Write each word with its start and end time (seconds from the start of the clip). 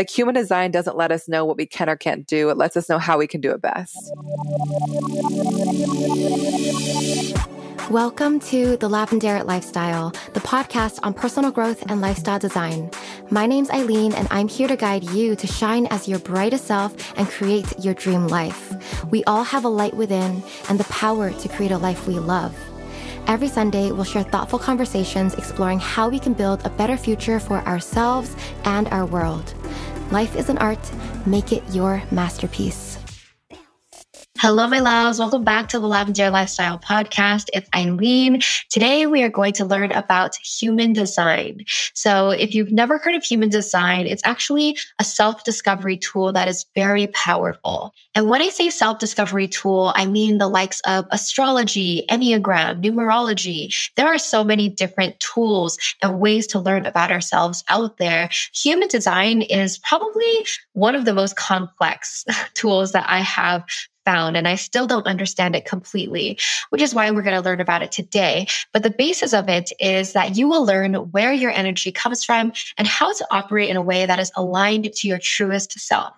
Like 0.00 0.08
human 0.08 0.34
design 0.34 0.70
doesn't 0.70 0.96
let 0.96 1.12
us 1.12 1.28
know 1.28 1.44
what 1.44 1.58
we 1.58 1.66
can 1.66 1.90
or 1.90 1.94
can't 1.94 2.26
do, 2.26 2.48
it 2.48 2.56
lets 2.56 2.74
us 2.74 2.88
know 2.88 2.98
how 2.98 3.18
we 3.18 3.26
can 3.26 3.42
do 3.42 3.50
it 3.50 3.60
best. 3.60 3.94
Welcome 7.90 8.40
to 8.40 8.78
The 8.78 8.88
Lavendaire 8.88 9.44
Lifestyle, 9.44 10.12
the 10.32 10.40
podcast 10.40 11.00
on 11.02 11.12
personal 11.12 11.50
growth 11.50 11.84
and 11.90 12.00
lifestyle 12.00 12.38
design. 12.38 12.90
My 13.30 13.44
name's 13.44 13.68
Eileen, 13.68 14.14
and 14.14 14.26
I'm 14.30 14.48
here 14.48 14.68
to 14.68 14.76
guide 14.76 15.04
you 15.10 15.36
to 15.36 15.46
shine 15.46 15.84
as 15.88 16.08
your 16.08 16.20
brightest 16.20 16.64
self 16.64 17.12
and 17.18 17.28
create 17.28 17.66
your 17.78 17.92
dream 17.92 18.26
life. 18.26 19.04
We 19.10 19.22
all 19.24 19.44
have 19.44 19.66
a 19.66 19.68
light 19.68 19.92
within 19.92 20.42
and 20.70 20.80
the 20.80 20.84
power 20.84 21.30
to 21.30 21.48
create 21.50 21.72
a 21.72 21.76
life 21.76 22.06
we 22.06 22.18
love. 22.18 22.56
Every 23.26 23.48
Sunday, 23.48 23.92
we'll 23.92 24.04
share 24.04 24.24
thoughtful 24.24 24.58
conversations 24.58 25.34
exploring 25.34 25.78
how 25.78 26.08
we 26.08 26.18
can 26.18 26.32
build 26.32 26.64
a 26.64 26.70
better 26.70 26.96
future 26.96 27.38
for 27.38 27.58
ourselves 27.58 28.34
and 28.64 28.88
our 28.88 29.04
world. 29.04 29.54
Life 30.10 30.34
is 30.34 30.48
an 30.48 30.58
art, 30.58 30.90
make 31.24 31.52
it 31.52 31.62
your 31.70 32.02
masterpiece. 32.10 32.89
Hello, 34.42 34.66
my 34.66 34.78
loves. 34.78 35.18
Welcome 35.18 35.44
back 35.44 35.68
to 35.68 35.78
the 35.78 35.86
Lavendaire 35.86 36.32
Lifestyle 36.32 36.78
Podcast. 36.78 37.50
It's 37.52 37.68
Eileen. 37.76 38.40
Today, 38.70 39.04
we 39.04 39.22
are 39.22 39.28
going 39.28 39.52
to 39.52 39.66
learn 39.66 39.92
about 39.92 40.34
human 40.36 40.94
design. 40.94 41.66
So, 41.92 42.30
if 42.30 42.54
you've 42.54 42.72
never 42.72 42.96
heard 42.96 43.14
of 43.14 43.22
human 43.22 43.50
design, 43.50 44.06
it's 44.06 44.22
actually 44.24 44.78
a 44.98 45.04
self 45.04 45.44
discovery 45.44 45.98
tool 45.98 46.32
that 46.32 46.48
is 46.48 46.64
very 46.74 47.08
powerful. 47.08 47.92
And 48.14 48.30
when 48.30 48.40
I 48.40 48.48
say 48.48 48.70
self 48.70 48.98
discovery 48.98 49.46
tool, 49.46 49.92
I 49.94 50.06
mean 50.06 50.38
the 50.38 50.48
likes 50.48 50.80
of 50.86 51.04
astrology, 51.10 52.06
Enneagram, 52.08 52.82
numerology. 52.82 53.74
There 53.96 54.08
are 54.08 54.16
so 54.16 54.42
many 54.42 54.70
different 54.70 55.20
tools 55.20 55.76
and 56.02 56.18
ways 56.18 56.46
to 56.46 56.58
learn 56.60 56.86
about 56.86 57.12
ourselves 57.12 57.62
out 57.68 57.98
there. 57.98 58.30
Human 58.54 58.88
design 58.88 59.42
is 59.42 59.76
probably 59.80 60.46
one 60.72 60.94
of 60.94 61.04
the 61.04 61.12
most 61.12 61.36
complex 61.36 62.24
tools 62.54 62.92
that 62.92 63.04
I 63.06 63.20
have 63.20 63.64
found. 64.04 64.36
And 64.36 64.48
I 64.48 64.54
still 64.54 64.86
don't 64.86 65.06
understand 65.06 65.56
it 65.56 65.64
completely, 65.64 66.38
which 66.70 66.82
is 66.82 66.94
why 66.94 67.10
we're 67.10 67.22
going 67.22 67.36
to 67.36 67.44
learn 67.44 67.60
about 67.60 67.82
it 67.82 67.92
today. 67.92 68.46
But 68.72 68.82
the 68.82 68.90
basis 68.90 69.32
of 69.32 69.48
it 69.48 69.72
is 69.78 70.12
that 70.12 70.36
you 70.36 70.48
will 70.48 70.64
learn 70.64 70.94
where 70.94 71.32
your 71.32 71.50
energy 71.50 71.92
comes 71.92 72.24
from 72.24 72.52
and 72.78 72.86
how 72.86 73.12
to 73.12 73.26
operate 73.30 73.70
in 73.70 73.76
a 73.76 73.82
way 73.82 74.06
that 74.06 74.18
is 74.18 74.32
aligned 74.36 74.92
to 74.92 75.08
your 75.08 75.18
truest 75.18 75.78
self. 75.78 76.12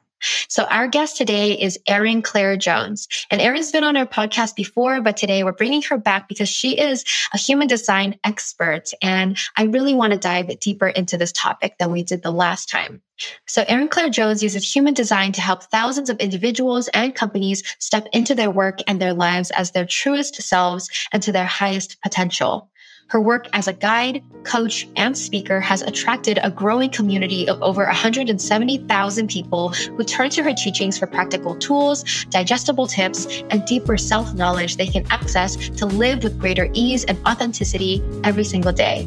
So 0.48 0.64
our 0.64 0.88
guest 0.88 1.16
today 1.16 1.52
is 1.52 1.78
Erin 1.86 2.22
Claire 2.22 2.56
Jones. 2.56 3.08
And 3.30 3.40
Erin's 3.40 3.72
been 3.72 3.84
on 3.84 3.96
our 3.96 4.06
podcast 4.06 4.56
before, 4.56 5.00
but 5.00 5.16
today 5.16 5.44
we're 5.44 5.52
bringing 5.52 5.82
her 5.82 5.98
back 5.98 6.28
because 6.28 6.48
she 6.48 6.78
is 6.78 7.04
a 7.32 7.38
human 7.38 7.68
design 7.68 8.18
expert. 8.24 8.90
And 9.02 9.38
I 9.56 9.64
really 9.64 9.94
want 9.94 10.12
to 10.12 10.18
dive 10.18 10.58
deeper 10.60 10.88
into 10.88 11.16
this 11.16 11.32
topic 11.32 11.76
than 11.78 11.92
we 11.92 12.02
did 12.02 12.22
the 12.22 12.30
last 12.30 12.68
time. 12.68 13.02
So 13.46 13.64
Erin 13.68 13.88
Claire 13.88 14.10
Jones 14.10 14.42
uses 14.42 14.74
human 14.74 14.94
design 14.94 15.32
to 15.32 15.40
help 15.40 15.62
thousands 15.64 16.10
of 16.10 16.18
individuals 16.18 16.88
and 16.88 17.14
companies 17.14 17.62
step 17.78 18.06
into 18.12 18.34
their 18.34 18.50
work 18.50 18.80
and 18.86 19.00
their 19.00 19.14
lives 19.14 19.50
as 19.52 19.70
their 19.70 19.86
truest 19.86 20.42
selves 20.42 20.88
and 21.12 21.22
to 21.22 21.32
their 21.32 21.46
highest 21.46 22.00
potential. 22.02 22.70
Her 23.12 23.20
work 23.20 23.46
as 23.52 23.68
a 23.68 23.74
guide, 23.74 24.24
coach, 24.44 24.88
and 24.96 25.18
speaker 25.18 25.60
has 25.60 25.82
attracted 25.82 26.38
a 26.42 26.50
growing 26.50 26.88
community 26.88 27.46
of 27.46 27.62
over 27.62 27.84
170,000 27.84 29.28
people 29.28 29.68
who 29.68 30.02
turn 30.02 30.30
to 30.30 30.42
her 30.42 30.54
teachings 30.54 30.98
for 30.98 31.06
practical 31.06 31.54
tools, 31.56 32.24
digestible 32.30 32.86
tips, 32.86 33.26
and 33.50 33.66
deeper 33.66 33.98
self 33.98 34.32
knowledge 34.32 34.78
they 34.78 34.86
can 34.86 35.04
access 35.10 35.56
to 35.56 35.84
live 35.84 36.24
with 36.24 36.40
greater 36.40 36.70
ease 36.72 37.04
and 37.04 37.18
authenticity 37.26 38.02
every 38.24 38.44
single 38.44 38.72
day. 38.72 39.06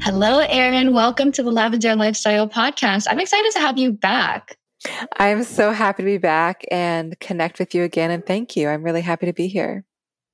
Hello, 0.00 0.40
Erin. 0.40 0.92
Welcome 0.92 1.30
to 1.30 1.44
the 1.44 1.52
Lavendaire 1.52 1.96
Lifestyle 1.96 2.48
Podcast. 2.48 3.06
I'm 3.08 3.20
excited 3.20 3.52
to 3.52 3.60
have 3.60 3.78
you 3.78 3.92
back. 3.92 4.58
I'm 5.16 5.44
so 5.44 5.70
happy 5.70 6.02
to 6.02 6.06
be 6.08 6.18
back 6.18 6.64
and 6.72 7.16
connect 7.20 7.60
with 7.60 7.72
you 7.72 7.84
again. 7.84 8.10
And 8.10 8.26
thank 8.26 8.56
you. 8.56 8.68
I'm 8.68 8.82
really 8.82 9.02
happy 9.02 9.26
to 9.26 9.32
be 9.32 9.46
here. 9.46 9.84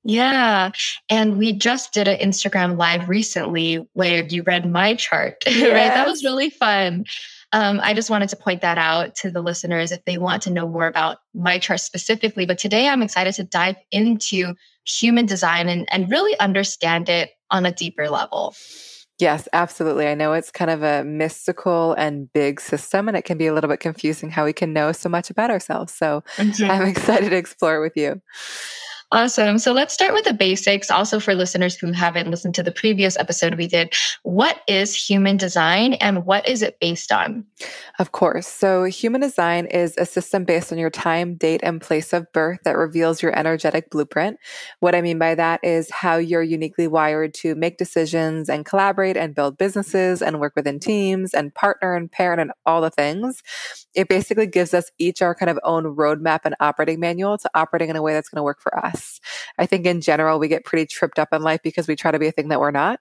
Yeah. 0.07 0.71
And 1.09 1.37
we 1.37 1.51
just 1.51 1.93
did 1.93 2.07
an 2.07 2.17
Instagram 2.19 2.77
live 2.77 3.09
recently 3.09 3.85
where 3.91 4.23
you 4.23 4.41
read 4.41 4.69
my 4.69 4.95
chart, 4.95 5.43
yes. 5.45 5.55
right? 5.63 5.93
That 5.93 6.07
was 6.07 6.23
really 6.23 6.49
fun. 6.49 7.03
Um, 7.51 7.81
I 7.83 7.93
just 7.93 8.09
wanted 8.09 8.29
to 8.29 8.37
point 8.37 8.61
that 8.61 8.77
out 8.77 9.15
to 9.15 9.29
the 9.29 9.41
listeners 9.41 9.91
if 9.91 10.03
they 10.05 10.17
want 10.17 10.43
to 10.43 10.49
know 10.49 10.65
more 10.65 10.87
about 10.87 11.17
my 11.33 11.59
chart 11.59 11.81
specifically. 11.81 12.45
But 12.45 12.57
today 12.57 12.87
I'm 12.87 13.01
excited 13.01 13.33
to 13.35 13.43
dive 13.43 13.75
into 13.91 14.53
human 14.85 15.25
design 15.25 15.67
and, 15.67 15.85
and 15.91 16.09
really 16.09 16.39
understand 16.39 17.09
it 17.09 17.31
on 17.51 17.65
a 17.65 17.73
deeper 17.73 18.09
level. 18.09 18.55
Yes, 19.19 19.49
absolutely. 19.51 20.07
I 20.07 20.13
know 20.13 20.31
it's 20.31 20.51
kind 20.51 20.71
of 20.71 20.83
a 20.83 21.03
mystical 21.03 21.93
and 21.93 22.31
big 22.31 22.61
system, 22.61 23.09
and 23.09 23.17
it 23.17 23.23
can 23.23 23.37
be 23.37 23.47
a 23.47 23.53
little 23.53 23.69
bit 23.69 23.79
confusing 23.81 24.29
how 24.29 24.45
we 24.45 24.53
can 24.53 24.71
know 24.71 24.93
so 24.93 25.09
much 25.09 25.29
about 25.29 25.49
ourselves. 25.49 25.93
So 25.93 26.23
mm-hmm. 26.37 26.69
I'm 26.69 26.83
excited 26.87 27.31
to 27.31 27.35
explore 27.35 27.75
it 27.75 27.81
with 27.81 27.97
you. 27.97 28.21
Awesome. 29.13 29.57
So 29.57 29.71
let's 29.71 29.93
start 29.93 30.13
with 30.13 30.25
the 30.25 30.33
basics. 30.33 30.91
Also, 30.91 31.21
for 31.21 31.33
listeners 31.33 31.77
who 31.77 31.93
haven't 31.93 32.29
listened 32.29 32.53
to 32.55 32.63
the 32.63 32.73
previous 32.73 33.17
episode 33.17 33.55
we 33.55 33.65
did, 33.65 33.93
what 34.23 34.59
is 34.67 34.93
human 34.93 35.37
design 35.37 35.93
and 35.93 36.25
what 36.25 36.45
is 36.45 36.61
it 36.61 36.77
based 36.81 37.13
on? 37.13 37.45
Of 37.99 38.11
course. 38.11 38.47
So, 38.47 38.83
human 38.83 39.21
design 39.21 39.65
is 39.67 39.95
a 39.97 40.05
system 40.05 40.43
based 40.43 40.73
on 40.73 40.77
your 40.77 40.89
time, 40.89 41.35
date, 41.35 41.61
and 41.63 41.79
place 41.79 42.11
of 42.11 42.29
birth 42.33 42.59
that 42.65 42.75
reveals 42.75 43.21
your 43.21 43.33
energetic 43.37 43.89
blueprint. 43.91 44.39
What 44.81 44.93
I 44.93 44.99
mean 44.99 45.19
by 45.19 45.35
that 45.35 45.61
is 45.63 45.89
how 45.89 46.17
you're 46.17 46.43
uniquely 46.43 46.87
wired 46.87 47.33
to 47.35 47.55
make 47.55 47.77
decisions 47.77 48.49
and 48.49 48.65
collaborate 48.65 49.15
and 49.15 49.33
build 49.33 49.57
businesses 49.57 50.21
and 50.21 50.41
work 50.41 50.51
within 50.53 50.81
teams 50.81 51.33
and 51.33 51.55
partner 51.55 51.95
and 51.95 52.11
parent 52.11 52.41
and 52.41 52.51
all 52.65 52.81
the 52.81 52.89
things. 52.89 53.41
It 53.95 54.09
basically 54.09 54.47
gives 54.47 54.73
us 54.73 54.91
each 54.99 55.21
our 55.21 55.33
kind 55.33 55.49
of 55.49 55.57
own 55.63 55.85
roadmap 55.95 56.41
and 56.43 56.55
operating 56.59 56.99
manual 56.99 57.37
to 57.37 57.49
operating 57.55 57.89
in 57.89 57.95
a 57.95 58.01
way 58.01 58.13
that's 58.13 58.27
going 58.27 58.39
to 58.39 58.43
work 58.43 58.59
for 58.59 58.77
us 58.77 58.96
us. 58.97 59.19
I 59.57 59.65
think 59.65 59.85
in 59.85 60.01
general, 60.01 60.39
we 60.39 60.47
get 60.47 60.65
pretty 60.65 60.85
tripped 60.85 61.19
up 61.19 61.29
in 61.31 61.41
life 61.41 61.61
because 61.63 61.87
we 61.87 61.95
try 61.95 62.11
to 62.11 62.19
be 62.19 62.27
a 62.27 62.31
thing 62.31 62.49
that 62.49 62.59
we're 62.59 62.71
not. 62.71 62.99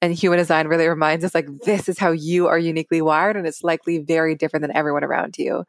And 0.00 0.14
human 0.14 0.38
design 0.38 0.68
really 0.68 0.86
reminds 0.86 1.24
us 1.24 1.34
like, 1.34 1.48
this 1.64 1.88
is 1.88 1.98
how 1.98 2.12
you 2.12 2.46
are 2.46 2.58
uniquely 2.58 3.02
wired. 3.02 3.36
And 3.36 3.48
it's 3.48 3.64
likely 3.64 3.98
very 3.98 4.36
different 4.36 4.62
than 4.62 4.76
everyone 4.76 5.02
around 5.02 5.36
you. 5.38 5.64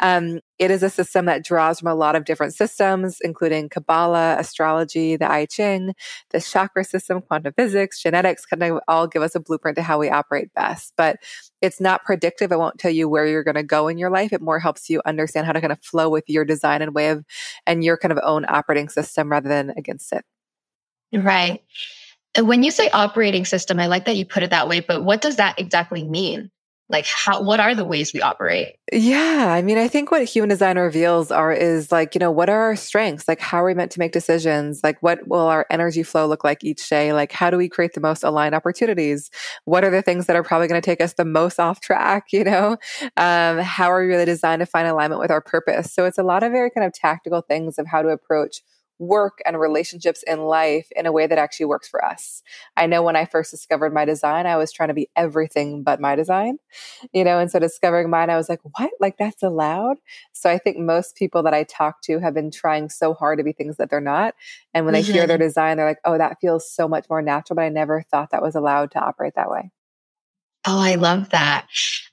Um, 0.00 0.38
it 0.60 0.70
is 0.70 0.84
a 0.84 0.90
system 0.90 1.24
that 1.26 1.44
draws 1.44 1.80
from 1.80 1.88
a 1.88 1.94
lot 1.96 2.14
of 2.14 2.24
different 2.24 2.54
systems, 2.54 3.18
including 3.22 3.68
Kabbalah, 3.68 4.36
astrology, 4.38 5.16
the 5.16 5.28
I 5.28 5.46
Ching, 5.46 5.94
the 6.30 6.40
chakra 6.40 6.84
system, 6.84 7.22
quantum 7.22 7.54
physics, 7.54 8.00
genetics, 8.00 8.46
kind 8.46 8.62
of 8.62 8.78
all 8.86 9.08
give 9.08 9.22
us 9.22 9.34
a 9.34 9.40
blueprint 9.40 9.76
to 9.78 9.82
how 9.82 9.98
we 9.98 10.08
operate 10.08 10.54
best. 10.54 10.92
But 10.96 11.16
it's 11.60 11.80
not 11.80 12.04
predictive. 12.04 12.52
It 12.52 12.58
won't 12.60 12.78
tell 12.78 12.92
you 12.92 13.08
where 13.08 13.26
you're 13.26 13.42
going 13.42 13.56
to 13.56 13.64
go 13.64 13.88
in 13.88 13.98
your 13.98 14.10
life. 14.10 14.32
It 14.32 14.40
more 14.40 14.60
helps 14.60 14.88
you 14.88 15.02
understand 15.04 15.46
how 15.46 15.52
to 15.52 15.60
kind 15.60 15.72
of 15.72 15.82
flow 15.82 16.08
with 16.08 16.28
your 16.28 16.44
design 16.44 16.82
and 16.82 16.94
way 16.94 17.08
of, 17.08 17.24
and 17.66 17.82
your 17.82 17.96
kind 17.96 18.12
of 18.12 18.20
own 18.22 18.44
operating 18.48 18.88
system 18.88 19.28
rather 19.28 19.48
than 19.48 19.70
against 19.76 20.12
it. 20.12 20.24
Right. 21.12 21.62
When 22.38 22.62
you 22.62 22.70
say 22.70 22.88
operating 22.90 23.44
system, 23.44 23.78
I 23.78 23.86
like 23.86 24.06
that 24.06 24.16
you 24.16 24.24
put 24.24 24.42
it 24.42 24.50
that 24.50 24.68
way, 24.68 24.80
but 24.80 25.04
what 25.04 25.20
does 25.20 25.36
that 25.36 25.58
exactly 25.58 26.04
mean? 26.04 26.50
Like 26.92 27.06
how 27.06 27.42
what 27.42 27.58
are 27.58 27.74
the 27.74 27.86
ways 27.86 28.12
we 28.12 28.20
operate? 28.20 28.76
Yeah, 28.92 29.46
I 29.48 29.62
mean, 29.62 29.78
I 29.78 29.88
think 29.88 30.10
what 30.10 30.24
human 30.24 30.50
design 30.50 30.78
reveals 30.78 31.30
are 31.30 31.50
is 31.50 31.90
like, 31.90 32.14
you 32.14 32.18
know, 32.18 32.30
what 32.30 32.50
are 32.50 32.60
our 32.60 32.76
strengths? 32.76 33.26
Like 33.26 33.40
how 33.40 33.62
are 33.62 33.66
we 33.66 33.72
meant 33.72 33.92
to 33.92 33.98
make 33.98 34.12
decisions? 34.12 34.80
Like 34.84 35.02
what 35.02 35.26
will 35.26 35.46
our 35.46 35.66
energy 35.70 36.02
flow 36.02 36.26
look 36.26 36.44
like 36.44 36.62
each 36.62 36.86
day? 36.90 37.14
Like 37.14 37.32
how 37.32 37.48
do 37.48 37.56
we 37.56 37.68
create 37.68 37.94
the 37.94 38.00
most 38.02 38.22
aligned 38.22 38.54
opportunities? 38.54 39.30
What 39.64 39.84
are 39.84 39.90
the 39.90 40.02
things 40.02 40.26
that 40.26 40.36
are 40.36 40.42
probably 40.42 40.68
going 40.68 40.82
to 40.82 40.84
take 40.84 41.00
us 41.00 41.14
the 41.14 41.24
most 41.24 41.58
off 41.58 41.80
track, 41.80 42.26
you 42.32 42.44
know? 42.44 42.76
Um, 43.16 43.58
how 43.60 43.90
are 43.90 44.02
we 44.02 44.08
really 44.08 44.26
designed 44.26 44.60
to 44.60 44.66
find 44.66 44.86
alignment 44.86 45.20
with 45.20 45.30
our 45.30 45.40
purpose? 45.40 45.94
So 45.94 46.04
it's 46.04 46.18
a 46.18 46.22
lot 46.22 46.42
of 46.42 46.52
very 46.52 46.70
kind 46.70 46.86
of 46.86 46.92
tactical 46.92 47.40
things 47.40 47.78
of 47.78 47.86
how 47.86 48.02
to 48.02 48.08
approach 48.08 48.60
work 49.02 49.40
and 49.44 49.58
relationships 49.58 50.22
in 50.26 50.42
life 50.42 50.86
in 50.94 51.06
a 51.06 51.12
way 51.12 51.26
that 51.26 51.38
actually 51.38 51.66
works 51.66 51.88
for 51.88 52.04
us. 52.04 52.42
I 52.76 52.86
know 52.86 53.02
when 53.02 53.16
I 53.16 53.24
first 53.24 53.50
discovered 53.50 53.92
my 53.92 54.04
design, 54.04 54.46
I 54.46 54.56
was 54.56 54.72
trying 54.72 54.88
to 54.88 54.94
be 54.94 55.10
everything 55.16 55.82
but 55.82 56.00
my 56.00 56.14
design, 56.14 56.58
you 57.12 57.24
know, 57.24 57.38
and 57.38 57.50
so 57.50 57.58
discovering 57.58 58.08
mine, 58.08 58.30
I 58.30 58.36
was 58.36 58.48
like, 58.48 58.60
what? 58.78 58.90
Like 59.00 59.18
that's 59.18 59.42
allowed? 59.42 59.96
So 60.32 60.48
I 60.48 60.58
think 60.58 60.78
most 60.78 61.16
people 61.16 61.42
that 61.42 61.54
I 61.54 61.64
talk 61.64 62.00
to 62.02 62.20
have 62.20 62.34
been 62.34 62.50
trying 62.50 62.88
so 62.88 63.12
hard 63.12 63.38
to 63.38 63.44
be 63.44 63.52
things 63.52 63.76
that 63.76 63.90
they're 63.90 64.00
not. 64.00 64.34
And 64.72 64.86
when 64.86 64.94
mm-hmm. 64.94 65.06
they 65.06 65.12
hear 65.12 65.26
their 65.26 65.36
mm-hmm. 65.36 65.46
design, 65.46 65.76
they're 65.76 65.86
like, 65.86 65.98
oh, 66.04 66.16
that 66.16 66.38
feels 66.40 66.70
so 66.70 66.86
much 66.86 67.06
more 67.10 67.22
natural, 67.22 67.56
but 67.56 67.62
I 67.62 67.68
never 67.70 68.04
thought 68.10 68.30
that 68.30 68.42
was 68.42 68.54
allowed 68.54 68.92
to 68.92 69.00
operate 69.00 69.34
that 69.34 69.50
way. 69.50 69.72
Oh, 70.64 70.80
I 70.80 70.94
love 70.94 71.30
that. 71.30 71.66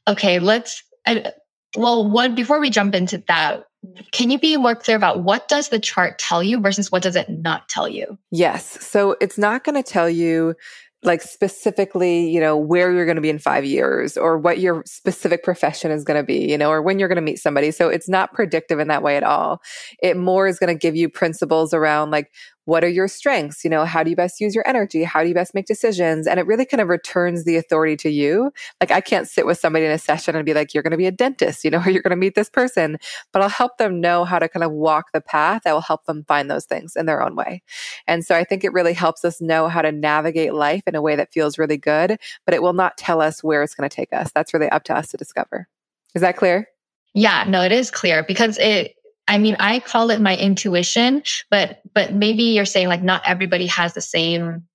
Okay, 0.07 0.39
let's 0.39 0.83
I, 1.05 1.31
well, 1.77 2.09
one 2.09 2.33
before 2.35 2.59
we 2.59 2.71
jump 2.71 2.95
into 2.95 3.23
that, 3.27 3.65
can 4.11 4.29
you 4.29 4.39
be 4.39 4.57
more 4.57 4.75
clear 4.75 4.97
about 4.97 5.23
what 5.23 5.47
does 5.47 5.69
the 5.69 5.79
chart 5.79 6.19
tell 6.19 6.43
you 6.43 6.59
versus 6.59 6.91
what 6.91 7.01
does 7.01 7.15
it 7.15 7.29
not 7.29 7.69
tell 7.69 7.87
you? 7.87 8.17
Yes. 8.31 8.85
So 8.85 9.15
it's 9.21 9.37
not 9.37 9.63
going 9.63 9.81
to 9.81 9.89
tell 9.89 10.09
you 10.09 10.55
like 11.03 11.21
specifically, 11.21 12.29
you 12.29 12.41
know, 12.41 12.57
where 12.57 12.91
you're 12.91 13.05
going 13.05 13.15
to 13.15 13.21
be 13.21 13.29
in 13.29 13.39
five 13.39 13.63
years 13.63 14.17
or 14.17 14.37
what 14.37 14.59
your 14.59 14.83
specific 14.85 15.43
profession 15.43 15.91
is 15.91 16.03
going 16.03 16.19
to 16.19 16.25
be, 16.25 16.49
you 16.51 16.57
know, 16.57 16.69
or 16.69 16.81
when 16.81 16.99
you're 16.99 17.07
going 17.07 17.15
to 17.15 17.21
meet 17.21 17.39
somebody. 17.39 17.71
So 17.71 17.87
it's 17.87 18.09
not 18.09 18.33
predictive 18.33 18.79
in 18.79 18.89
that 18.89 19.01
way 19.01 19.15
at 19.15 19.23
all. 19.23 19.61
It 20.03 20.17
more 20.17 20.45
is 20.45 20.59
going 20.59 20.75
to 20.75 20.79
give 20.79 20.97
you 20.97 21.07
principles 21.07 21.73
around 21.73 22.11
like 22.11 22.31
what 22.69 22.83
are 22.83 22.89
your 22.89 23.07
strengths? 23.07 23.63
You 23.63 23.69
know, 23.69 23.83
how 23.83 24.03
do 24.03 24.11
you 24.11 24.15
best 24.15 24.39
use 24.39 24.53
your 24.53 24.65
energy? 24.67 25.03
How 25.03 25.23
do 25.23 25.27
you 25.27 25.33
best 25.33 25.55
make 25.55 25.65
decisions? 25.65 26.27
And 26.27 26.39
it 26.39 26.45
really 26.45 26.65
kind 26.65 26.79
of 26.79 26.87
returns 26.87 27.43
the 27.43 27.57
authority 27.57 27.97
to 27.97 28.09
you. 28.09 28.51
Like 28.79 28.91
I 28.91 29.01
can't 29.01 29.27
sit 29.27 29.47
with 29.47 29.57
somebody 29.57 29.85
in 29.85 29.91
a 29.91 29.97
session 29.97 30.35
and 30.35 30.45
be 30.45 30.53
like, 30.53 30.73
you're 30.73 30.83
going 30.83 30.91
to 30.91 30.97
be 30.97 31.07
a 31.07 31.11
dentist, 31.11 31.65
you 31.65 31.71
know, 31.71 31.79
or 31.85 31.89
you're 31.89 32.03
going 32.03 32.11
to 32.11 32.15
meet 32.15 32.35
this 32.35 32.49
person, 32.49 32.97
but 33.33 33.41
I'll 33.41 33.49
help 33.49 33.77
them 33.77 33.99
know 33.99 34.23
how 34.23 34.37
to 34.37 34.47
kind 34.47 34.63
of 34.63 34.71
walk 34.71 35.11
the 35.13 35.21
path 35.21 35.63
that 35.65 35.73
will 35.73 35.81
help 35.81 36.05
them 36.05 36.23
find 36.27 36.49
those 36.49 36.65
things 36.65 36.95
in 36.95 37.07
their 37.07 37.23
own 37.23 37.35
way. 37.35 37.63
And 38.07 38.23
so 38.23 38.35
I 38.35 38.43
think 38.43 38.63
it 38.63 38.71
really 38.71 38.93
helps 38.93 39.25
us 39.25 39.41
know 39.41 39.67
how 39.67 39.81
to 39.81 39.91
navigate 39.91 40.53
life 40.53 40.83
in 40.85 40.93
a 40.93 41.01
way 41.01 41.15
that 41.15 41.33
feels 41.33 41.57
really 41.57 41.77
good, 41.77 42.19
but 42.45 42.53
it 42.53 42.61
will 42.61 42.73
not 42.73 42.97
tell 42.97 43.19
us 43.19 43.43
where 43.43 43.63
it's 43.63 43.73
going 43.73 43.89
to 43.89 43.95
take 43.95 44.13
us. 44.13 44.31
That's 44.31 44.53
really 44.53 44.69
up 44.69 44.83
to 44.85 44.95
us 44.95 45.07
to 45.09 45.17
discover. 45.17 45.67
Is 46.13 46.21
that 46.21 46.37
clear? 46.37 46.67
Yeah, 47.15 47.45
no, 47.47 47.63
it 47.63 47.71
is 47.71 47.89
clear 47.89 48.23
because 48.23 48.59
it 48.59 48.95
I 49.29 49.37
mean, 49.37 49.55
I 49.59 49.79
call 49.79 50.09
it 50.09 50.19
my 50.19 50.35
intuition, 50.35 51.21
but 51.51 51.81
but 51.93 52.13
maybe 52.13 52.43
you're 52.43 52.65
saying 52.65 52.87
like 52.87 53.03
not 53.03 53.21
everybody 53.25 53.67
has 53.67 53.93
the 53.93 54.01
same 54.01 54.67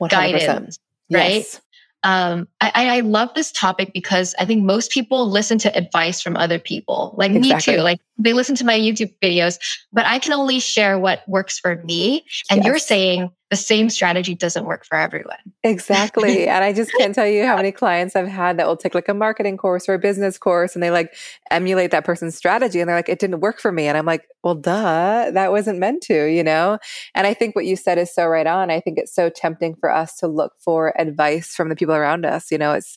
100%. 0.00 0.10
guidance, 0.10 0.78
right? 1.12 1.34
Yes. 1.34 1.60
Um, 2.02 2.48
I, 2.60 2.72
I 2.74 3.00
love 3.00 3.28
this 3.34 3.52
topic 3.52 3.92
because 3.92 4.34
I 4.38 4.44
think 4.44 4.64
most 4.64 4.90
people 4.90 5.30
listen 5.30 5.58
to 5.58 5.76
advice 5.76 6.20
from 6.20 6.36
other 6.36 6.58
people, 6.58 7.14
like 7.16 7.30
exactly. 7.30 7.74
me 7.74 7.78
too. 7.78 7.82
Like 7.82 8.00
they 8.22 8.32
listen 8.32 8.54
to 8.56 8.64
my 8.64 8.78
YouTube 8.78 9.14
videos, 9.22 9.58
but 9.92 10.06
I 10.06 10.18
can 10.18 10.32
only 10.32 10.60
share 10.60 10.98
what 10.98 11.22
works 11.28 11.58
for 11.58 11.82
me. 11.84 12.24
And 12.50 12.58
yes. 12.58 12.66
you're 12.66 12.78
saying 12.78 13.30
the 13.52 13.56
same 13.56 13.90
strategy 13.90 14.34
doesn't 14.34 14.64
work 14.64 14.82
for 14.86 14.96
everyone. 14.96 15.36
Exactly. 15.62 16.48
and 16.48 16.64
I 16.64 16.72
just 16.72 16.90
can't 16.96 17.14
tell 17.14 17.26
you 17.26 17.44
how 17.44 17.56
many 17.56 17.70
clients 17.70 18.16
I've 18.16 18.26
had 18.26 18.56
that 18.56 18.66
will 18.66 18.78
take 18.78 18.94
like 18.94 19.10
a 19.10 19.14
marketing 19.14 19.58
course 19.58 19.90
or 19.90 19.94
a 19.94 19.98
business 19.98 20.38
course 20.38 20.74
and 20.74 20.82
they 20.82 20.90
like 20.90 21.14
emulate 21.50 21.90
that 21.90 22.02
person's 22.02 22.34
strategy 22.34 22.80
and 22.80 22.88
they're 22.88 22.96
like, 22.96 23.10
it 23.10 23.18
didn't 23.18 23.40
work 23.40 23.60
for 23.60 23.70
me. 23.70 23.88
And 23.88 23.98
I'm 23.98 24.06
like, 24.06 24.26
well, 24.42 24.54
duh, 24.54 25.30
that 25.32 25.50
wasn't 25.50 25.78
meant 25.78 26.02
to, 26.04 26.24
you 26.24 26.42
know? 26.42 26.78
And 27.14 27.26
I 27.26 27.34
think 27.34 27.54
what 27.54 27.66
you 27.66 27.76
said 27.76 27.98
is 27.98 28.12
so 28.12 28.26
right 28.26 28.46
on. 28.46 28.70
I 28.70 28.80
think 28.80 28.96
it's 28.96 29.14
so 29.14 29.28
tempting 29.28 29.74
for 29.74 29.90
us 29.90 30.16
to 30.16 30.26
look 30.26 30.54
for 30.58 30.98
advice 30.98 31.54
from 31.54 31.68
the 31.68 31.76
people 31.76 31.94
around 31.94 32.24
us. 32.24 32.50
You 32.50 32.56
know, 32.56 32.72
it's 32.72 32.96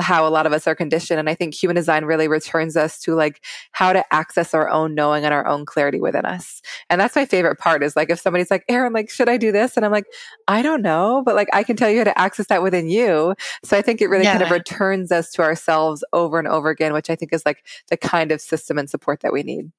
how 0.00 0.26
a 0.26 0.30
lot 0.30 0.46
of 0.46 0.52
us 0.52 0.66
are 0.66 0.74
conditioned. 0.74 1.20
And 1.20 1.30
I 1.30 1.36
think 1.36 1.54
human 1.54 1.76
design 1.76 2.06
really 2.06 2.26
returns 2.26 2.76
us 2.76 2.98
to 3.02 3.14
like 3.14 3.40
how 3.70 3.92
to 3.92 4.04
access 4.12 4.52
our 4.52 4.61
own 4.70 4.94
knowing 4.94 5.24
and 5.24 5.32
our 5.32 5.46
own 5.46 5.64
clarity 5.64 6.00
within 6.00 6.24
us. 6.24 6.60
And 6.90 7.00
that's 7.00 7.16
my 7.16 7.24
favorite 7.24 7.58
part 7.58 7.82
is 7.82 7.96
like, 7.96 8.10
if 8.10 8.20
somebody's 8.20 8.50
like, 8.50 8.64
Erin, 8.68 8.92
like, 8.92 9.10
should 9.10 9.28
I 9.28 9.36
do 9.36 9.52
this? 9.52 9.76
And 9.76 9.86
I'm 9.86 9.92
like, 9.92 10.06
I 10.48 10.62
don't 10.62 10.82
know, 10.82 11.22
but 11.24 11.34
like 11.34 11.48
I 11.52 11.62
can 11.62 11.76
tell 11.76 11.90
you 11.90 11.98
how 11.98 12.04
to 12.04 12.18
access 12.18 12.46
that 12.46 12.62
within 12.62 12.88
you. 12.88 13.34
So 13.64 13.76
I 13.76 13.82
think 13.82 14.00
it 14.00 14.08
really 14.08 14.24
yeah. 14.24 14.32
kind 14.32 14.42
of 14.42 14.50
returns 14.50 15.12
us 15.12 15.30
to 15.32 15.42
ourselves 15.42 16.04
over 16.12 16.38
and 16.38 16.48
over 16.48 16.70
again, 16.70 16.92
which 16.92 17.10
I 17.10 17.16
think 17.16 17.32
is 17.32 17.46
like 17.46 17.66
the 17.88 17.96
kind 17.96 18.32
of 18.32 18.40
system 18.40 18.78
and 18.78 18.88
support 18.90 19.20
that 19.20 19.32
we 19.32 19.42
need. 19.42 19.70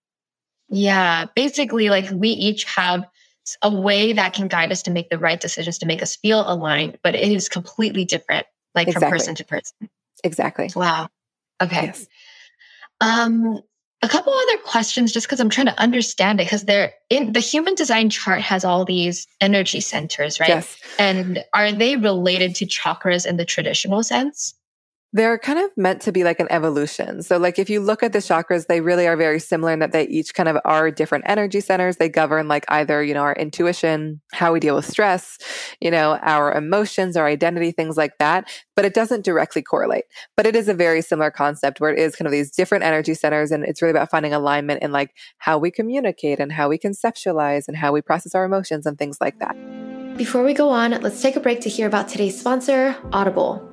Yeah. 0.70 1.26
Basically, 1.36 1.90
like 1.90 2.10
we 2.12 2.30
each 2.30 2.64
have 2.66 3.06
a 3.62 3.74
way 3.74 4.14
that 4.14 4.34
can 4.34 4.48
guide 4.48 4.72
us 4.72 4.82
to 4.84 4.92
make 4.92 5.10
the 5.10 5.18
right 5.18 5.40
decisions 5.40 5.78
to 5.80 5.86
make 5.86 6.02
us 6.02 6.16
feel 6.16 6.50
aligned, 6.50 6.98
but 7.04 7.14
it 7.14 7.30
is 7.30 7.50
completely 7.50 8.06
different, 8.06 8.46
like 8.74 8.88
exactly. 8.88 9.10
from 9.10 9.18
person 9.18 9.36
to 9.36 9.46
person. 9.46 9.90
Exactly. 10.24 10.70
Wow. 10.76 11.10
Okay. 11.62 11.88
Yes. 11.88 12.08
Um, 13.02 13.60
a 14.04 14.08
couple 14.10 14.34
other 14.34 14.58
questions 14.66 15.14
just 15.14 15.26
because 15.26 15.40
I'm 15.40 15.50
trying 15.50 15.68
to 15.68 15.80
understand 15.80 16.42
it 16.42 16.44
because 16.44 16.66
they're 16.66 16.94
in 17.10 17.32
the 17.32 17.40
human 17.40 17.74
design 17.74 18.10
chart 18.10 18.42
has 18.42 18.66
all 18.66 18.84
these 18.84 19.26
energy 19.40 19.80
centers, 19.80 20.40
right? 20.40 20.50
Yes. 20.50 20.78
And 21.00 21.44
are 21.54 21.72
they 21.72 21.96
related 21.96 22.54
to 22.56 22.66
chakras 22.66 23.26
in 23.26 23.38
the 23.38 23.46
traditional 23.46 24.04
sense? 24.04 24.56
They're 25.16 25.38
kind 25.38 25.60
of 25.60 25.70
meant 25.78 26.02
to 26.02 26.12
be 26.12 26.24
like 26.24 26.40
an 26.40 26.48
evolution. 26.50 27.22
So, 27.22 27.38
like, 27.38 27.60
if 27.60 27.70
you 27.70 27.80
look 27.80 28.02
at 28.02 28.14
the 28.14 28.20
chakras, 28.20 28.66
they 28.66 28.82
really 28.82 29.08
are 29.08 29.16
very 29.16 29.40
similar 29.40 29.72
in 29.72 29.78
that 29.80 29.92
they 29.92 30.08
each 30.08 30.34
kind 30.34 30.50
of 30.50 30.58
are 30.66 30.90
different 30.90 31.26
energy 31.28 31.62
centers. 31.62 31.98
They 31.98 32.10
govern, 32.10 32.48
like, 32.48 32.66
either, 32.68 33.04
you 33.04 33.14
know, 33.14 33.22
our 33.22 33.34
intuition, 33.34 34.22
how 34.32 34.54
we 34.54 34.60
deal 34.60 34.76
with 34.76 34.86
stress, 34.86 35.38
you 35.80 35.92
know, 35.92 36.18
our 36.24 36.52
emotions, 36.52 37.16
our 37.16 37.28
identity, 37.28 37.72
things 37.72 37.96
like 37.96 38.18
that. 38.18 38.50
But 38.76 38.86
it 38.86 38.96
doesn't 38.96 39.24
directly 39.24 39.62
correlate. 39.62 40.06
But 40.36 40.48
it 40.48 40.56
is 40.56 40.68
a 40.68 40.74
very 40.74 41.04
similar 41.04 41.30
concept 41.30 41.80
where 41.80 41.94
it 41.94 42.00
is 42.00 42.16
kind 42.16 42.26
of 42.26 42.32
these 42.32 42.50
different 42.50 42.84
energy 42.84 43.14
centers. 43.14 43.52
And 43.52 43.64
it's 43.64 43.84
really 43.84 43.92
about 43.92 44.10
finding 44.10 44.34
alignment 44.34 44.82
in 44.82 44.92
like 44.92 45.12
how 45.38 45.60
we 45.60 45.70
communicate 45.70 46.40
and 46.40 46.52
how 46.52 46.70
we 46.70 46.80
conceptualize 46.80 47.68
and 47.68 47.78
how 47.78 47.92
we 47.92 48.02
process 48.02 48.34
our 48.34 48.46
emotions 48.46 48.88
and 48.88 48.98
things 48.98 49.18
like 49.22 49.38
that. 49.38 49.56
Before 50.18 50.44
we 50.44 50.56
go 50.56 50.70
on, 50.70 50.92
let's 51.02 51.22
take 51.22 51.36
a 51.36 51.40
break 51.40 51.62
to 51.62 51.70
hear 51.70 51.86
about 51.86 52.08
today's 52.08 52.40
sponsor, 52.40 52.96
Audible. 53.12 53.70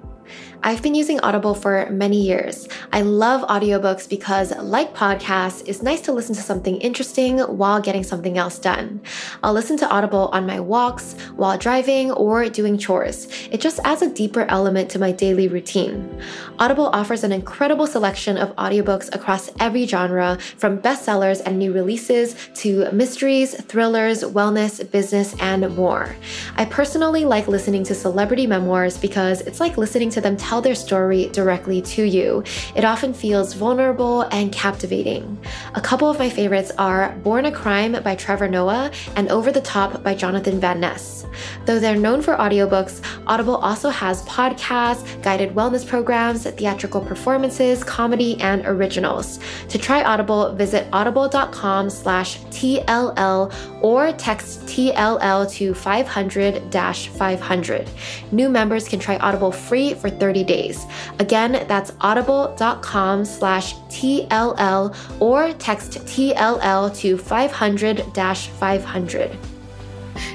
I've 0.62 0.82
been 0.82 0.94
using 0.94 1.18
Audible 1.20 1.54
for 1.54 1.88
many 1.90 2.20
years. 2.20 2.68
I 2.92 3.00
love 3.00 3.40
audiobooks 3.48 4.06
because, 4.06 4.54
like 4.58 4.94
podcasts, 4.94 5.66
it's 5.66 5.82
nice 5.82 6.02
to 6.02 6.12
listen 6.12 6.34
to 6.34 6.42
something 6.42 6.76
interesting 6.82 7.38
while 7.38 7.80
getting 7.80 8.04
something 8.04 8.36
else 8.36 8.58
done. 8.58 9.00
I'll 9.42 9.54
listen 9.54 9.78
to 9.78 9.88
Audible 9.88 10.28
on 10.32 10.46
my 10.46 10.60
walks, 10.60 11.14
while 11.36 11.56
driving, 11.56 12.12
or 12.12 12.50
doing 12.50 12.76
chores. 12.76 13.26
It 13.50 13.62
just 13.62 13.80
adds 13.84 14.02
a 14.02 14.10
deeper 14.10 14.42
element 14.50 14.90
to 14.90 14.98
my 14.98 15.12
daily 15.12 15.48
routine. 15.48 16.22
Audible 16.58 16.90
offers 16.92 17.24
an 17.24 17.32
incredible 17.32 17.86
selection 17.86 18.36
of 18.36 18.54
audiobooks 18.56 19.14
across 19.14 19.50
every 19.60 19.86
genre, 19.86 20.36
from 20.58 20.78
bestsellers 20.78 21.40
and 21.46 21.58
new 21.58 21.72
releases 21.72 22.36
to 22.56 22.90
mysteries, 22.92 23.54
thrillers, 23.64 24.22
wellness, 24.24 24.88
business, 24.90 25.34
and 25.40 25.74
more. 25.74 26.14
I 26.56 26.66
personally 26.66 27.24
like 27.24 27.48
listening 27.48 27.82
to 27.84 27.94
celebrity 27.94 28.46
memoirs 28.46 28.98
because 28.98 29.40
it's 29.42 29.60
like 29.60 29.78
listening 29.78 30.10
to 30.10 30.20
them 30.20 30.36
tell 30.36 30.49
their 30.58 30.74
story 30.74 31.28
directly 31.32 31.82
to 31.82 32.02
you. 32.02 32.42
It 32.74 32.84
often 32.84 33.12
feels 33.12 33.52
vulnerable 33.52 34.22
and 34.32 34.50
captivating. 34.50 35.38
A 35.74 35.82
couple 35.82 36.08
of 36.08 36.18
my 36.18 36.30
favorites 36.30 36.72
are 36.78 37.14
Born 37.22 37.44
a 37.44 37.52
Crime 37.52 38.02
by 38.02 38.16
Trevor 38.16 38.48
Noah 38.48 38.90
and 39.16 39.28
Over 39.28 39.52
the 39.52 39.60
Top 39.60 40.02
by 40.02 40.14
Jonathan 40.14 40.58
Van 40.58 40.80
Ness. 40.80 41.26
Though 41.66 41.78
they're 41.78 41.96
known 41.96 42.22
for 42.22 42.36
audiobooks, 42.36 43.02
Audible 43.26 43.56
also 43.56 43.90
has 43.90 44.22
podcasts, 44.24 45.22
guided 45.22 45.54
wellness 45.54 45.86
programs, 45.86 46.44
theatrical 46.44 47.02
performances, 47.02 47.84
comedy, 47.84 48.40
and 48.40 48.64
originals. 48.66 49.38
To 49.68 49.76
try 49.78 50.02
Audible, 50.02 50.54
visit 50.54 50.88
audible.com 50.92 51.90
slash 51.90 52.40
TLL 52.44 53.52
or 53.82 54.12
text 54.12 54.62
TLL 54.62 55.50
to 55.52 55.72
500-500. 55.72 57.88
New 58.32 58.48
members 58.48 58.88
can 58.88 58.98
try 58.98 59.18
Audible 59.18 59.52
free 59.52 59.92
for 59.94 60.08
30 60.08 60.39
days. 60.44 60.86
Again, 61.18 61.64
that's 61.68 61.92
audible.com 62.00 63.24
slash 63.24 63.74
TLL 63.88 65.20
or 65.20 65.52
text 65.54 65.92
TLL 66.06 66.96
to 66.98 67.16
500-500. 67.16 69.36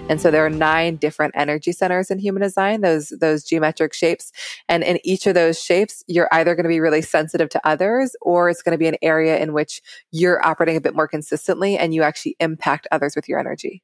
And 0.10 0.22
so 0.22 0.32
there 0.32 0.46
are 0.46 0.50
nine 0.50 0.98
different 0.98 1.34
energy 1.36 1.72
centers 1.72 2.12
in 2.12 2.20
human 2.20 2.42
design, 2.42 2.82
those, 2.82 3.10
those 3.20 3.44
geometric 3.44 3.94
shapes. 3.94 4.32
And 4.70 4.84
in 4.84 5.00
each 5.04 5.28
of 5.28 5.34
those 5.34 5.62
shapes, 5.62 6.04
you're 6.08 6.30
either 6.32 6.56
going 6.56 6.64
to 6.64 6.70
be 6.70 6.80
really 6.80 7.02
sensitive 7.02 7.50
to 7.50 7.68
others 7.68 8.16
or 8.22 8.50
it's 8.50 8.62
going 8.62 8.74
to 8.74 8.78
be 8.78 8.88
an 8.88 8.98
area 9.02 9.38
in 9.38 9.54
which 9.54 9.82
you're 10.12 10.46
operating 10.46 10.78
a 10.78 10.82
bit 10.82 10.96
more 10.96 11.08
consistently 11.08 11.78
and 11.78 11.94
you 11.94 12.04
actually 12.04 12.36
impact 12.40 12.88
others 12.92 13.16
with 13.16 13.28
your 13.28 13.40
energy. 13.40 13.84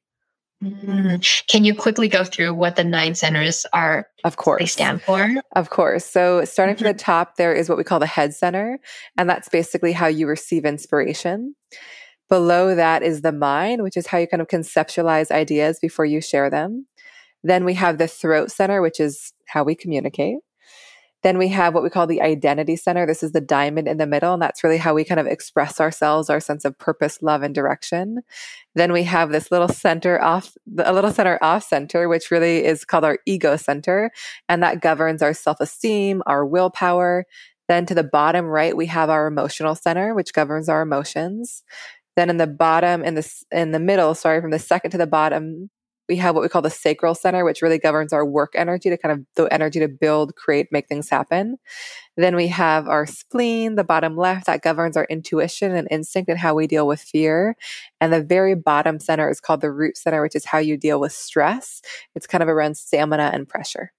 Mm-hmm. 0.62 1.16
Can 1.48 1.64
you 1.64 1.74
quickly 1.74 2.08
go 2.08 2.24
through 2.24 2.54
what 2.54 2.76
the 2.76 2.84
nine 2.84 3.14
centers 3.14 3.66
are? 3.72 4.06
Of 4.24 4.36
course. 4.36 4.60
They 4.60 4.66
stand 4.66 5.02
for? 5.02 5.34
Of 5.56 5.70
course. 5.70 6.04
So, 6.04 6.44
starting 6.44 6.76
mm-hmm. 6.76 6.84
from 6.84 6.92
the 6.92 6.98
top, 6.98 7.36
there 7.36 7.52
is 7.52 7.68
what 7.68 7.78
we 7.78 7.84
call 7.84 7.98
the 7.98 8.06
head 8.06 8.32
center, 8.32 8.78
and 9.18 9.28
that's 9.28 9.48
basically 9.48 9.92
how 9.92 10.06
you 10.06 10.26
receive 10.26 10.64
inspiration. 10.64 11.56
Below 12.28 12.74
that 12.76 13.02
is 13.02 13.22
the 13.22 13.32
mind, 13.32 13.82
which 13.82 13.96
is 13.96 14.06
how 14.06 14.18
you 14.18 14.28
kind 14.28 14.40
of 14.40 14.48
conceptualize 14.48 15.30
ideas 15.30 15.78
before 15.80 16.04
you 16.04 16.20
share 16.20 16.48
them. 16.48 16.86
Then 17.42 17.64
we 17.64 17.74
have 17.74 17.98
the 17.98 18.08
throat 18.08 18.50
center, 18.50 18.80
which 18.80 19.00
is 19.00 19.32
how 19.48 19.64
we 19.64 19.74
communicate. 19.74 20.36
Then 21.22 21.38
we 21.38 21.48
have 21.48 21.72
what 21.74 21.82
we 21.82 21.90
call 21.90 22.06
the 22.06 22.20
identity 22.20 22.76
center. 22.76 23.06
This 23.06 23.22
is 23.22 23.32
the 23.32 23.40
diamond 23.40 23.86
in 23.86 23.98
the 23.98 24.06
middle, 24.06 24.32
and 24.32 24.42
that's 24.42 24.64
really 24.64 24.78
how 24.78 24.94
we 24.94 25.04
kind 25.04 25.20
of 25.20 25.26
express 25.26 25.80
ourselves, 25.80 26.28
our 26.28 26.40
sense 26.40 26.64
of 26.64 26.76
purpose, 26.78 27.22
love, 27.22 27.42
and 27.42 27.54
direction. 27.54 28.22
Then 28.74 28.92
we 28.92 29.04
have 29.04 29.30
this 29.30 29.50
little 29.50 29.68
center 29.68 30.20
off, 30.20 30.56
a 30.78 30.92
little 30.92 31.12
center 31.12 31.38
off 31.40 31.64
center, 31.64 32.08
which 32.08 32.30
really 32.30 32.64
is 32.64 32.84
called 32.84 33.04
our 33.04 33.18
ego 33.26 33.56
center, 33.56 34.10
and 34.48 34.62
that 34.62 34.80
governs 34.80 35.22
our 35.22 35.34
self 35.34 35.60
esteem, 35.60 36.22
our 36.26 36.44
willpower. 36.44 37.24
Then 37.68 37.86
to 37.86 37.94
the 37.94 38.04
bottom 38.04 38.46
right, 38.46 38.76
we 38.76 38.86
have 38.86 39.08
our 39.08 39.26
emotional 39.26 39.74
center, 39.74 40.14
which 40.14 40.32
governs 40.32 40.68
our 40.68 40.82
emotions. 40.82 41.62
Then 42.16 42.28
in 42.28 42.36
the 42.36 42.46
bottom, 42.46 43.02
in 43.04 43.14
the 43.14 43.44
in 43.50 43.70
the 43.70 43.80
middle, 43.80 44.14
sorry, 44.14 44.40
from 44.40 44.50
the 44.50 44.58
second 44.58 44.90
to 44.90 44.98
the 44.98 45.06
bottom, 45.06 45.70
We 46.08 46.16
have 46.16 46.34
what 46.34 46.42
we 46.42 46.48
call 46.48 46.62
the 46.62 46.70
sacral 46.70 47.14
center, 47.14 47.44
which 47.44 47.62
really 47.62 47.78
governs 47.78 48.12
our 48.12 48.24
work 48.24 48.52
energy 48.54 48.90
to 48.90 48.98
kind 48.98 49.12
of 49.12 49.24
the 49.36 49.52
energy 49.52 49.78
to 49.80 49.88
build, 49.88 50.34
create, 50.36 50.68
make 50.70 50.88
things 50.88 51.08
happen. 51.08 51.58
Then 52.16 52.36
we 52.36 52.48
have 52.48 52.88
our 52.88 53.06
spleen, 53.06 53.76
the 53.76 53.84
bottom 53.84 54.16
left, 54.16 54.46
that 54.46 54.62
governs 54.62 54.96
our 54.96 55.06
intuition 55.08 55.74
and 55.74 55.88
instinct 55.90 56.28
and 56.28 56.38
how 56.38 56.54
we 56.54 56.66
deal 56.66 56.86
with 56.86 57.00
fear. 57.00 57.56
And 58.00 58.12
the 58.12 58.22
very 58.22 58.54
bottom 58.54 58.98
center 58.98 59.30
is 59.30 59.40
called 59.40 59.60
the 59.60 59.70
root 59.70 59.96
center, 59.96 60.22
which 60.22 60.36
is 60.36 60.44
how 60.44 60.58
you 60.58 60.76
deal 60.76 61.00
with 61.00 61.12
stress. 61.12 61.80
It's 62.14 62.26
kind 62.26 62.42
of 62.42 62.48
around 62.48 62.76
stamina 62.76 63.30
and 63.32 63.48
pressure. 63.48 63.92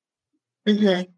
Mm-hmm. 0.67 1.09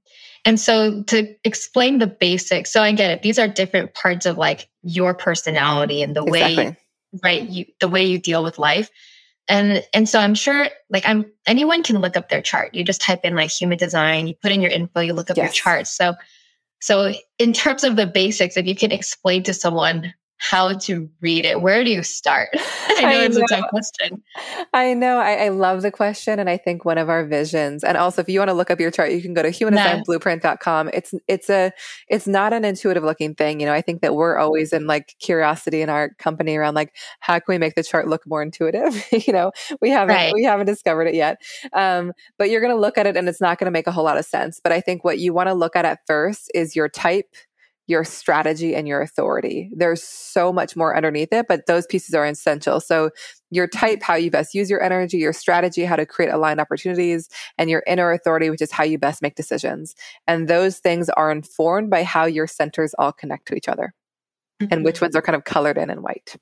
And 0.46 0.60
so 0.60 1.04
to 1.04 1.36
explain 1.44 1.98
the 1.98 2.08
basics, 2.08 2.72
so 2.72 2.82
I 2.82 2.92
get 2.92 3.10
it. 3.10 3.22
These 3.24 3.40
are 3.40 3.48
different 3.48 3.94
parts 3.96 4.26
of 4.26 4.38
like 4.38 4.70
your 4.84 5.14
personality 5.16 6.04
and 6.04 6.16
the 6.16 6.24
exactly. 6.24 6.66
way, 6.66 6.78
right? 7.24 7.50
You, 7.50 7.66
the 7.80 7.88
way 7.88 8.06
you 8.06 8.20
deal 8.20 8.44
with 8.44 8.60
life. 8.60 8.90
And, 9.48 9.84
and 9.94 10.10
so 10.10 10.20
I'm 10.20 10.36
sure 10.36 10.68
like 10.90 11.04
I'm, 11.06 11.26
anyone 11.46 11.84
can 11.84 12.00
look 12.00 12.18
up 12.18 12.30
their 12.30 12.42
chart. 12.42 12.74
You 12.74 12.84
just 12.84 13.02
type 13.02 13.22
in 13.24 13.36
like 13.36 13.52
human 13.52 13.78
design, 13.78 14.28
you 14.28 14.36
put 14.42 14.52
in 14.52 14.62
your 14.62 14.72
info, 14.72 15.02
you 15.02 15.14
look 15.14 15.30
up 15.30 15.38
yes. 15.38 15.46
your 15.46 15.54
charts. 15.54 15.92
So 15.92 16.16
so, 16.86 17.14
in 17.40 17.52
terms 17.52 17.84
of 17.84 17.96
the 17.96 18.06
basics, 18.06 18.58
if 18.58 18.68
you 18.68 18.76
can 18.76 18.92
explain 18.92 19.42
to 19.44 19.56
someone 19.56 20.14
how 20.50 20.74
to 20.74 21.10
read 21.22 21.44
it. 21.44 21.62
Where 21.62 21.84
do 21.84 21.90
you 21.90 22.04
start? 22.04 22.50
I 22.56 23.02
know 23.02 23.08
I 23.08 23.26
it's 23.26 23.38
know. 23.38 23.46
a 23.46 23.48
tough 23.48 23.70
question. 23.70 24.24
I 24.74 24.94
know. 24.94 25.18
I, 25.18 25.46
I, 25.46 25.50
love 25.50 25.82
the 25.82 25.92
question. 25.92 26.40
And 26.40 26.50
I 26.50 26.58
think 26.58 26.86
one 26.86 26.98
of 26.98 27.10
our 27.10 27.26
visions, 27.26 27.84
and 27.84 27.98
also 27.98 28.22
if 28.22 28.30
you 28.30 28.40
want 28.40 28.50
to 28.50 28.54
look 28.54 28.70
up 28.70 28.80
your 28.80 28.92
chart, 28.92 29.12
you 29.12 29.22
can 29.22 29.34
go 29.34 29.42
to 29.42 29.50
humandesignblueprint.com. 29.50 30.92
It's, 30.94 31.14
it's 31.28 31.50
a, 31.50 31.72
it's 32.08 32.28
not 32.28 32.54
an 32.54 32.64
intuitive 32.64 33.04
looking 33.04 33.34
thing. 33.34 33.60
You 33.60 33.66
know, 33.66 33.74
I 33.74 33.82
think 33.82 34.02
that 34.02 34.14
we're 34.14 34.38
always 34.38 34.72
in 34.72 34.86
like 34.86 35.16
curiosity 35.20 35.82
in 35.82 35.90
our 35.90 36.14
company 36.20 36.56
around 36.56 36.76
like, 36.76 36.96
how 37.22 37.40
can 37.40 37.54
we 37.54 37.58
make 37.58 37.74
the 37.74 37.84
chart 37.84 38.08
look 38.08 38.28
more 38.28 38.44
intuitive? 38.44 39.04
you 39.28 39.34
know, 39.34 39.52
we 39.82 39.90
haven't, 39.90 40.16
right. 40.16 40.34
we 40.34 40.44
haven't 40.44 40.68
discovered 40.68 41.08
it 41.08 41.16
yet. 41.16 41.42
Um, 41.74 42.14
but 42.38 42.52
you're 42.52 42.62
going 42.62 42.74
to 42.76 42.80
look 42.80 42.98
at 43.00 43.08
it 43.08 43.18
and 43.18 43.28
it's 43.28 43.42
not 43.42 43.58
going 43.58 43.66
to 43.66 43.72
make 43.72 43.88
a 43.88 43.92
whole 43.92 44.06
lot 44.06 44.18
of 44.20 44.26
sense. 44.26 44.60
But 44.64 44.72
I 44.72 44.80
think 44.80 45.04
what 45.04 45.18
you 45.18 45.34
want 45.34 45.48
to 45.48 45.54
look 45.56 45.76
at 45.76 45.86
at 45.86 46.00
first 46.06 46.52
is 46.54 46.76
your 46.76 46.88
type, 46.88 47.34
your 47.88 48.04
strategy 48.04 48.76
and 48.76 48.88
your 48.88 49.02
authority. 49.02 49.70
There's 49.76 50.02
so 50.02 50.52
much 50.52 50.76
more 50.76 50.96
underneath 50.96 51.32
it, 51.32 51.46
but 51.48 51.68
those 51.68 51.86
pieces 51.86 52.16
are 52.16 52.26
essential. 52.26 52.80
So 52.80 53.12
your 53.52 53.68
type, 53.68 54.02
how 54.02 54.16
you 54.16 54.32
best 54.32 54.56
use 54.56 54.70
your 54.70 54.82
energy, 54.82 55.18
your 55.18 55.34
strategy, 55.34 55.86
how 55.86 55.96
to 55.96 56.06
create 56.06 56.32
aligned 56.32 56.60
opportunities, 56.60 57.30
and 57.58 57.70
your 57.70 57.84
inner 57.86 58.12
authority, 58.12 58.50
which 58.50 58.62
is 58.62 58.72
how 58.72 58.84
you 58.84 58.98
best 58.98 59.22
make 59.22 59.36
decisions. 59.36 59.96
And 60.28 60.48
those 60.48 60.80
things 60.80 61.10
are 61.10 61.32
informed 61.32 61.90
by 61.90 62.04
how 62.04 62.26
your 62.26 62.48
centers 62.48 62.96
all 62.98 63.12
connect 63.12 63.48
to 63.48 63.56
each 63.56 63.68
other 63.68 63.94
mm-hmm. 64.62 64.74
and 64.74 64.84
which 64.84 64.96
mm-hmm. 64.96 65.06
ones 65.06 65.16
are 65.16 65.22
kind 65.22 65.36
of 65.36 65.44
colored 65.44 65.78
in 65.78 65.90
and 65.90 66.02
white. 66.02 66.36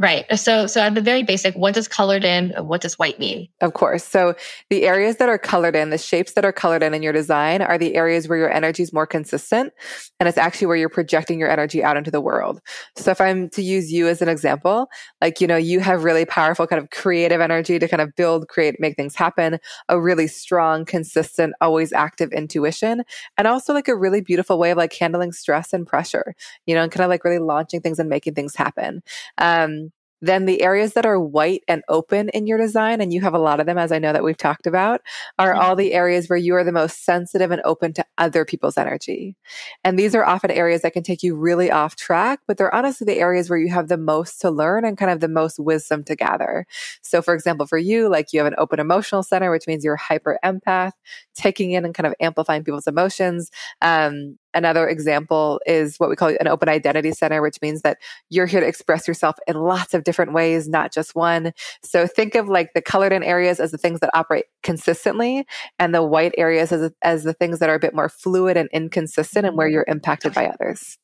Right. 0.00 0.24
So, 0.38 0.66
so 0.66 0.80
at 0.80 0.94
the 0.94 1.02
very 1.02 1.22
basic, 1.22 1.54
what 1.56 1.74
does 1.74 1.86
colored 1.86 2.24
in? 2.24 2.52
What 2.52 2.80
does 2.80 2.98
white 2.98 3.18
mean? 3.18 3.48
Of 3.60 3.74
course. 3.74 4.02
So 4.02 4.34
the 4.70 4.84
areas 4.84 5.16
that 5.16 5.28
are 5.28 5.36
colored 5.36 5.76
in, 5.76 5.90
the 5.90 5.98
shapes 5.98 6.32
that 6.32 6.44
are 6.44 6.54
colored 6.54 6.82
in 6.82 6.94
in 6.94 7.02
your 7.02 7.12
design 7.12 7.60
are 7.60 7.76
the 7.76 7.94
areas 7.94 8.26
where 8.26 8.38
your 8.38 8.50
energy 8.50 8.82
is 8.82 8.94
more 8.94 9.06
consistent. 9.06 9.74
And 10.18 10.26
it's 10.26 10.38
actually 10.38 10.68
where 10.68 10.78
you're 10.78 10.88
projecting 10.88 11.38
your 11.38 11.50
energy 11.50 11.84
out 11.84 11.98
into 11.98 12.10
the 12.10 12.22
world. 12.22 12.62
So 12.96 13.10
if 13.10 13.20
I'm 13.20 13.50
to 13.50 13.62
use 13.62 13.92
you 13.92 14.08
as 14.08 14.22
an 14.22 14.30
example, 14.30 14.88
like, 15.20 15.38
you 15.38 15.46
know, 15.46 15.58
you 15.58 15.80
have 15.80 16.02
really 16.02 16.24
powerful 16.24 16.66
kind 16.66 16.82
of 16.82 16.88
creative 16.88 17.42
energy 17.42 17.78
to 17.78 17.86
kind 17.86 18.00
of 18.00 18.16
build, 18.16 18.48
create, 18.48 18.76
make 18.80 18.96
things 18.96 19.14
happen, 19.14 19.58
a 19.90 20.00
really 20.00 20.28
strong, 20.28 20.86
consistent, 20.86 21.52
always 21.60 21.92
active 21.92 22.32
intuition, 22.32 23.02
and 23.36 23.46
also 23.46 23.74
like 23.74 23.88
a 23.88 23.94
really 23.94 24.22
beautiful 24.22 24.58
way 24.58 24.70
of 24.70 24.78
like 24.78 24.94
handling 24.94 25.32
stress 25.32 25.74
and 25.74 25.86
pressure, 25.86 26.34
you 26.64 26.74
know, 26.74 26.82
and 26.82 26.90
kind 26.90 27.04
of 27.04 27.10
like 27.10 27.22
really 27.22 27.38
launching 27.38 27.82
things 27.82 27.98
and 27.98 28.08
making 28.08 28.32
things 28.32 28.56
happen. 28.56 29.02
Um, 29.36 29.89
then 30.20 30.46
the 30.46 30.62
areas 30.62 30.94
that 30.94 31.06
are 31.06 31.20
white 31.20 31.62
and 31.68 31.82
open 31.88 32.28
in 32.30 32.46
your 32.46 32.58
design, 32.58 33.00
and 33.00 33.12
you 33.12 33.20
have 33.20 33.34
a 33.34 33.38
lot 33.38 33.60
of 33.60 33.66
them, 33.66 33.78
as 33.78 33.92
I 33.92 33.98
know 33.98 34.12
that 34.12 34.24
we've 34.24 34.36
talked 34.36 34.66
about, 34.66 35.00
are 35.38 35.54
all 35.54 35.76
the 35.76 35.92
areas 35.94 36.28
where 36.28 36.38
you 36.38 36.54
are 36.54 36.64
the 36.64 36.72
most 36.72 37.04
sensitive 37.04 37.50
and 37.50 37.62
open 37.64 37.92
to 37.94 38.04
other 38.18 38.44
people's 38.44 38.76
energy. 38.76 39.36
And 39.84 39.98
these 39.98 40.14
are 40.14 40.24
often 40.24 40.50
areas 40.50 40.82
that 40.82 40.92
can 40.92 41.02
take 41.02 41.22
you 41.22 41.34
really 41.34 41.70
off 41.70 41.96
track, 41.96 42.40
but 42.46 42.56
they're 42.56 42.74
honestly 42.74 43.04
the 43.04 43.18
areas 43.18 43.48
where 43.48 43.58
you 43.58 43.68
have 43.68 43.88
the 43.88 43.96
most 43.96 44.40
to 44.42 44.50
learn 44.50 44.84
and 44.84 44.98
kind 44.98 45.10
of 45.10 45.20
the 45.20 45.28
most 45.28 45.58
wisdom 45.58 46.04
to 46.04 46.16
gather. 46.16 46.66
So, 47.02 47.22
for 47.22 47.34
example, 47.34 47.66
for 47.66 47.78
you, 47.78 48.08
like 48.08 48.32
you 48.32 48.40
have 48.40 48.46
an 48.46 48.54
open 48.58 48.80
emotional 48.80 49.22
center, 49.22 49.50
which 49.50 49.66
means 49.66 49.84
you're 49.84 49.96
hyper 49.96 50.38
empath, 50.44 50.92
taking 51.34 51.72
in 51.72 51.84
and 51.84 51.94
kind 51.94 52.06
of 52.06 52.14
amplifying 52.20 52.64
people's 52.64 52.86
emotions. 52.86 53.50
Um, 53.80 54.36
Another 54.52 54.88
example 54.88 55.60
is 55.66 55.96
what 55.98 56.10
we 56.10 56.16
call 56.16 56.28
an 56.28 56.48
open 56.48 56.68
identity 56.68 57.12
center, 57.12 57.40
which 57.40 57.58
means 57.62 57.82
that 57.82 57.98
you're 58.30 58.46
here 58.46 58.60
to 58.60 58.66
express 58.66 59.06
yourself 59.06 59.36
in 59.46 59.56
lots 59.56 59.94
of 59.94 60.04
different 60.04 60.32
ways, 60.32 60.68
not 60.68 60.92
just 60.92 61.14
one. 61.14 61.52
So 61.82 62.06
think 62.06 62.34
of 62.34 62.48
like 62.48 62.72
the 62.74 62.82
colored 62.82 63.12
in 63.12 63.22
areas 63.22 63.60
as 63.60 63.70
the 63.70 63.78
things 63.78 64.00
that 64.00 64.10
operate 64.12 64.46
consistently 64.62 65.46
and 65.78 65.94
the 65.94 66.02
white 66.02 66.34
areas 66.36 66.72
as, 66.72 66.90
as 67.02 67.24
the 67.24 67.32
things 67.32 67.60
that 67.60 67.68
are 67.68 67.74
a 67.74 67.80
bit 67.80 67.94
more 67.94 68.08
fluid 68.08 68.56
and 68.56 68.68
inconsistent 68.72 69.46
and 69.46 69.56
where 69.56 69.68
you're 69.68 69.84
impacted 69.86 70.34
by 70.34 70.46
others. 70.46 70.98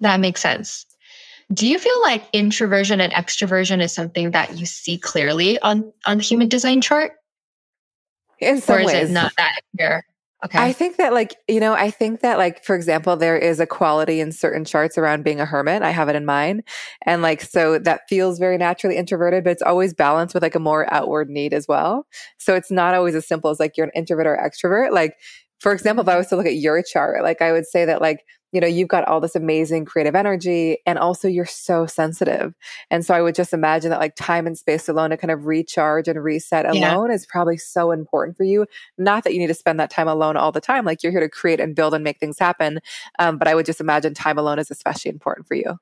That 0.00 0.20
makes 0.20 0.40
sense. 0.40 0.84
Do 1.52 1.66
you 1.66 1.78
feel 1.78 2.02
like 2.02 2.24
introversion 2.32 3.00
and 3.00 3.12
extroversion 3.12 3.80
is 3.80 3.92
something 3.92 4.32
that 4.32 4.58
you 4.58 4.66
see 4.66 4.98
clearly 4.98 5.58
on, 5.60 5.92
on 6.04 6.18
the 6.18 6.22
human 6.22 6.48
design 6.48 6.80
chart? 6.80 7.12
In 8.40 8.60
some 8.60 8.76
or 8.76 8.80
is 8.80 8.86
ways. 8.86 9.10
it 9.10 9.12
not 9.12 9.32
that 9.36 9.60
clear? 9.76 10.04
Okay. 10.44 10.58
I 10.58 10.72
think 10.72 10.98
that 10.98 11.12
like, 11.12 11.34
you 11.48 11.58
know, 11.58 11.74
I 11.74 11.90
think 11.90 12.20
that 12.20 12.38
like, 12.38 12.64
for 12.64 12.76
example, 12.76 13.16
there 13.16 13.36
is 13.36 13.58
a 13.58 13.66
quality 13.66 14.20
in 14.20 14.30
certain 14.30 14.64
charts 14.64 14.96
around 14.96 15.24
being 15.24 15.40
a 15.40 15.44
hermit. 15.44 15.82
I 15.82 15.90
have 15.90 16.08
it 16.08 16.14
in 16.14 16.24
mine. 16.24 16.62
And 17.04 17.22
like, 17.22 17.42
so 17.42 17.78
that 17.80 18.02
feels 18.08 18.38
very 18.38 18.56
naturally 18.56 18.96
introverted, 18.96 19.42
but 19.42 19.50
it's 19.50 19.62
always 19.62 19.94
balanced 19.94 20.34
with 20.34 20.44
like 20.44 20.54
a 20.54 20.60
more 20.60 20.92
outward 20.94 21.28
need 21.28 21.52
as 21.52 21.66
well. 21.66 22.06
So 22.38 22.54
it's 22.54 22.70
not 22.70 22.94
always 22.94 23.16
as 23.16 23.26
simple 23.26 23.50
as 23.50 23.58
like 23.58 23.76
you're 23.76 23.86
an 23.86 23.92
introvert 23.96 24.28
or 24.28 24.36
extrovert. 24.36 24.92
Like, 24.92 25.16
for 25.58 25.72
example, 25.72 26.02
if 26.02 26.08
I 26.08 26.16
was 26.16 26.28
to 26.28 26.36
look 26.36 26.46
at 26.46 26.54
your 26.54 26.80
chart, 26.84 27.24
like 27.24 27.42
I 27.42 27.50
would 27.50 27.66
say 27.66 27.84
that 27.84 28.00
like 28.00 28.24
you 28.52 28.60
know, 28.60 28.66
you've 28.66 28.88
got 28.88 29.06
all 29.06 29.20
this 29.20 29.36
amazing 29.36 29.84
creative 29.84 30.14
energy 30.14 30.78
and 30.86 30.98
also 30.98 31.28
you're 31.28 31.44
so 31.44 31.86
sensitive. 31.86 32.54
And 32.90 33.04
so 33.04 33.14
I 33.14 33.20
would 33.20 33.34
just 33.34 33.52
imagine 33.52 33.90
that 33.90 34.00
like 34.00 34.14
time 34.16 34.46
and 34.46 34.56
space 34.56 34.88
alone 34.88 35.10
to 35.10 35.16
kind 35.16 35.30
of 35.30 35.46
recharge 35.46 36.08
and 36.08 36.22
reset 36.22 36.64
alone 36.64 37.10
yeah. 37.10 37.14
is 37.14 37.26
probably 37.26 37.58
so 37.58 37.90
important 37.90 38.36
for 38.36 38.44
you. 38.44 38.66
Not 38.96 39.24
that 39.24 39.34
you 39.34 39.38
need 39.38 39.48
to 39.48 39.54
spend 39.54 39.78
that 39.80 39.90
time 39.90 40.08
alone 40.08 40.36
all 40.36 40.52
the 40.52 40.60
time. 40.60 40.84
Like 40.84 41.02
you're 41.02 41.12
here 41.12 41.20
to 41.20 41.28
create 41.28 41.60
and 41.60 41.74
build 41.74 41.94
and 41.94 42.02
make 42.02 42.18
things 42.18 42.38
happen. 42.38 42.80
Um, 43.18 43.36
but 43.36 43.48
I 43.48 43.54
would 43.54 43.66
just 43.66 43.80
imagine 43.80 44.14
time 44.14 44.38
alone 44.38 44.58
is 44.58 44.70
especially 44.70 45.10
important 45.10 45.46
for 45.46 45.54
you. 45.54 45.78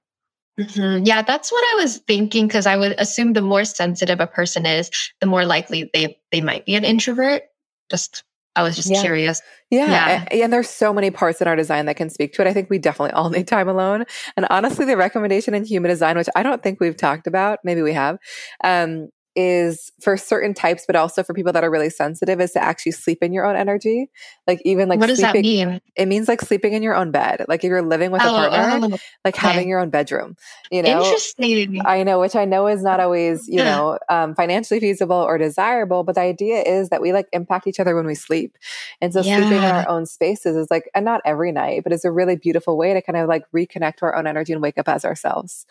Mm-hmm. 0.58 1.04
Yeah, 1.04 1.22
that's 1.22 1.52
what 1.52 1.64
I 1.72 1.82
was 1.82 1.98
thinking 1.98 2.46
because 2.46 2.66
I 2.66 2.76
would 2.76 2.94
assume 2.98 3.34
the 3.34 3.42
more 3.42 3.64
sensitive 3.64 4.20
a 4.20 4.26
person 4.26 4.64
is, 4.64 4.90
the 5.20 5.26
more 5.26 5.44
likely 5.44 5.90
they 5.92 6.18
they 6.32 6.40
might 6.40 6.64
be 6.64 6.74
an 6.76 6.84
introvert. 6.84 7.42
Just 7.90 8.24
I 8.56 8.62
was 8.62 8.74
just 8.74 8.90
yeah. 8.90 9.02
curious. 9.02 9.42
Yeah. 9.70 10.24
yeah. 10.32 10.44
And, 10.44 10.52
there's 10.52 10.70
so 10.70 10.92
many 10.92 11.10
parts 11.10 11.40
in 11.40 11.46
our 11.48 11.56
design 11.56 11.86
that 11.86 11.96
can 11.96 12.08
speak 12.08 12.32
to 12.34 12.42
it. 12.42 12.48
I 12.48 12.52
think 12.52 12.70
we 12.70 12.78
definitely 12.78 13.12
all 13.12 13.30
need 13.36 13.46
time 13.46 13.68
alone. 13.68 14.04
And 14.36 14.46
honestly, 14.50 14.86
the 14.86 14.96
recommendation 14.96 15.54
in 15.54 15.64
human 15.64 15.90
design, 15.90 16.16
which 16.16 16.28
I 16.34 16.42
don't 16.42 16.62
think 16.62 16.80
we've 16.80 16.96
talked 16.96 17.26
about, 17.26 17.58
maybe 17.62 17.82
we 17.82 17.92
have, 17.92 18.18
um, 18.64 19.08
is 19.36 19.92
for 20.00 20.16
certain 20.16 20.54
types, 20.54 20.84
but 20.86 20.96
also 20.96 21.22
for 21.22 21.34
people 21.34 21.52
that 21.52 21.62
are 21.62 21.70
really 21.70 21.90
sensitive, 21.90 22.40
is 22.40 22.52
to 22.52 22.62
actually 22.62 22.92
sleep 22.92 23.22
in 23.22 23.32
your 23.32 23.44
own 23.44 23.54
energy. 23.54 24.10
Like 24.46 24.62
even 24.64 24.88
like 24.88 24.98
what 24.98 25.06
does 25.06 25.18
sleeping, 25.18 25.42
that 25.42 25.68
mean? 25.68 25.80
It 25.94 26.06
means 26.06 26.26
like 26.26 26.40
sleeping 26.40 26.72
in 26.72 26.82
your 26.82 26.94
own 26.94 27.10
bed. 27.10 27.44
Like 27.48 27.62
if 27.62 27.68
you're 27.68 27.82
living 27.82 28.10
with 28.10 28.22
oh, 28.24 28.28
a 28.28 28.48
partner, 28.48 28.86
oh, 28.86 28.98
like 29.24 29.36
okay. 29.36 29.46
having 29.46 29.68
your 29.68 29.78
own 29.78 29.90
bedroom. 29.90 30.36
You 30.70 30.82
know, 30.82 31.02
interesting. 31.02 31.80
I 31.84 32.02
know, 32.02 32.18
which 32.18 32.34
I 32.34 32.46
know 32.46 32.66
is 32.66 32.82
not 32.82 32.98
always 32.98 33.46
you 33.46 33.58
know 33.58 33.98
um, 34.08 34.34
financially 34.34 34.80
feasible 34.80 35.16
or 35.16 35.38
desirable, 35.38 36.02
but 36.02 36.14
the 36.14 36.22
idea 36.22 36.62
is 36.62 36.88
that 36.88 37.02
we 37.02 37.12
like 37.12 37.28
impact 37.32 37.66
each 37.66 37.78
other 37.78 37.94
when 37.94 38.06
we 38.06 38.14
sleep, 38.14 38.56
and 39.00 39.12
so 39.12 39.20
yeah. 39.20 39.36
sleeping 39.36 39.58
in 39.58 39.64
our 39.64 39.88
own 39.88 40.06
spaces 40.06 40.56
is 40.56 40.68
like, 40.70 40.90
and 40.94 41.04
not 41.04 41.20
every 41.24 41.52
night, 41.52 41.82
but 41.84 41.92
it's 41.92 42.04
a 42.04 42.10
really 42.10 42.36
beautiful 42.36 42.76
way 42.76 42.94
to 42.94 43.02
kind 43.02 43.16
of 43.16 43.28
like 43.28 43.44
reconnect 43.52 43.96
to 43.96 44.06
our 44.06 44.16
own 44.16 44.26
energy 44.26 44.52
and 44.52 44.62
wake 44.62 44.78
up 44.78 44.88
as 44.88 45.04
ourselves. 45.04 45.66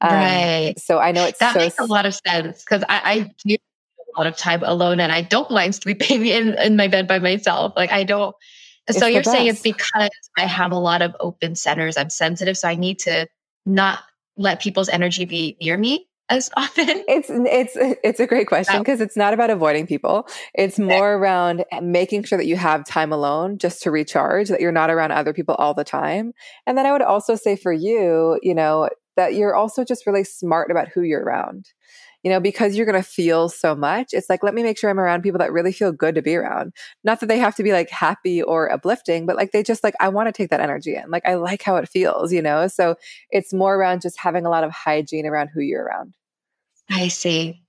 Um, 0.00 0.14
right. 0.14 0.74
So 0.78 0.98
I 0.98 1.12
know 1.12 1.24
it's 1.26 1.38
that 1.38 1.54
so 1.54 1.60
makes 1.60 1.78
a 1.78 1.84
lot 1.84 2.06
of 2.06 2.14
sense 2.14 2.64
because 2.64 2.82
I, 2.88 3.00
I 3.04 3.30
do 3.44 3.54
a 3.54 4.18
lot 4.18 4.26
of 4.26 4.36
time 4.36 4.62
alone 4.62 5.00
and 5.00 5.12
I 5.12 5.22
don't 5.22 5.50
mind 5.50 5.74
sleeping 5.74 6.26
in, 6.26 6.54
in 6.58 6.76
my 6.76 6.88
bed 6.88 7.06
by 7.06 7.18
myself. 7.18 7.72
Like 7.76 7.92
I 7.92 8.04
don't. 8.04 8.34
So 8.90 9.06
you're 9.06 9.22
best. 9.22 9.32
saying 9.32 9.46
it's 9.46 9.62
because 9.62 10.10
I 10.36 10.46
have 10.46 10.72
a 10.72 10.78
lot 10.78 11.02
of 11.02 11.14
open 11.20 11.54
centers. 11.54 11.96
I'm 11.96 12.10
sensitive, 12.10 12.56
so 12.58 12.66
I 12.66 12.74
need 12.74 12.98
to 13.00 13.28
not 13.64 14.00
let 14.36 14.60
people's 14.60 14.88
energy 14.88 15.26
be 15.26 15.56
near 15.60 15.76
me 15.76 16.08
as 16.30 16.50
often? 16.56 16.88
It's 17.06 17.28
it's 17.30 17.72
it's 18.02 18.20
a 18.20 18.26
great 18.26 18.46
question 18.46 18.78
because 18.78 19.00
it's 19.00 19.16
not 19.16 19.34
about 19.34 19.50
avoiding 19.50 19.86
people. 19.86 20.26
It's 20.54 20.78
more 20.78 21.14
around 21.14 21.64
making 21.82 22.24
sure 22.24 22.38
that 22.38 22.46
you 22.46 22.56
have 22.56 22.86
time 22.86 23.12
alone 23.12 23.58
just 23.58 23.82
to 23.82 23.90
recharge, 23.90 24.48
that 24.48 24.60
you're 24.60 24.72
not 24.72 24.90
around 24.90 25.12
other 25.12 25.34
people 25.34 25.56
all 25.56 25.74
the 25.74 25.84
time. 25.84 26.32
And 26.66 26.78
then 26.78 26.86
I 26.86 26.92
would 26.92 27.02
also 27.02 27.34
say 27.34 27.56
for 27.56 27.72
you, 27.72 28.38
you 28.42 28.54
know, 28.54 28.88
that 29.20 29.34
you're 29.34 29.54
also 29.54 29.84
just 29.84 30.06
really 30.06 30.24
smart 30.24 30.70
about 30.70 30.88
who 30.88 31.02
you're 31.02 31.22
around. 31.22 31.66
You 32.22 32.30
know, 32.30 32.40
because 32.40 32.76
you're 32.76 32.84
going 32.84 33.02
to 33.02 33.08
feel 33.08 33.48
so 33.48 33.74
much, 33.74 34.08
it's 34.12 34.28
like, 34.28 34.42
let 34.42 34.52
me 34.52 34.62
make 34.62 34.76
sure 34.76 34.90
I'm 34.90 35.00
around 35.00 35.22
people 35.22 35.38
that 35.38 35.52
really 35.52 35.72
feel 35.72 35.90
good 35.90 36.14
to 36.16 36.20
be 36.20 36.36
around. 36.36 36.74
Not 37.02 37.20
that 37.20 37.28
they 37.28 37.38
have 37.38 37.54
to 37.54 37.62
be 37.62 37.72
like 37.72 37.88
happy 37.88 38.42
or 38.42 38.70
uplifting, 38.70 39.24
but 39.24 39.36
like 39.36 39.52
they 39.52 39.62
just 39.62 39.82
like, 39.82 39.94
I 40.00 40.10
want 40.10 40.28
to 40.28 40.32
take 40.32 40.50
that 40.50 40.60
energy 40.60 40.94
in. 40.94 41.10
Like, 41.10 41.26
I 41.26 41.36
like 41.36 41.62
how 41.62 41.76
it 41.76 41.88
feels, 41.88 42.30
you 42.30 42.42
know? 42.42 42.68
So 42.68 42.96
it's 43.30 43.54
more 43.54 43.74
around 43.74 44.02
just 44.02 44.18
having 44.18 44.44
a 44.44 44.50
lot 44.50 44.64
of 44.64 44.70
hygiene 44.70 45.24
around 45.24 45.48
who 45.48 45.62
you're 45.62 45.82
around. 45.82 46.12
I 46.90 47.08
see. 47.08 47.62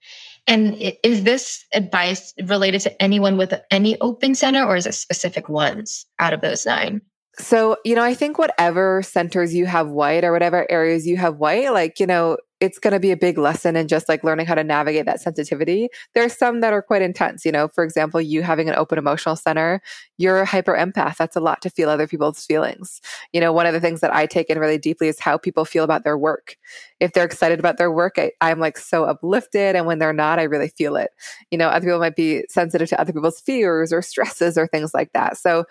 And 0.47 0.75
is 1.01 1.23
this 1.23 1.63
advice 1.73 2.33
related 2.43 2.81
to 2.81 3.01
anyone 3.01 3.37
with 3.37 3.53
any 3.71 3.97
open 4.01 4.35
center 4.35 4.65
or 4.65 4.75
is 4.75 4.85
it 4.85 4.95
specific 4.95 5.47
ones 5.47 6.05
out 6.19 6.33
of 6.33 6.41
those 6.41 6.65
nine? 6.65 7.01
So, 7.39 7.77
you 7.85 7.95
know, 7.95 8.03
I 8.03 8.13
think 8.13 8.37
whatever 8.37 9.01
centers 9.01 9.53
you 9.53 9.65
have 9.65 9.87
white 9.89 10.25
or 10.25 10.33
whatever 10.33 10.69
areas 10.69 11.07
you 11.07 11.15
have 11.17 11.37
white, 11.37 11.71
like, 11.71 11.99
you 11.99 12.05
know, 12.05 12.37
it's 12.59 12.77
going 12.77 12.91
to 12.93 12.99
be 12.99 13.09
a 13.09 13.17
big 13.17 13.39
lesson 13.39 13.75
in 13.75 13.87
just 13.87 14.07
like 14.07 14.23
learning 14.23 14.45
how 14.45 14.53
to 14.53 14.63
navigate 14.63 15.05
that 15.07 15.19
sensitivity. 15.21 15.87
There's 16.13 16.37
some 16.37 16.59
that 16.59 16.73
are 16.73 16.81
quite 16.81 17.01
intense. 17.01 17.43
You 17.43 17.51
know, 17.51 17.69
for 17.69 17.83
example, 17.83 18.21
you 18.21 18.43
having 18.43 18.69
an 18.69 18.75
open 18.75 18.99
emotional 18.99 19.35
center, 19.35 19.81
you're 20.17 20.41
a 20.41 20.45
hyper 20.45 20.75
empath. 20.75 21.17
That's 21.17 21.35
a 21.35 21.39
lot 21.39 21.61
to 21.63 21.71
feel 21.71 21.89
other 21.89 22.05
people's 22.05 22.45
feelings. 22.45 23.01
You 23.33 23.41
know, 23.41 23.51
one 23.51 23.65
of 23.65 23.73
the 23.73 23.79
things 23.79 24.01
that 24.01 24.13
I 24.13 24.27
take 24.27 24.49
in 24.49 24.59
really 24.59 24.77
deeply 24.77 25.07
is 25.07 25.19
how 25.19 25.37
people 25.37 25.65
feel 25.65 25.83
about 25.85 26.03
their 26.03 26.17
work. 26.17 26.57
If 26.99 27.13
they're 27.13 27.25
excited 27.25 27.57
about 27.59 27.77
their 27.77 27.91
work, 27.91 28.15
I, 28.17 28.31
I'm 28.41 28.59
like 28.59 28.77
so 28.77 29.05
uplifted. 29.05 29.75
And 29.75 29.87
when 29.87 29.97
they're 29.97 30.13
not, 30.13 30.37
I 30.37 30.43
really 30.43 30.69
feel 30.69 30.97
it. 30.97 31.09
You 31.49 31.57
know, 31.57 31.69
other 31.69 31.85
people 31.87 31.99
might 31.99 32.15
be 32.15 32.43
sensitive 32.49 32.89
to 32.89 33.01
other 33.01 33.13
people's 33.13 33.39
fears 33.39 33.91
or 33.91 34.01
stresses 34.03 34.57
or 34.57 34.67
things 34.67 34.93
like 34.93 35.13
that. 35.13 35.37
So, 35.37 35.63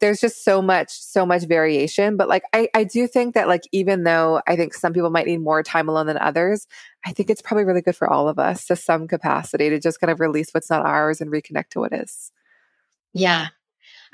there's 0.00 0.20
just 0.20 0.44
so 0.44 0.60
much, 0.60 0.90
so 0.90 1.24
much 1.24 1.44
variation. 1.44 2.16
But 2.16 2.28
like, 2.28 2.42
I, 2.52 2.68
I 2.74 2.84
do 2.84 3.06
think 3.06 3.34
that 3.34 3.48
like, 3.48 3.64
even 3.72 4.04
though 4.04 4.40
I 4.46 4.56
think 4.56 4.74
some 4.74 4.92
people 4.92 5.10
might 5.10 5.26
need 5.26 5.38
more 5.38 5.62
time 5.62 5.88
alone 5.88 6.06
than 6.06 6.18
others, 6.18 6.66
I 7.04 7.12
think 7.12 7.30
it's 7.30 7.42
probably 7.42 7.64
really 7.64 7.82
good 7.82 7.96
for 7.96 8.10
all 8.10 8.28
of 8.28 8.38
us 8.38 8.66
to 8.66 8.76
some 8.76 9.06
capacity 9.06 9.70
to 9.70 9.78
just 9.78 10.00
kind 10.00 10.10
of 10.10 10.20
release 10.20 10.50
what's 10.52 10.70
not 10.70 10.84
ours 10.84 11.20
and 11.20 11.30
reconnect 11.30 11.68
to 11.70 11.80
what 11.80 11.92
is. 11.92 12.32
Yeah. 13.12 13.48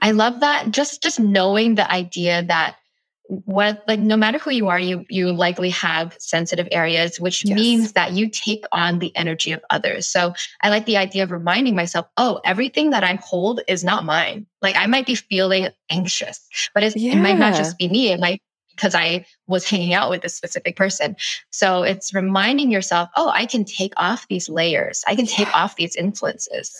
I 0.00 0.10
love 0.10 0.40
that. 0.40 0.70
Just, 0.70 1.02
just 1.02 1.18
knowing 1.18 1.74
the 1.74 1.90
idea 1.90 2.42
that 2.42 2.76
what 3.28 3.82
like 3.88 3.98
no 3.98 4.16
matter 4.16 4.38
who 4.38 4.50
you 4.50 4.68
are 4.68 4.78
you 4.78 5.04
you 5.08 5.32
likely 5.32 5.70
have 5.70 6.16
sensitive 6.18 6.68
areas 6.70 7.18
which 7.18 7.44
yes. 7.44 7.56
means 7.56 7.92
that 7.92 8.12
you 8.12 8.28
take 8.28 8.64
on 8.72 8.98
the 8.98 9.14
energy 9.16 9.52
of 9.52 9.60
others 9.70 10.06
so 10.08 10.32
i 10.62 10.68
like 10.68 10.86
the 10.86 10.96
idea 10.96 11.22
of 11.22 11.30
reminding 11.30 11.74
myself 11.74 12.06
oh 12.16 12.40
everything 12.44 12.90
that 12.90 13.02
i 13.02 13.14
hold 13.14 13.60
is 13.66 13.82
not 13.82 14.04
mine 14.04 14.46
like 14.62 14.76
i 14.76 14.86
might 14.86 15.06
be 15.06 15.14
feeling 15.14 15.68
anxious 15.90 16.48
but 16.72 16.96
yeah. 16.96 17.12
it 17.12 17.16
might 17.16 17.38
not 17.38 17.54
just 17.54 17.76
be 17.78 17.88
me 17.88 18.12
it 18.12 18.20
might 18.20 18.40
because 18.76 18.94
I 18.94 19.24
was 19.46 19.68
hanging 19.68 19.94
out 19.94 20.10
with 20.10 20.22
a 20.24 20.28
specific 20.28 20.76
person. 20.76 21.16
So 21.50 21.82
it's 21.82 22.12
reminding 22.12 22.70
yourself, 22.70 23.08
oh, 23.16 23.30
I 23.30 23.46
can 23.46 23.64
take 23.64 23.94
off 23.96 24.26
these 24.28 24.50
layers. 24.50 25.02
I 25.06 25.16
can 25.16 25.24
take 25.26 25.48
yeah. 25.48 25.54
off 25.54 25.76
these 25.76 25.96
influences. 25.96 26.76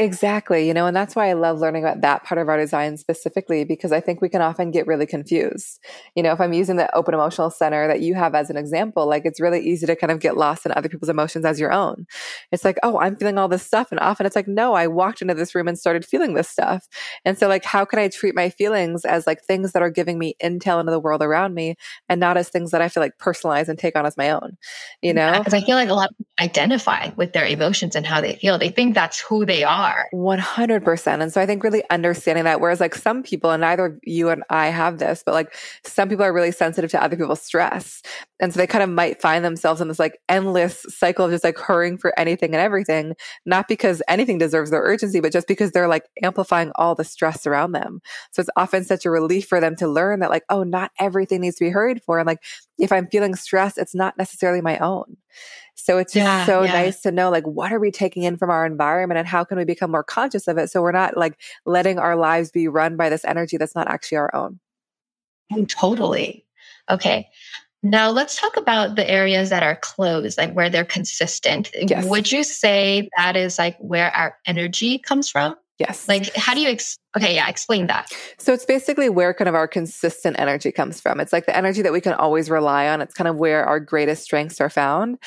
Exactly. 0.00 0.64
You 0.68 0.74
know, 0.74 0.86
and 0.86 0.94
that's 0.96 1.16
why 1.16 1.28
I 1.28 1.32
love 1.32 1.58
learning 1.58 1.82
about 1.82 2.02
that 2.02 2.22
part 2.22 2.40
of 2.40 2.48
our 2.48 2.56
design 2.56 2.96
specifically 2.96 3.64
because 3.64 3.90
I 3.90 3.98
think 3.98 4.20
we 4.20 4.28
can 4.28 4.40
often 4.40 4.70
get 4.70 4.86
really 4.86 5.06
confused. 5.06 5.80
You 6.14 6.22
know, 6.22 6.32
if 6.32 6.40
I'm 6.40 6.52
using 6.52 6.76
the 6.76 6.94
open 6.94 7.14
emotional 7.14 7.50
center 7.50 7.88
that 7.88 8.00
you 8.00 8.14
have 8.14 8.32
as 8.36 8.48
an 8.48 8.56
example, 8.56 9.08
like 9.08 9.22
it's 9.24 9.40
really 9.40 9.58
easy 9.60 9.86
to 9.86 9.96
kind 9.96 10.12
of 10.12 10.20
get 10.20 10.36
lost 10.36 10.64
in 10.64 10.70
other 10.76 10.88
people's 10.88 11.08
emotions 11.08 11.44
as 11.44 11.58
your 11.58 11.72
own. 11.72 12.06
It's 12.52 12.64
like, 12.64 12.78
oh, 12.84 13.00
I'm 13.00 13.16
feeling 13.16 13.38
all 13.38 13.48
this 13.48 13.64
stuff. 13.64 13.88
And 13.90 13.98
often 13.98 14.24
it's 14.24 14.36
like, 14.36 14.46
no, 14.46 14.74
I 14.74 14.86
walked 14.86 15.20
into 15.20 15.34
this 15.34 15.52
room 15.52 15.66
and 15.66 15.76
started 15.76 16.04
feeling 16.04 16.34
this 16.34 16.48
stuff. 16.48 16.86
And 17.24 17.36
so, 17.36 17.48
like, 17.48 17.64
how 17.64 17.84
can 17.84 17.98
I 17.98 18.06
treat 18.06 18.36
my 18.36 18.50
feelings 18.50 19.04
as 19.04 19.26
like 19.26 19.42
things 19.42 19.72
that 19.72 19.82
are 19.82 19.90
giving 19.90 20.16
me 20.16 20.36
intel 20.40 20.78
into 20.78 20.92
the 20.92 21.00
world 21.00 21.22
around 21.22 21.54
me 21.54 21.74
and 22.08 22.20
not 22.20 22.36
as 22.36 22.50
things 22.50 22.70
that 22.70 22.80
I 22.80 22.88
feel 22.88 23.02
like 23.02 23.18
personalize 23.18 23.68
and 23.68 23.76
take 23.76 23.96
on 23.96 24.06
as 24.06 24.16
my 24.16 24.30
own? 24.30 24.58
You 25.02 25.12
know? 25.12 25.38
Because 25.38 25.54
I 25.54 25.60
feel 25.60 25.74
like 25.74 25.88
a 25.88 25.94
lot 25.94 26.10
of 26.10 26.16
people 26.18 26.32
identify 26.38 27.10
with 27.16 27.32
their 27.32 27.46
emotions 27.46 27.96
and 27.96 28.06
how 28.06 28.20
they 28.20 28.36
feel. 28.36 28.58
They 28.58 28.68
think 28.68 28.94
that's 28.94 29.18
who 29.20 29.44
they 29.44 29.64
are 29.64 29.87
are. 29.88 30.08
100%. 30.12 31.22
And 31.22 31.32
so 31.32 31.40
I 31.40 31.46
think 31.46 31.64
really 31.64 31.82
understanding 31.90 32.44
that, 32.44 32.60
whereas 32.60 32.80
like 32.80 32.94
some 32.94 33.22
people, 33.22 33.50
and 33.50 33.60
neither 33.60 33.98
you 34.02 34.28
and 34.28 34.44
I 34.50 34.68
have 34.68 34.98
this, 34.98 35.22
but 35.24 35.34
like 35.34 35.54
some 35.84 36.08
people 36.08 36.24
are 36.24 36.32
really 36.32 36.52
sensitive 36.52 36.90
to 36.92 37.02
other 37.02 37.16
people's 37.16 37.42
stress. 37.42 38.02
And 38.40 38.52
so 38.52 38.58
they 38.58 38.66
kind 38.66 38.84
of 38.84 38.90
might 38.90 39.20
find 39.20 39.44
themselves 39.44 39.80
in 39.80 39.88
this 39.88 39.98
like 39.98 40.20
endless 40.28 40.84
cycle 40.88 41.24
of 41.24 41.30
just 41.30 41.44
like 41.44 41.58
hurrying 41.58 41.98
for 41.98 42.18
anything 42.18 42.54
and 42.54 42.62
everything, 42.62 43.14
not 43.46 43.68
because 43.68 44.02
anything 44.08 44.38
deserves 44.38 44.70
their 44.70 44.82
urgency, 44.82 45.20
but 45.20 45.32
just 45.32 45.48
because 45.48 45.72
they're 45.72 45.88
like 45.88 46.04
amplifying 46.22 46.70
all 46.76 46.94
the 46.94 47.04
stress 47.04 47.46
around 47.46 47.72
them. 47.72 48.00
So 48.32 48.40
it's 48.40 48.50
often 48.56 48.84
such 48.84 49.04
a 49.04 49.10
relief 49.10 49.46
for 49.46 49.60
them 49.60 49.74
to 49.76 49.88
learn 49.88 50.20
that 50.20 50.30
like, 50.30 50.44
oh, 50.50 50.62
not 50.62 50.92
everything 51.00 51.40
needs 51.40 51.56
to 51.56 51.64
be 51.64 51.70
hurried 51.70 52.02
for. 52.02 52.18
And 52.18 52.26
like, 52.26 52.42
if 52.78 52.92
I'm 52.92 53.08
feeling 53.08 53.34
stressed, 53.34 53.78
it's 53.78 53.94
not 53.94 54.16
necessarily 54.16 54.60
my 54.60 54.78
own. 54.78 55.16
So 55.80 55.96
it's 55.96 56.12
just 56.12 56.24
yeah, 56.24 56.44
so 56.44 56.64
yeah. 56.64 56.72
nice 56.72 57.00
to 57.02 57.12
know 57.12 57.30
like 57.30 57.46
what 57.46 57.72
are 57.72 57.78
we 57.78 57.92
taking 57.92 58.24
in 58.24 58.36
from 58.36 58.50
our 58.50 58.66
environment 58.66 59.18
and 59.18 59.28
how 59.28 59.44
can 59.44 59.56
we 59.56 59.64
become 59.64 59.92
more 59.92 60.02
conscious 60.02 60.48
of 60.48 60.58
it 60.58 60.70
so 60.70 60.82
we're 60.82 60.92
not 60.92 61.16
like 61.16 61.40
letting 61.66 62.00
our 62.00 62.16
lives 62.16 62.50
be 62.50 62.66
run 62.66 62.96
by 62.96 63.08
this 63.08 63.24
energy 63.24 63.56
that's 63.56 63.76
not 63.76 63.86
actually 63.86 64.18
our 64.18 64.34
own. 64.34 64.58
Oh, 65.52 65.64
totally. 65.66 66.44
Okay. 66.90 67.28
Now 67.84 68.10
let's 68.10 68.40
talk 68.40 68.56
about 68.56 68.96
the 68.96 69.08
areas 69.08 69.50
that 69.50 69.62
are 69.62 69.76
closed, 69.76 70.36
like 70.36 70.52
where 70.52 70.68
they're 70.68 70.84
consistent. 70.84 71.70
Yes. 71.74 72.04
Would 72.04 72.32
you 72.32 72.42
say 72.42 73.08
that 73.16 73.36
is 73.36 73.56
like 73.56 73.78
where 73.78 74.10
our 74.10 74.36
energy 74.46 74.98
comes 74.98 75.30
from? 75.30 75.54
Yes. 75.78 76.08
Like, 76.08 76.34
how 76.34 76.54
do 76.54 76.60
you, 76.60 76.68
ex- 76.68 76.98
okay, 77.16 77.36
yeah, 77.36 77.48
explain 77.48 77.86
that. 77.86 78.10
So 78.36 78.52
it's 78.52 78.64
basically 78.64 79.08
where 79.08 79.32
kind 79.32 79.48
of 79.48 79.54
our 79.54 79.68
consistent 79.68 80.36
energy 80.36 80.72
comes 80.72 81.00
from. 81.00 81.20
It's 81.20 81.32
like 81.32 81.46
the 81.46 81.56
energy 81.56 81.82
that 81.82 81.92
we 81.92 82.00
can 82.00 82.14
always 82.14 82.50
rely 82.50 82.88
on. 82.88 83.00
It's 83.00 83.14
kind 83.14 83.28
of 83.28 83.36
where 83.36 83.64
our 83.64 83.78
greatest 83.78 84.24
strengths 84.24 84.60
are 84.60 84.70
found. 84.70 85.18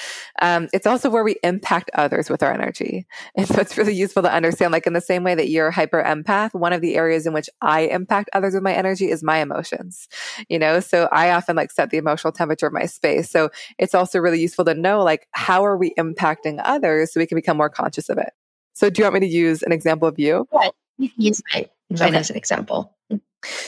Um, 0.42 0.68
it's 0.74 0.86
also 0.86 1.10
where 1.10 1.24
we 1.24 1.38
impact 1.44 1.90
others 1.94 2.30
with 2.30 2.44
our 2.44 2.52
energy. 2.52 3.06
And 3.38 3.48
so 3.48 3.62
it's 3.62 3.78
really 3.78 3.96
useful 3.96 4.24
to 4.24 4.34
understand, 4.34 4.74
like, 4.74 4.86
in 4.86 4.92
the 4.92 5.00
same 5.00 5.24
way 5.24 5.36
that 5.36 5.48
you're 5.48 5.68
a 5.68 5.74
hyper 5.74 6.04
empath, 6.04 6.54
one 6.54 6.74
of 6.74 6.82
the 6.82 6.96
areas 6.96 7.26
in 7.26 7.32
which 7.32 7.50
I 7.62 7.84
impact 7.84 8.30
others 8.34 8.54
with 8.54 8.64
my 8.64 8.74
energy 8.74 9.10
is 9.10 9.24
my 9.24 9.38
emotions, 9.38 10.10
you 10.50 10.60
know? 10.60 10.82
So 10.82 11.08
I 11.14 11.32
often 11.32 11.56
like 11.56 11.72
set 11.72 11.92
the 11.92 11.98
emotional 11.98 12.34
temperature 12.34 12.68
of 12.68 12.74
my 12.74 12.88
space. 12.88 13.30
So 13.30 13.52
it's 13.78 13.96
also 13.96 14.20
really 14.20 14.42
useful 14.42 14.66
to 14.66 14.74
know, 14.74 15.02
like, 15.02 15.30
how 15.32 15.64
are 15.64 15.78
we 15.78 15.94
impacting 15.98 16.60
others 16.62 17.14
so 17.14 17.22
we 17.22 17.26
can 17.26 17.38
become 17.38 17.56
more 17.56 17.70
conscious 17.70 18.10
of 18.10 18.18
it? 18.18 18.34
So 18.82 18.90
do 18.90 19.00
you 19.00 19.06
want 19.06 19.14
me 19.14 19.20
to 19.20 19.28
use 19.28 19.62
an 19.62 19.72
example 19.72 20.08
of 20.08 20.18
you? 20.18 20.48
Yeah, 20.52 20.70
you 20.98 21.10
can 21.10 21.22
use 21.22 21.44
my 21.54 21.70
okay. 21.94 22.18
as 22.18 22.32
an 22.32 22.36
example. 22.36 22.98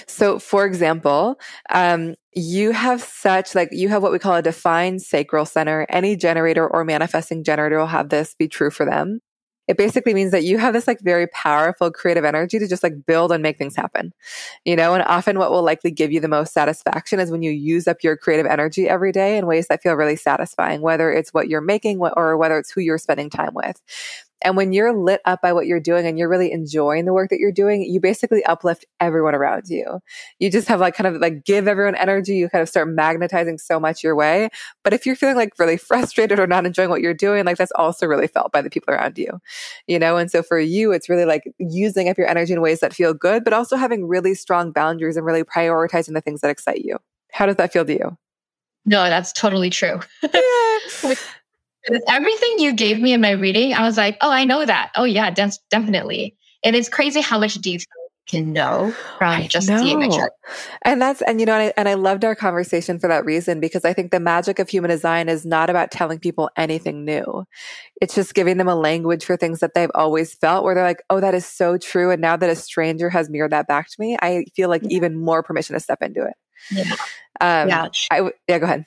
So, 0.08 0.39
for 0.39 0.65
example, 0.65 1.39
um, 1.69 2.15
you 2.34 2.71
have 2.71 2.99
such 2.99 3.54
like 3.54 3.69
you 3.71 3.89
have 3.89 4.02
what 4.02 4.12
we 4.12 4.17
call 4.17 4.34
a 4.34 4.41
defined 4.41 5.04
sacral 5.04 5.45
center. 5.45 5.86
Any 5.88 6.15
generator 6.15 6.67
or 6.67 6.84
manifesting 6.84 7.43
generator 7.43 7.78
will 7.78 7.86
have 7.86 8.10
this 8.10 8.34
be 8.34 8.47
true 8.47 8.71
for 8.71 8.88
them. 8.88 9.19
It 9.67 9.78
basically 9.78 10.15
means 10.15 10.32
that 10.32 10.43
you 10.43 10.58
have 10.58 10.73
this 10.73 10.88
like 10.88 10.99
very 11.02 11.28
powerful 11.28 11.91
creative 11.91 12.26
energy 12.26 12.58
to 12.58 12.67
just 12.67 12.84
like 12.84 13.06
build 13.06 13.32
and 13.32 13.43
make 13.43 13.60
things 13.60 13.76
happen. 13.76 14.13
You 14.65 14.76
know, 14.76 14.95
and 14.95 15.04
often 15.04 15.38
what 15.38 15.52
will 15.52 15.63
likely 15.63 15.91
give 15.91 16.12
you 16.12 16.21
the 16.21 16.28
most 16.28 16.54
satisfaction 16.54 17.19
is 17.19 17.30
when 17.30 17.43
you 17.43 17.52
use 17.52 17.88
up 17.88 18.04
your 18.04 18.17
creative 18.17 18.47
energy 18.47 18.89
every 18.89 19.12
day 19.12 19.38
in 19.38 19.45
ways 19.45 19.67
that 19.67 19.84
feel 19.84 19.93
really 19.93 20.15
satisfying, 20.15 20.82
whether 20.82 21.12
it's 21.12 21.36
what 21.36 21.49
you're 21.49 21.62
making 21.62 21.99
or 21.99 22.36
whether 22.36 22.58
it's 22.58 22.71
who 22.71 22.82
you're 22.82 22.97
spending 22.97 23.30
time 23.30 23.54
with. 23.54 23.80
And 24.44 24.58
when 24.58 24.74
you're 24.74 24.94
lit 24.94 25.22
up 25.26 25.42
by 25.42 25.54
what 25.54 25.66
you're 25.66 25.80
doing 25.80 26.06
and 26.06 26.18
you're 26.18 26.30
really 26.30 26.52
enjoying 26.52 27.06
the 27.06 27.14
work 27.14 27.30
that 27.30 27.40
you're 27.40 27.52
doing, 27.52 27.84
you 27.84 28.00
basically 28.00 28.44
uplift 28.46 28.86
everyone 29.00 29.36
around 29.36 29.64
you. 29.68 30.00
You 30.40 30.52
just 30.52 30.68
have 30.68 30.80
like 30.80 30.96
kind 30.96 31.08
of 31.08 31.22
like 31.22 31.46
give 31.46 31.68
everyone 31.68 31.96
energy. 31.96 32.36
You 32.36 32.50
kind 32.50 32.62
of 32.62 32.70
start 32.70 32.90
magnetizing 32.90 33.58
so 33.58 33.80
much 33.80 34.04
your 34.04 34.16
way. 34.16 34.50
But 34.84 34.94
if 34.94 35.06
you're 35.06 35.16
feeling 35.16 35.36
like 35.36 35.54
really 35.58 35.78
frustrated 35.78 36.40
or 36.40 36.48
not 36.48 36.66
enjoying 36.66 36.90
what 36.90 37.02
you're 37.02 37.14
doing, 37.14 37.46
like 37.46 37.58
that's 37.58 37.72
also 37.76 38.06
really 38.06 38.28
felt 38.28 38.52
by 38.52 38.62
the 38.62 38.70
people 38.70 38.94
around 38.94 39.18
you, 39.18 39.40
you 39.88 40.00
know? 40.00 40.18
And 40.18 40.30
so 40.30 40.44
for 40.44 40.60
you, 40.60 40.92
it's 40.92 41.10
really 41.10 41.26
like 41.26 41.44
using 41.58 42.10
up 42.10 42.18
your 42.18 42.28
energy 42.28 42.54
in 42.54 42.62
ways 42.62 42.80
that 42.82 42.94
feel 42.94 43.14
good, 43.14 43.44
but 43.44 43.54
also 43.54 43.76
having 43.78 44.08
really 44.08 44.36
strong 44.36 44.72
boundaries 44.72 45.18
and 45.18 45.26
really 45.26 45.44
prioritizing 45.44 46.14
the 46.14 46.22
things 46.22 46.42
that 46.42 46.52
excite 46.52 46.84
you. 46.84 46.98
How 47.32 47.46
does 47.46 47.56
that 47.56 47.74
feel 47.74 47.86
to 47.86 47.94
you? 47.94 48.18
No, 48.86 49.04
that's 49.10 49.32
totally 49.32 49.70
true. 49.70 50.00
Yeah. 50.22 51.14
everything 52.08 52.60
you 52.60 52.74
gave 52.74 53.00
me 53.00 53.13
in 53.13 53.22
my 53.22 53.32
reading, 53.32 53.74
I 53.74 53.84
was 53.84 53.98
like, 53.98 54.17
oh, 54.22 54.32
I 54.32 54.46
know 54.46 54.65
that. 54.65 54.91
Oh, 54.96 55.04
yeah, 55.04 55.30
de- 55.32 55.52
definitely. 55.69 56.36
And 56.63 56.76
it's 56.76 56.89
crazy 56.89 57.22
how 57.22 57.39
much 57.39 57.56
detail 57.56 57.88
can 58.26 58.54
know 58.54 58.93
from 59.17 59.48
just 59.50 59.67
know. 59.67 59.78
seeing 59.80 60.02
a 60.02 60.10
chart. 60.10 60.32
And 60.84 61.02
that's, 61.02 61.22
and 61.24 61.41
you 61.41 61.46
know, 61.46 61.56
and 61.56 61.63
I, 61.63 61.74
and 61.76 61.89
I 61.89 61.96
loved 61.96 62.24
our 62.24 62.36
conversation 62.36 62.98
for 62.98 63.10
that 63.10 63.26
reason 63.26 63.60
because 63.60 63.84
I 63.84 63.91
think 63.91 64.12
the 64.12 64.19
magic 64.19 64.60
of 64.60 64.69
human 64.69 64.89
design 64.89 65.28
is 65.28 65.46
not 65.46 65.69
about 65.69 65.91
telling 65.91 66.19
people 66.19 66.50
anything 66.56 67.04
new. 67.04 67.43
It's 68.02 68.15
just 68.15 68.34
giving 68.34 68.58
them 68.58 68.69
a 68.69 68.76
language 68.76 69.26
for 69.26 69.36
things 69.36 69.60
that 69.60 69.74
they've 69.74 69.91
always 69.93 70.34
felt 70.36 70.63
where 70.63 70.74
they're 70.74 70.86
like, 70.86 71.04
oh, 71.10 71.19
that 71.19 71.36
is 71.36 71.46
so 71.46 71.78
true. 71.78 72.12
And 72.12 72.22
now 72.22 72.38
that 72.38 72.50
a 72.50 72.56
stranger 72.56 73.10
has 73.10 73.30
mirrored 73.30 73.52
that 73.52 73.67
back 73.67 73.89
to 73.89 73.96
me, 74.00 74.17
I 74.22 74.46
feel 74.56 74.69
like 74.69 74.84
yeah. 74.84 74.96
even 74.96 75.17
more 75.17 75.43
permission 75.43 75.74
to 75.74 75.82
step 75.82 76.02
into 76.02 76.26
it. 76.26 76.36
Yeah. 76.72 76.93
Um, 77.41 77.67
yeah. 77.67 77.88
I, 78.10 78.32
yeah, 78.48 78.60
go 78.60 78.65
ahead. 78.65 78.86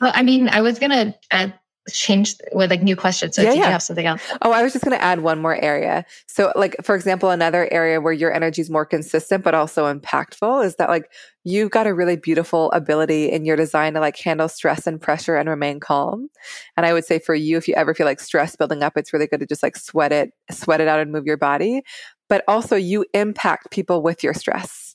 Well, 0.00 0.12
I 0.14 0.22
mean, 0.22 0.48
I 0.48 0.62
was 0.62 0.78
going 0.78 0.92
to 0.92 1.14
add 1.30 1.58
change 1.88 2.34
with 2.52 2.70
like 2.70 2.82
new 2.82 2.96
questions. 2.96 3.36
So 3.36 3.42
yeah, 3.42 3.50
did 3.50 3.58
yeah. 3.58 3.64
you 3.66 3.70
have 3.70 3.82
something 3.82 4.06
else? 4.06 4.22
Oh, 4.42 4.52
I 4.52 4.62
was 4.62 4.72
just 4.72 4.84
going 4.84 4.96
to 4.96 5.02
add 5.02 5.20
one 5.20 5.40
more 5.40 5.56
area. 5.56 6.04
So 6.26 6.52
like, 6.56 6.76
for 6.82 6.94
example, 6.94 7.30
another 7.30 7.68
area 7.72 8.00
where 8.00 8.12
your 8.12 8.32
energy 8.32 8.62
is 8.62 8.70
more 8.70 8.84
consistent, 8.84 9.44
but 9.44 9.54
also 9.54 9.92
impactful 9.92 10.64
is 10.64 10.76
that 10.76 10.88
like 10.88 11.10
you've 11.44 11.70
got 11.70 11.86
a 11.86 11.94
really 11.94 12.16
beautiful 12.16 12.70
ability 12.72 13.30
in 13.30 13.44
your 13.44 13.56
design 13.56 13.94
to 13.94 14.00
like 14.00 14.18
handle 14.18 14.48
stress 14.48 14.86
and 14.86 15.00
pressure 15.00 15.36
and 15.36 15.48
remain 15.48 15.80
calm. 15.80 16.28
And 16.76 16.86
I 16.86 16.92
would 16.92 17.04
say 17.04 17.18
for 17.18 17.34
you, 17.34 17.56
if 17.56 17.68
you 17.68 17.74
ever 17.74 17.94
feel 17.94 18.06
like 18.06 18.20
stress 18.20 18.56
building 18.56 18.82
up, 18.82 18.94
it's 18.96 19.12
really 19.12 19.26
good 19.26 19.40
to 19.40 19.46
just 19.46 19.62
like 19.62 19.76
sweat 19.76 20.12
it, 20.12 20.32
sweat 20.50 20.80
it 20.80 20.88
out 20.88 21.00
and 21.00 21.12
move 21.12 21.26
your 21.26 21.36
body. 21.36 21.82
But 22.28 22.42
also 22.48 22.76
you 22.76 23.04
impact 23.14 23.70
people 23.70 24.02
with 24.02 24.24
your 24.24 24.34
stress 24.34 24.85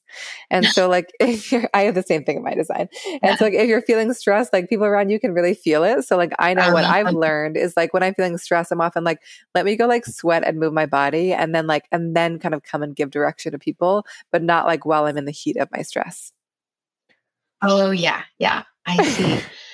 And 0.49 0.65
so 0.65 0.87
like 0.89 1.11
if 1.19 1.51
you're 1.51 1.69
I 1.73 1.83
have 1.83 1.95
the 1.95 2.03
same 2.03 2.23
thing 2.23 2.37
in 2.37 2.43
my 2.43 2.53
design. 2.53 2.89
And 3.05 3.19
yeah. 3.23 3.35
so 3.35 3.45
like 3.45 3.53
if 3.53 3.67
you're 3.67 3.81
feeling 3.81 4.13
stressed, 4.13 4.53
like 4.53 4.69
people 4.69 4.85
around 4.85 5.09
you 5.09 5.19
can 5.19 5.33
really 5.33 5.53
feel 5.53 5.83
it. 5.83 6.03
So 6.03 6.17
like 6.17 6.33
I 6.39 6.53
know 6.53 6.73
what 6.73 6.83
uh-huh. 6.83 6.93
I've 6.93 7.13
learned 7.13 7.57
is 7.57 7.75
like 7.75 7.93
when 7.93 8.03
I'm 8.03 8.13
feeling 8.13 8.37
stressed, 8.37 8.71
I'm 8.71 8.81
often 8.81 9.03
like, 9.03 9.19
let 9.55 9.65
me 9.65 9.75
go 9.75 9.87
like 9.87 10.05
sweat 10.05 10.43
and 10.45 10.59
move 10.59 10.73
my 10.73 10.85
body 10.85 11.33
and 11.33 11.53
then 11.53 11.67
like 11.67 11.85
and 11.91 12.15
then 12.15 12.39
kind 12.39 12.55
of 12.55 12.63
come 12.63 12.83
and 12.83 12.95
give 12.95 13.11
direction 13.11 13.51
to 13.51 13.59
people, 13.59 14.05
but 14.31 14.43
not 14.43 14.65
like 14.65 14.85
while 14.85 15.05
I'm 15.05 15.17
in 15.17 15.25
the 15.25 15.31
heat 15.31 15.57
of 15.57 15.69
my 15.71 15.81
stress. 15.81 16.31
Oh 17.61 17.91
yeah. 17.91 18.23
Yeah. 18.39 18.63
I 18.85 19.03
see. 19.03 19.39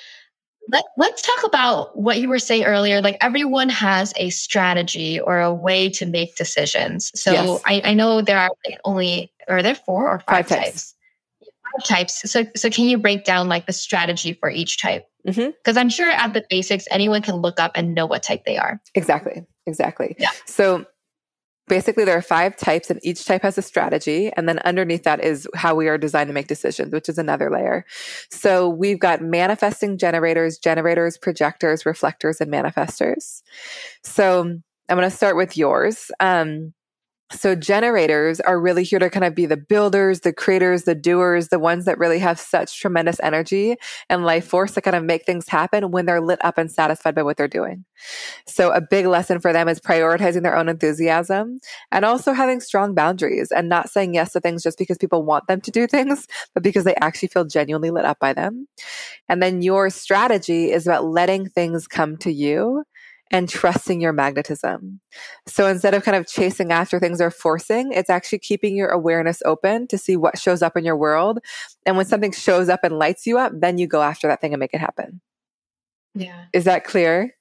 Let, 0.70 0.84
let's 0.96 1.22
talk 1.22 1.44
about 1.44 1.96
what 1.96 2.18
you 2.18 2.28
were 2.28 2.38
saying 2.38 2.64
earlier. 2.64 3.00
Like 3.00 3.16
everyone 3.20 3.68
has 3.70 4.12
a 4.16 4.30
strategy 4.30 5.18
or 5.18 5.40
a 5.40 5.52
way 5.52 5.88
to 5.90 6.06
make 6.06 6.36
decisions. 6.36 7.10
So 7.14 7.32
yes. 7.32 7.62
I, 7.64 7.82
I, 7.84 7.94
know 7.94 8.20
there 8.20 8.38
are 8.38 8.50
only, 8.84 9.32
are 9.48 9.62
there 9.62 9.74
four 9.74 10.08
or 10.08 10.18
five, 10.20 10.46
five 10.46 10.48
types? 10.48 10.64
types? 10.64 10.94
Five 11.40 11.84
types. 11.86 12.30
So, 12.30 12.44
so 12.54 12.70
can 12.70 12.84
you 12.84 12.98
break 12.98 13.24
down 13.24 13.48
like 13.48 13.66
the 13.66 13.72
strategy 13.72 14.34
for 14.34 14.50
each 14.50 14.80
type? 14.80 15.06
Because 15.24 15.44
mm-hmm. 15.44 15.78
I'm 15.78 15.88
sure 15.88 16.10
at 16.10 16.34
the 16.34 16.44
basics, 16.48 16.86
anyone 16.90 17.22
can 17.22 17.36
look 17.36 17.58
up 17.58 17.72
and 17.74 17.94
know 17.94 18.06
what 18.06 18.22
type 18.22 18.44
they 18.44 18.58
are. 18.58 18.80
Exactly. 18.94 19.44
Exactly. 19.66 20.16
Yeah. 20.18 20.30
So 20.46 20.86
basically 21.68 22.04
there 22.04 22.16
are 22.16 22.22
five 22.22 22.56
types 22.56 22.90
and 22.90 23.00
each 23.02 23.24
type 23.24 23.42
has 23.42 23.58
a 23.58 23.62
strategy 23.62 24.30
and 24.36 24.48
then 24.48 24.58
underneath 24.60 25.04
that 25.04 25.22
is 25.22 25.48
how 25.54 25.74
we 25.74 25.88
are 25.88 25.98
designed 25.98 26.28
to 26.28 26.34
make 26.34 26.48
decisions 26.48 26.92
which 26.92 27.08
is 27.08 27.18
another 27.18 27.50
layer. 27.50 27.84
So 28.30 28.68
we've 28.68 28.98
got 28.98 29.22
manifesting 29.22 29.98
generators 29.98 30.58
generators 30.58 31.18
projectors 31.18 31.86
reflectors 31.86 32.40
and 32.40 32.52
manifestors. 32.52 33.42
So 34.02 34.40
i'm 34.90 34.96
going 34.96 35.08
to 35.08 35.14
start 35.14 35.36
with 35.36 35.56
yours. 35.56 36.10
Um, 36.18 36.72
so 37.30 37.54
generators 37.54 38.40
are 38.40 38.58
really 38.58 38.84
here 38.84 38.98
to 38.98 39.10
kind 39.10 39.24
of 39.24 39.34
be 39.34 39.44
the 39.44 39.56
builders, 39.56 40.20
the 40.20 40.32
creators, 40.32 40.84
the 40.84 40.94
doers, 40.94 41.48
the 41.48 41.58
ones 41.58 41.84
that 41.84 41.98
really 41.98 42.18
have 42.18 42.40
such 42.40 42.80
tremendous 42.80 43.20
energy 43.20 43.76
and 44.08 44.24
life 44.24 44.46
force 44.46 44.72
to 44.72 44.80
kind 44.80 44.96
of 44.96 45.04
make 45.04 45.26
things 45.26 45.46
happen 45.46 45.90
when 45.90 46.06
they're 46.06 46.22
lit 46.22 46.42
up 46.42 46.56
and 46.56 46.72
satisfied 46.72 47.14
by 47.14 47.22
what 47.22 47.36
they're 47.36 47.46
doing. 47.46 47.84
So 48.46 48.70
a 48.70 48.80
big 48.80 49.04
lesson 49.06 49.40
for 49.40 49.52
them 49.52 49.68
is 49.68 49.78
prioritizing 49.78 50.42
their 50.42 50.56
own 50.56 50.70
enthusiasm 50.70 51.60
and 51.92 52.04
also 52.04 52.32
having 52.32 52.60
strong 52.60 52.94
boundaries 52.94 53.52
and 53.52 53.68
not 53.68 53.90
saying 53.90 54.14
yes 54.14 54.32
to 54.32 54.40
things 54.40 54.62
just 54.62 54.78
because 54.78 54.96
people 54.96 55.22
want 55.22 55.48
them 55.48 55.60
to 55.60 55.70
do 55.70 55.86
things, 55.86 56.26
but 56.54 56.62
because 56.62 56.84
they 56.84 56.94
actually 56.96 57.28
feel 57.28 57.44
genuinely 57.44 57.90
lit 57.90 58.06
up 58.06 58.18
by 58.18 58.32
them. 58.32 58.66
And 59.28 59.42
then 59.42 59.60
your 59.60 59.90
strategy 59.90 60.72
is 60.72 60.86
about 60.86 61.04
letting 61.04 61.50
things 61.50 61.86
come 61.86 62.16
to 62.18 62.32
you 62.32 62.84
and 63.30 63.48
trusting 63.48 64.00
your 64.00 64.12
magnetism. 64.12 65.00
So 65.46 65.66
instead 65.66 65.94
of 65.94 66.04
kind 66.04 66.16
of 66.16 66.26
chasing 66.26 66.72
after 66.72 66.98
things 66.98 67.20
or 67.20 67.30
forcing, 67.30 67.92
it's 67.92 68.10
actually 68.10 68.38
keeping 68.38 68.76
your 68.76 68.88
awareness 68.88 69.42
open 69.44 69.86
to 69.88 69.98
see 69.98 70.16
what 70.16 70.38
shows 70.38 70.62
up 70.62 70.76
in 70.76 70.84
your 70.84 70.96
world. 70.96 71.38
And 71.86 71.96
when 71.96 72.06
something 72.06 72.32
shows 72.32 72.68
up 72.68 72.80
and 72.84 72.98
lights 72.98 73.26
you 73.26 73.38
up, 73.38 73.52
then 73.54 73.78
you 73.78 73.86
go 73.86 74.02
after 74.02 74.28
that 74.28 74.40
thing 74.40 74.52
and 74.52 74.60
make 74.60 74.74
it 74.74 74.80
happen. 74.80 75.20
Yeah. 76.14 76.46
Is 76.52 76.64
that 76.64 76.84
clear? 76.84 77.34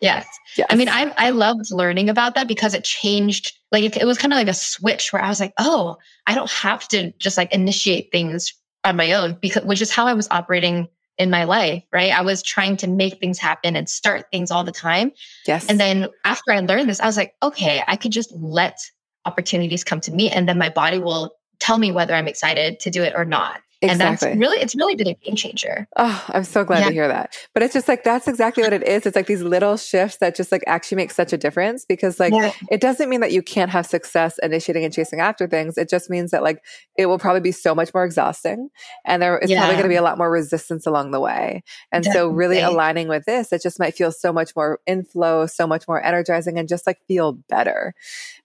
Yes. 0.00 0.26
yes. 0.56 0.66
I 0.70 0.76
mean, 0.76 0.88
I 0.88 1.12
I 1.18 1.30
loved 1.30 1.70
learning 1.70 2.08
about 2.08 2.34
that 2.34 2.48
because 2.48 2.72
it 2.72 2.84
changed. 2.84 3.52
Like 3.70 3.84
it, 3.84 3.96
it 3.98 4.06
was 4.06 4.16
kind 4.16 4.32
of 4.32 4.38
like 4.38 4.48
a 4.48 4.54
switch 4.54 5.12
where 5.12 5.22
I 5.22 5.28
was 5.28 5.40
like, 5.40 5.52
oh, 5.58 5.96
I 6.26 6.34
don't 6.34 6.50
have 6.50 6.88
to 6.88 7.12
just 7.18 7.36
like 7.36 7.52
initiate 7.52 8.10
things 8.10 8.54
on 8.84 8.96
my 8.96 9.12
own 9.12 9.36
because 9.40 9.62
which 9.64 9.82
is 9.82 9.90
how 9.90 10.06
I 10.06 10.14
was 10.14 10.26
operating 10.30 10.88
in 11.20 11.28
my 11.28 11.44
life, 11.44 11.84
right? 11.92 12.12
I 12.12 12.22
was 12.22 12.42
trying 12.42 12.78
to 12.78 12.88
make 12.88 13.20
things 13.20 13.38
happen 13.38 13.76
and 13.76 13.88
start 13.88 14.24
things 14.32 14.50
all 14.50 14.64
the 14.64 14.72
time. 14.72 15.12
Yes. 15.46 15.68
And 15.68 15.78
then 15.78 16.08
after 16.24 16.50
I 16.50 16.60
learned 16.60 16.88
this, 16.88 16.98
I 16.98 17.04
was 17.04 17.18
like, 17.18 17.34
okay, 17.42 17.82
I 17.86 17.96
could 17.96 18.10
just 18.10 18.32
let 18.32 18.80
opportunities 19.26 19.84
come 19.84 20.00
to 20.00 20.12
me 20.12 20.30
and 20.30 20.48
then 20.48 20.56
my 20.56 20.70
body 20.70 20.98
will 20.98 21.34
tell 21.58 21.76
me 21.76 21.92
whether 21.92 22.14
I'm 22.14 22.26
excited 22.26 22.80
to 22.80 22.90
do 22.90 23.02
it 23.02 23.12
or 23.14 23.26
not. 23.26 23.60
Exactly. 23.82 24.32
And 24.32 24.40
that's 24.40 24.40
really, 24.40 24.62
it's 24.62 24.74
really 24.74 24.94
been 24.94 25.08
a 25.08 25.14
game 25.14 25.36
changer. 25.36 25.88
Oh, 25.96 26.24
I'm 26.28 26.44
so 26.44 26.64
glad 26.64 26.80
yeah. 26.80 26.88
to 26.88 26.92
hear 26.92 27.08
that. 27.08 27.34
But 27.54 27.62
it's 27.62 27.72
just 27.72 27.88
like, 27.88 28.04
that's 28.04 28.28
exactly 28.28 28.62
what 28.62 28.74
it 28.74 28.86
is. 28.86 29.06
It's 29.06 29.16
like 29.16 29.26
these 29.26 29.42
little 29.42 29.78
shifts 29.78 30.18
that 30.18 30.36
just 30.36 30.52
like 30.52 30.62
actually 30.66 30.96
make 30.96 31.10
such 31.10 31.32
a 31.32 31.38
difference 31.38 31.86
because 31.86 32.20
like 32.20 32.34
yeah. 32.34 32.52
it 32.70 32.82
doesn't 32.82 33.08
mean 33.08 33.20
that 33.20 33.32
you 33.32 33.42
can't 33.42 33.70
have 33.70 33.86
success 33.86 34.38
initiating 34.42 34.84
and 34.84 34.92
chasing 34.92 35.20
after 35.20 35.48
things. 35.48 35.78
It 35.78 35.88
just 35.88 36.10
means 36.10 36.30
that 36.30 36.42
like 36.42 36.62
it 36.98 37.06
will 37.06 37.18
probably 37.18 37.40
be 37.40 37.52
so 37.52 37.74
much 37.74 37.94
more 37.94 38.04
exhausting 38.04 38.68
and 39.06 39.22
there 39.22 39.38
is 39.38 39.50
yeah. 39.50 39.60
probably 39.60 39.76
going 39.76 39.84
to 39.84 39.88
be 39.88 39.96
a 39.96 40.02
lot 40.02 40.18
more 40.18 40.30
resistance 40.30 40.86
along 40.86 41.12
the 41.12 41.20
way. 41.20 41.62
And 41.90 42.04
Definitely. 42.04 42.30
so 42.30 42.34
really 42.34 42.60
aligning 42.60 43.08
with 43.08 43.24
this, 43.24 43.50
it 43.50 43.62
just 43.62 43.78
might 43.78 43.94
feel 43.94 44.12
so 44.12 44.30
much 44.30 44.54
more 44.54 44.80
inflow, 44.86 45.46
so 45.46 45.66
much 45.66 45.88
more 45.88 46.02
energizing 46.02 46.58
and 46.58 46.68
just 46.68 46.86
like 46.86 46.98
feel 47.08 47.32
better. 47.48 47.94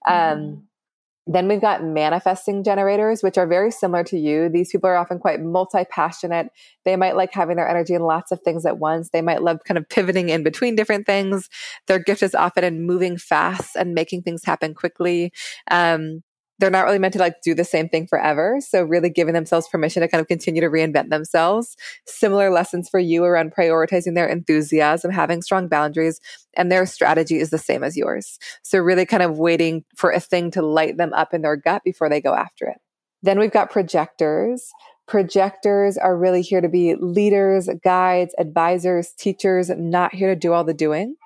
Um, 0.06 0.14
mm 0.14 0.62
then 1.26 1.48
we've 1.48 1.60
got 1.60 1.82
manifesting 1.82 2.62
generators, 2.62 3.22
which 3.22 3.36
are 3.36 3.46
very 3.46 3.72
similar 3.72 4.04
to 4.04 4.16
you. 4.16 4.48
These 4.48 4.70
people 4.70 4.88
are 4.88 4.96
often 4.96 5.18
quite 5.18 5.40
multi 5.40 5.84
passionate. 5.84 6.50
They 6.84 6.94
might 6.94 7.16
like 7.16 7.32
having 7.32 7.56
their 7.56 7.68
energy 7.68 7.94
in 7.94 8.02
lots 8.02 8.30
of 8.30 8.40
things 8.42 8.64
at 8.64 8.78
once. 8.78 9.10
They 9.10 9.22
might 9.22 9.42
love 9.42 9.58
kind 9.64 9.76
of 9.76 9.88
pivoting 9.88 10.28
in 10.28 10.44
between 10.44 10.76
different 10.76 11.04
things. 11.04 11.48
Their 11.88 11.98
gift 11.98 12.22
is 12.22 12.34
often 12.34 12.62
in 12.62 12.86
moving 12.86 13.16
fast 13.16 13.74
and 13.74 13.92
making 13.92 14.22
things 14.22 14.44
happen 14.44 14.72
quickly. 14.72 15.32
Um, 15.68 16.22
they're 16.58 16.70
not 16.70 16.84
really 16.84 16.98
meant 16.98 17.12
to 17.12 17.18
like 17.18 17.42
do 17.42 17.54
the 17.54 17.64
same 17.64 17.88
thing 17.88 18.06
forever. 18.06 18.58
So 18.60 18.82
really 18.82 19.10
giving 19.10 19.34
themselves 19.34 19.68
permission 19.68 20.00
to 20.00 20.08
kind 20.08 20.20
of 20.20 20.28
continue 20.28 20.60
to 20.62 20.68
reinvent 20.68 21.10
themselves. 21.10 21.76
Similar 22.06 22.50
lessons 22.50 22.88
for 22.88 22.98
you 22.98 23.24
around 23.24 23.54
prioritizing 23.54 24.14
their 24.14 24.26
enthusiasm, 24.26 25.10
having 25.10 25.42
strong 25.42 25.68
boundaries, 25.68 26.20
and 26.54 26.72
their 26.72 26.86
strategy 26.86 27.38
is 27.38 27.50
the 27.50 27.58
same 27.58 27.84
as 27.84 27.96
yours. 27.96 28.38
So 28.62 28.78
really 28.78 29.06
kind 29.06 29.22
of 29.22 29.38
waiting 29.38 29.84
for 29.96 30.10
a 30.10 30.20
thing 30.20 30.50
to 30.52 30.62
light 30.62 30.96
them 30.96 31.12
up 31.12 31.34
in 31.34 31.42
their 31.42 31.56
gut 31.56 31.82
before 31.84 32.08
they 32.08 32.20
go 32.20 32.34
after 32.34 32.66
it. 32.66 32.78
Then 33.22 33.38
we've 33.38 33.52
got 33.52 33.70
projectors. 33.70 34.70
Projectors 35.06 35.96
are 35.96 36.16
really 36.16 36.42
here 36.42 36.60
to 36.60 36.68
be 36.68 36.94
leaders, 36.96 37.68
guides, 37.84 38.34
advisors, 38.38 39.12
teachers, 39.12 39.70
not 39.70 40.14
here 40.14 40.28
to 40.28 40.36
do 40.36 40.52
all 40.52 40.64
the 40.64 40.74
doing. 40.74 41.16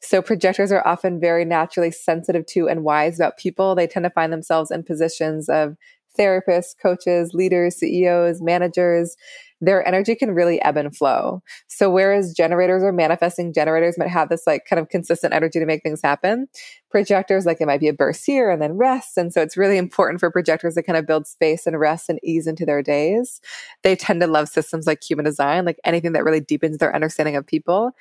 So 0.00 0.22
projectors 0.22 0.72
are 0.72 0.86
often 0.86 1.20
very 1.20 1.44
naturally 1.44 1.90
sensitive 1.90 2.46
to 2.46 2.68
and 2.68 2.84
wise 2.84 3.18
about 3.18 3.38
people. 3.38 3.74
They 3.74 3.86
tend 3.86 4.04
to 4.04 4.10
find 4.10 4.32
themselves 4.32 4.70
in 4.70 4.82
positions 4.82 5.48
of 5.48 5.76
therapists, 6.18 6.74
coaches, 6.80 7.32
leaders, 7.32 7.76
CEOs, 7.76 8.40
managers. 8.40 9.16
Their 9.60 9.86
energy 9.86 10.16
can 10.16 10.32
really 10.32 10.60
ebb 10.62 10.76
and 10.76 10.94
flow. 10.94 11.40
So 11.68 11.88
whereas 11.88 12.34
generators 12.34 12.82
or 12.82 12.92
manifesting 12.92 13.52
generators 13.52 13.96
might 13.96 14.08
have 14.08 14.28
this 14.28 14.42
like 14.44 14.64
kind 14.68 14.80
of 14.80 14.88
consistent 14.88 15.32
energy 15.32 15.60
to 15.60 15.66
make 15.66 15.84
things 15.84 16.02
happen, 16.02 16.48
projectors 16.90 17.46
like 17.46 17.60
it 17.60 17.66
might 17.66 17.78
be 17.78 17.86
a 17.86 17.92
burst 17.92 18.26
here 18.26 18.50
and 18.50 18.60
then 18.60 18.72
rest. 18.72 19.16
And 19.16 19.32
so 19.32 19.40
it's 19.40 19.56
really 19.56 19.78
important 19.78 20.18
for 20.18 20.32
projectors 20.32 20.74
to 20.74 20.82
kind 20.82 20.96
of 20.96 21.06
build 21.06 21.28
space 21.28 21.64
and 21.66 21.78
rest 21.78 22.08
and 22.08 22.18
ease 22.24 22.48
into 22.48 22.66
their 22.66 22.82
days. 22.82 23.40
They 23.82 23.94
tend 23.94 24.20
to 24.22 24.26
love 24.26 24.48
systems 24.48 24.86
like 24.86 25.02
human 25.02 25.24
design, 25.24 25.64
like 25.64 25.78
anything 25.84 26.12
that 26.12 26.24
really 26.24 26.40
deepens 26.40 26.78
their 26.78 26.94
understanding 26.94 27.36
of 27.36 27.46
people. 27.46 27.92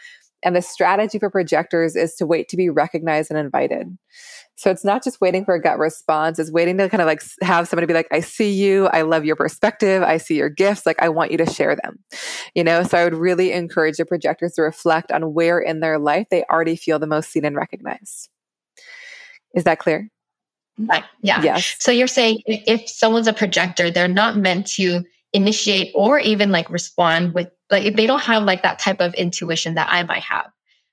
And 0.43 0.55
the 0.55 0.61
strategy 0.61 1.19
for 1.19 1.29
projectors 1.29 1.95
is 1.95 2.15
to 2.15 2.25
wait 2.25 2.49
to 2.49 2.57
be 2.57 2.69
recognized 2.69 3.29
and 3.29 3.39
invited. 3.39 3.97
So 4.55 4.69
it's 4.69 4.83
not 4.83 5.03
just 5.03 5.21
waiting 5.21 5.45
for 5.45 5.55
a 5.55 5.61
gut 5.61 5.79
response, 5.79 6.37
it's 6.37 6.51
waiting 6.51 6.77
to 6.77 6.89
kind 6.89 7.01
of 7.01 7.07
like 7.07 7.23
have 7.41 7.67
somebody 7.67 7.87
be 7.87 7.93
like, 7.93 8.07
I 8.11 8.19
see 8.19 8.51
you. 8.51 8.87
I 8.87 9.01
love 9.01 9.25
your 9.25 9.35
perspective. 9.35 10.03
I 10.03 10.17
see 10.17 10.35
your 10.35 10.49
gifts. 10.49 10.85
Like, 10.85 11.01
I 11.01 11.09
want 11.09 11.31
you 11.31 11.37
to 11.37 11.45
share 11.45 11.75
them. 11.75 11.99
You 12.53 12.63
know, 12.63 12.83
so 12.83 12.97
I 12.97 13.03
would 13.03 13.15
really 13.15 13.51
encourage 13.51 13.97
the 13.97 14.05
projectors 14.05 14.53
to 14.53 14.61
reflect 14.61 15.11
on 15.11 15.33
where 15.33 15.59
in 15.59 15.79
their 15.79 15.97
life 15.97 16.27
they 16.29 16.43
already 16.43 16.75
feel 16.75 16.99
the 16.99 17.07
most 17.07 17.31
seen 17.31 17.45
and 17.45 17.55
recognized. 17.55 18.29
Is 19.55 19.63
that 19.63 19.79
clear? 19.79 20.09
Right. 20.77 21.03
Yeah. 21.21 21.41
Yes. 21.41 21.75
So 21.79 21.91
you're 21.91 22.07
saying 22.07 22.41
if 22.45 22.89
someone's 22.89 23.27
a 23.27 23.33
projector, 23.33 23.91
they're 23.91 24.07
not 24.07 24.37
meant 24.37 24.67
to 24.73 25.03
initiate 25.33 25.91
or 25.95 26.19
even 26.19 26.51
like 26.51 26.69
respond 26.69 27.33
with 27.33 27.49
like 27.69 27.95
they 27.95 28.05
don't 28.05 28.21
have 28.21 28.43
like 28.43 28.63
that 28.63 28.79
type 28.79 28.99
of 28.99 29.13
intuition 29.13 29.75
that 29.75 29.87
I 29.91 30.03
might 30.03 30.23
have. 30.23 30.51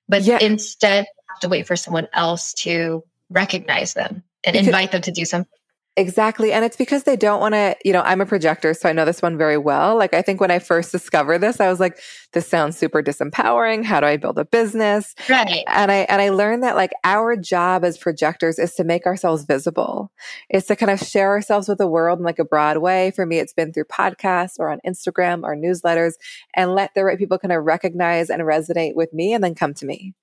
But 0.08 0.22
yeah. 0.22 0.38
instead 0.40 1.06
have 1.28 1.40
to 1.40 1.48
wait 1.48 1.66
for 1.66 1.76
someone 1.76 2.08
else 2.12 2.52
to 2.54 3.04
recognize 3.30 3.94
them 3.94 4.22
and 4.44 4.54
because, 4.54 4.66
invite 4.66 4.92
them 4.92 5.02
to 5.02 5.12
do 5.12 5.24
something. 5.24 5.50
Exactly. 5.96 6.52
And 6.52 6.64
it's 6.64 6.76
because 6.76 7.02
they 7.02 7.16
don't 7.16 7.40
want 7.40 7.54
to, 7.54 7.76
you 7.84 7.92
know, 7.92 8.02
I'm 8.02 8.20
a 8.20 8.26
projector, 8.26 8.72
so 8.72 8.88
I 8.88 8.92
know 8.92 9.04
this 9.04 9.20
one 9.20 9.36
very 9.36 9.58
well. 9.58 9.96
Like, 9.96 10.14
I 10.14 10.22
think 10.22 10.40
when 10.40 10.50
I 10.50 10.60
first 10.60 10.92
discovered 10.92 11.38
this, 11.38 11.60
I 11.60 11.68
was 11.68 11.80
like, 11.80 11.98
this 12.32 12.46
sounds 12.46 12.76
super 12.76 13.02
disempowering. 13.02 13.84
How 13.84 14.00
do 14.00 14.06
I 14.06 14.16
build 14.16 14.38
a 14.38 14.44
business? 14.44 15.14
Right. 15.28 15.64
And 15.66 15.90
I, 15.90 16.06
and 16.08 16.20
I 16.20 16.28
learned 16.28 16.62
that 16.62 16.76
like 16.76 16.92
our 17.04 17.36
job 17.36 17.84
as 17.84 17.96
projectors 17.96 18.58
is 18.58 18.74
to 18.74 18.84
make 18.84 19.06
ourselves 19.06 19.44
visible. 19.44 20.12
It's 20.50 20.66
to 20.66 20.76
kind 20.76 20.90
of 20.90 21.00
share 21.00 21.30
ourselves 21.30 21.68
with 21.68 21.78
the 21.78 21.86
world 21.86 22.18
in 22.18 22.24
like 22.24 22.38
a 22.38 22.44
broad 22.44 22.78
way. 22.78 23.12
For 23.12 23.24
me, 23.24 23.38
it's 23.38 23.54
been 23.54 23.72
through 23.72 23.84
podcasts 23.84 24.58
or 24.58 24.70
on 24.70 24.80
Instagram 24.86 25.42
or 25.42 25.56
newsletters 25.56 26.14
and 26.54 26.74
let 26.74 26.94
the 26.94 27.04
right 27.04 27.18
people 27.18 27.38
kind 27.38 27.52
of 27.52 27.64
recognize 27.64 28.30
and 28.30 28.42
resonate 28.42 28.94
with 28.94 29.12
me 29.12 29.32
and 29.32 29.42
then 29.42 29.54
come 29.54 29.72
to 29.74 29.86
me. 29.86 30.14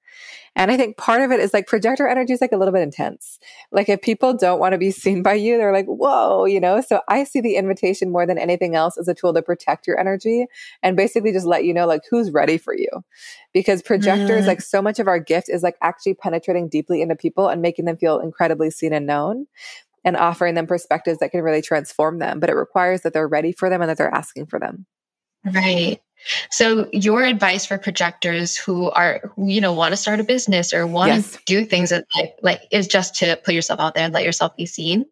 And 0.55 0.71
I 0.71 0.77
think 0.77 0.95
part 0.95 1.21
of 1.21 1.31
it 1.31 1.41
is 1.41 1.53
like 1.53 1.67
projector 1.67 2.07
energy 2.07 2.31
is 2.31 2.39
like 2.39 2.53
a 2.53 2.57
little 2.57 2.73
bit 2.73 2.81
intense. 2.81 3.39
Like 3.71 3.89
if 3.89 4.01
people 4.01 4.33
don't 4.33 4.59
want 4.59 4.71
to 4.71 4.77
be 4.77 4.91
seen 4.91 5.21
by 5.21 5.33
you, 5.33 5.57
they're 5.57 5.73
like, 5.73 5.87
whoa, 5.87 6.45
you 6.45 6.61
know? 6.61 6.79
So 6.79 7.01
I 7.09 7.25
see 7.25 7.41
the 7.41 7.55
invitation 7.55 8.11
more 8.11 8.25
than 8.25 8.37
anything 8.37 8.73
else 8.73 8.97
as 8.97 9.09
a 9.09 9.13
tool 9.13 9.33
to 9.33 9.41
protect 9.41 9.85
your 9.85 9.99
energy 9.99 10.45
and 10.81 10.95
basically 10.95 11.33
just 11.33 11.45
let 11.45 11.65
you 11.65 11.73
know 11.73 11.85
like 11.95 12.03
who's 12.09 12.31
ready 12.31 12.57
for 12.57 12.73
you. 12.73 12.89
Because 13.53 13.81
projectors, 13.81 14.43
mm. 14.43 14.47
like 14.47 14.61
so 14.61 14.81
much 14.81 14.99
of 14.99 15.07
our 15.07 15.19
gift 15.19 15.49
is 15.49 15.63
like 15.63 15.75
actually 15.81 16.13
penetrating 16.13 16.69
deeply 16.69 17.01
into 17.01 17.15
people 17.15 17.47
and 17.47 17.61
making 17.61 17.85
them 17.85 17.97
feel 17.97 18.19
incredibly 18.19 18.69
seen 18.69 18.93
and 18.93 19.05
known. 19.05 19.47
and 20.05 20.15
offering 20.15 20.53
them 20.53 20.67
perspectives 20.67 21.19
that 21.19 21.31
can 21.31 21.41
really 21.41 21.63
transform 21.63 22.19
them. 22.19 22.39
But 22.39 22.49
it 22.49 22.55
requires 22.55 23.01
that 23.01 23.13
they're 23.13 23.27
ready 23.27 23.51
for 23.51 23.69
them 23.69 23.81
and 23.81 23.89
that 23.89 23.97
they're 23.97 24.13
asking 24.13 24.45
for 24.45 24.59
them. 24.59 24.85
Right. 25.43 25.99
So 26.49 26.87
your 26.91 27.23
advice 27.23 27.65
for 27.65 27.77
projectors 27.77 28.55
who 28.55 28.89
are 28.91 29.31
who, 29.35 29.47
you 29.47 29.61
know 29.61 29.73
want 29.73 29.91
to 29.91 29.97
start 29.97 30.19
a 30.19 30.23
business 30.23 30.73
or 30.73 30.87
want 30.87 31.11
yes. 31.11 31.33
to 31.33 31.39
do 31.45 31.65
things 31.65 31.89
that 31.89 32.05
like, 32.15 32.35
like 32.41 32.61
is 32.71 32.87
just 32.87 33.15
to 33.15 33.39
put 33.43 33.53
yourself 33.53 33.79
out 33.79 33.95
there 33.95 34.05
and 34.05 34.13
let 34.13 34.23
yourself 34.23 34.55
be 34.55 34.65
seen. 34.65 35.05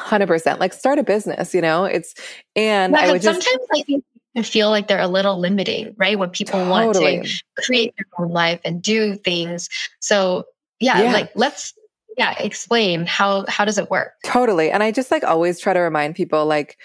Hundred 0.00 0.26
percent. 0.26 0.60
Like 0.60 0.72
start 0.72 0.98
a 0.98 1.02
business. 1.02 1.54
You 1.54 1.62
know, 1.62 1.84
it's 1.84 2.14
and 2.54 2.92
yeah, 2.92 3.00
I 3.00 3.12
would 3.12 3.22
sometimes 3.22 3.44
just, 3.44 3.58
I 3.74 3.82
think 3.82 4.04
I 4.36 4.42
feel 4.42 4.70
like 4.70 4.88
they're 4.88 5.00
a 5.00 5.08
little 5.08 5.38
limiting, 5.38 5.94
right? 5.98 6.18
When 6.18 6.30
people 6.30 6.60
totally. 6.60 7.18
want 7.18 7.26
to 7.26 7.42
create 7.58 7.94
their 7.96 8.06
own 8.18 8.32
life 8.32 8.60
and 8.64 8.82
do 8.82 9.16
things. 9.16 9.68
So 10.00 10.44
yeah, 10.80 11.02
yeah, 11.02 11.12
like 11.12 11.30
let's 11.34 11.74
yeah 12.18 12.34
explain 12.38 13.06
how 13.06 13.44
how 13.48 13.64
does 13.64 13.78
it 13.78 13.90
work 13.90 14.12
totally 14.22 14.70
and 14.70 14.82
i 14.82 14.90
just 14.90 15.10
like 15.10 15.24
always 15.24 15.58
try 15.58 15.72
to 15.72 15.80
remind 15.80 16.14
people 16.14 16.44
like 16.44 16.76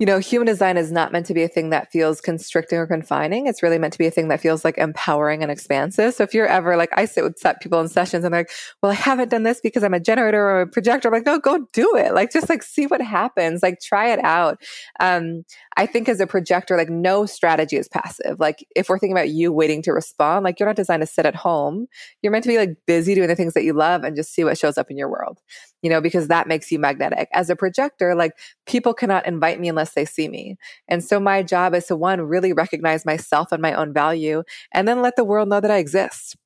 you 0.00 0.06
know, 0.06 0.18
human 0.18 0.46
design 0.46 0.78
is 0.78 0.90
not 0.90 1.12
meant 1.12 1.26
to 1.26 1.34
be 1.34 1.42
a 1.42 1.48
thing 1.48 1.68
that 1.68 1.92
feels 1.92 2.22
constricting 2.22 2.78
or 2.78 2.86
confining. 2.86 3.46
It's 3.46 3.62
really 3.62 3.78
meant 3.78 3.92
to 3.92 3.98
be 3.98 4.06
a 4.06 4.10
thing 4.10 4.28
that 4.28 4.40
feels 4.40 4.64
like 4.64 4.78
empowering 4.78 5.42
and 5.42 5.52
expansive. 5.52 6.14
So 6.14 6.24
if 6.24 6.32
you're 6.32 6.46
ever 6.46 6.74
like, 6.78 6.88
I 6.96 7.04
sit 7.04 7.22
with 7.22 7.38
set 7.38 7.60
people 7.60 7.78
in 7.82 7.88
sessions 7.88 8.24
and 8.24 8.32
they're 8.32 8.40
like, 8.40 8.50
well, 8.82 8.92
I 8.92 8.94
haven't 8.94 9.28
done 9.28 9.42
this 9.42 9.60
because 9.60 9.84
I'm 9.84 9.92
a 9.92 10.00
generator 10.00 10.40
or 10.40 10.62
a 10.62 10.66
projector. 10.66 11.08
I'm 11.08 11.12
like, 11.12 11.26
no, 11.26 11.38
go 11.38 11.66
do 11.74 11.96
it. 11.96 12.14
Like, 12.14 12.32
just 12.32 12.48
like 12.48 12.62
see 12.62 12.86
what 12.86 13.02
happens. 13.02 13.62
Like, 13.62 13.78
try 13.82 14.10
it 14.10 14.24
out. 14.24 14.62
Um, 15.00 15.44
I 15.80 15.86
think 15.86 16.10
as 16.10 16.20
a 16.20 16.26
projector, 16.26 16.76
like 16.76 16.90
no 16.90 17.24
strategy 17.24 17.76
is 17.76 17.88
passive. 17.88 18.38
Like 18.38 18.66
if 18.76 18.90
we're 18.90 18.98
thinking 18.98 19.16
about 19.16 19.30
you 19.30 19.50
waiting 19.50 19.80
to 19.82 19.92
respond, 19.92 20.44
like 20.44 20.60
you're 20.60 20.68
not 20.68 20.76
designed 20.76 21.00
to 21.00 21.06
sit 21.06 21.24
at 21.24 21.34
home. 21.34 21.86
You're 22.20 22.32
meant 22.32 22.44
to 22.44 22.50
be 22.50 22.58
like 22.58 22.76
busy 22.86 23.14
doing 23.14 23.28
the 23.28 23.34
things 23.34 23.54
that 23.54 23.64
you 23.64 23.72
love 23.72 24.04
and 24.04 24.14
just 24.14 24.34
see 24.34 24.44
what 24.44 24.58
shows 24.58 24.76
up 24.76 24.90
in 24.90 24.98
your 24.98 25.08
world 25.08 25.40
you 25.82 25.88
know, 25.88 26.00
because 26.00 26.28
that 26.28 26.46
makes 26.46 26.70
you 26.70 26.78
magnetic. 26.78 27.28
As 27.32 27.48
a 27.48 27.56
projector, 27.56 28.14
like 28.14 28.32
people 28.66 28.92
cannot 28.92 29.26
invite 29.26 29.58
me 29.58 29.68
unless 29.68 29.94
they 29.94 30.04
see 30.04 30.28
me. 30.28 30.58
And 30.88 31.02
so 31.02 31.18
my 31.18 31.42
job 31.42 31.74
is 31.74 31.86
to 31.86 31.96
one, 31.96 32.20
really 32.20 32.52
recognize 32.52 33.06
myself 33.06 33.50
and 33.50 33.62
my 33.62 33.72
own 33.72 33.92
value, 33.92 34.42
and 34.72 34.86
then 34.86 35.00
let 35.00 35.16
the 35.16 35.24
world 35.24 35.48
know 35.48 35.60
that 35.60 35.70
I 35.70 35.78
exist. 35.78 36.36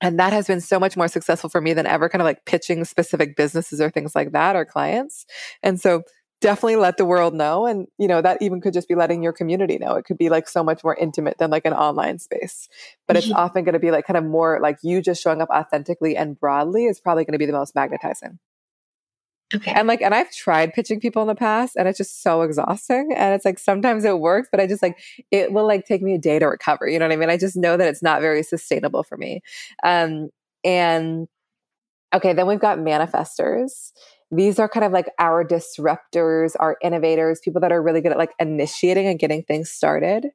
And 0.00 0.18
that 0.18 0.32
has 0.32 0.48
been 0.48 0.60
so 0.60 0.80
much 0.80 0.96
more 0.96 1.06
successful 1.06 1.48
for 1.48 1.60
me 1.60 1.74
than 1.74 1.86
ever 1.86 2.08
kind 2.08 2.20
of 2.20 2.26
like 2.26 2.44
pitching 2.44 2.84
specific 2.84 3.36
businesses 3.36 3.80
or 3.80 3.88
things 3.88 4.16
like 4.16 4.32
that 4.32 4.56
or 4.56 4.64
clients. 4.64 5.26
And 5.62 5.80
so 5.80 6.02
definitely 6.42 6.76
let 6.76 6.98
the 6.98 7.06
world 7.06 7.32
know. 7.32 7.64
And, 7.64 7.86
you 7.96 8.06
know, 8.06 8.20
that 8.20 8.42
even 8.42 8.60
could 8.60 8.74
just 8.74 8.88
be 8.88 8.94
letting 8.94 9.22
your 9.22 9.32
community 9.32 9.78
know. 9.78 9.94
It 9.94 10.04
could 10.04 10.18
be 10.18 10.28
like 10.28 10.48
so 10.48 10.62
much 10.62 10.84
more 10.84 10.94
intimate 10.96 11.38
than 11.38 11.50
like 11.50 11.64
an 11.64 11.72
online 11.72 12.18
space. 12.18 12.68
But 13.06 13.16
it's 13.16 13.28
mm-hmm. 13.28 13.36
often 13.36 13.64
going 13.64 13.72
to 13.72 13.78
be 13.78 13.90
like 13.90 14.06
kind 14.06 14.18
of 14.18 14.24
more 14.24 14.58
like 14.60 14.78
you 14.82 15.00
just 15.00 15.22
showing 15.22 15.40
up 15.40 15.48
authentically 15.48 16.16
and 16.16 16.38
broadly 16.38 16.84
is 16.84 17.00
probably 17.00 17.24
going 17.24 17.32
to 17.32 17.38
be 17.38 17.46
the 17.46 17.52
most 17.52 17.74
magnetizing. 17.74 18.38
Okay. 19.54 19.72
And 19.72 19.86
like, 19.86 20.02
and 20.02 20.14
I've 20.14 20.32
tried 20.32 20.72
pitching 20.72 20.98
people 20.98 21.22
in 21.22 21.28
the 21.28 21.34
past 21.34 21.76
and 21.76 21.86
it's 21.86 21.98
just 21.98 22.22
so 22.22 22.42
exhausting. 22.42 23.12
And 23.14 23.34
it's 23.34 23.44
like, 23.44 23.58
sometimes 23.58 24.04
it 24.04 24.18
works, 24.18 24.48
but 24.50 24.60
I 24.60 24.66
just 24.66 24.82
like, 24.82 24.98
it 25.30 25.52
will 25.52 25.66
like 25.66 25.86
take 25.86 26.02
me 26.02 26.14
a 26.14 26.18
day 26.18 26.38
to 26.38 26.46
recover. 26.46 26.88
You 26.88 26.98
know 26.98 27.06
what 27.06 27.12
I 27.12 27.16
mean? 27.16 27.30
I 27.30 27.36
just 27.36 27.56
know 27.56 27.76
that 27.76 27.88
it's 27.88 28.02
not 28.02 28.20
very 28.20 28.42
sustainable 28.42 29.02
for 29.02 29.16
me. 29.16 29.42
Um, 29.84 30.30
and 30.64 31.28
okay, 32.14 32.32
then 32.32 32.46
we've 32.46 32.60
got 32.60 32.78
manifestors. 32.78 33.92
These 34.32 34.58
are 34.58 34.68
kind 34.68 34.84
of 34.84 34.92
like 34.92 35.10
our 35.18 35.44
disruptors, 35.44 36.56
our 36.58 36.78
innovators, 36.82 37.40
people 37.44 37.60
that 37.60 37.70
are 37.70 37.82
really 37.82 38.00
good 38.00 38.12
at 38.12 38.18
like 38.18 38.32
initiating 38.40 39.06
and 39.06 39.18
getting 39.18 39.42
things 39.42 39.70
started 39.70 40.30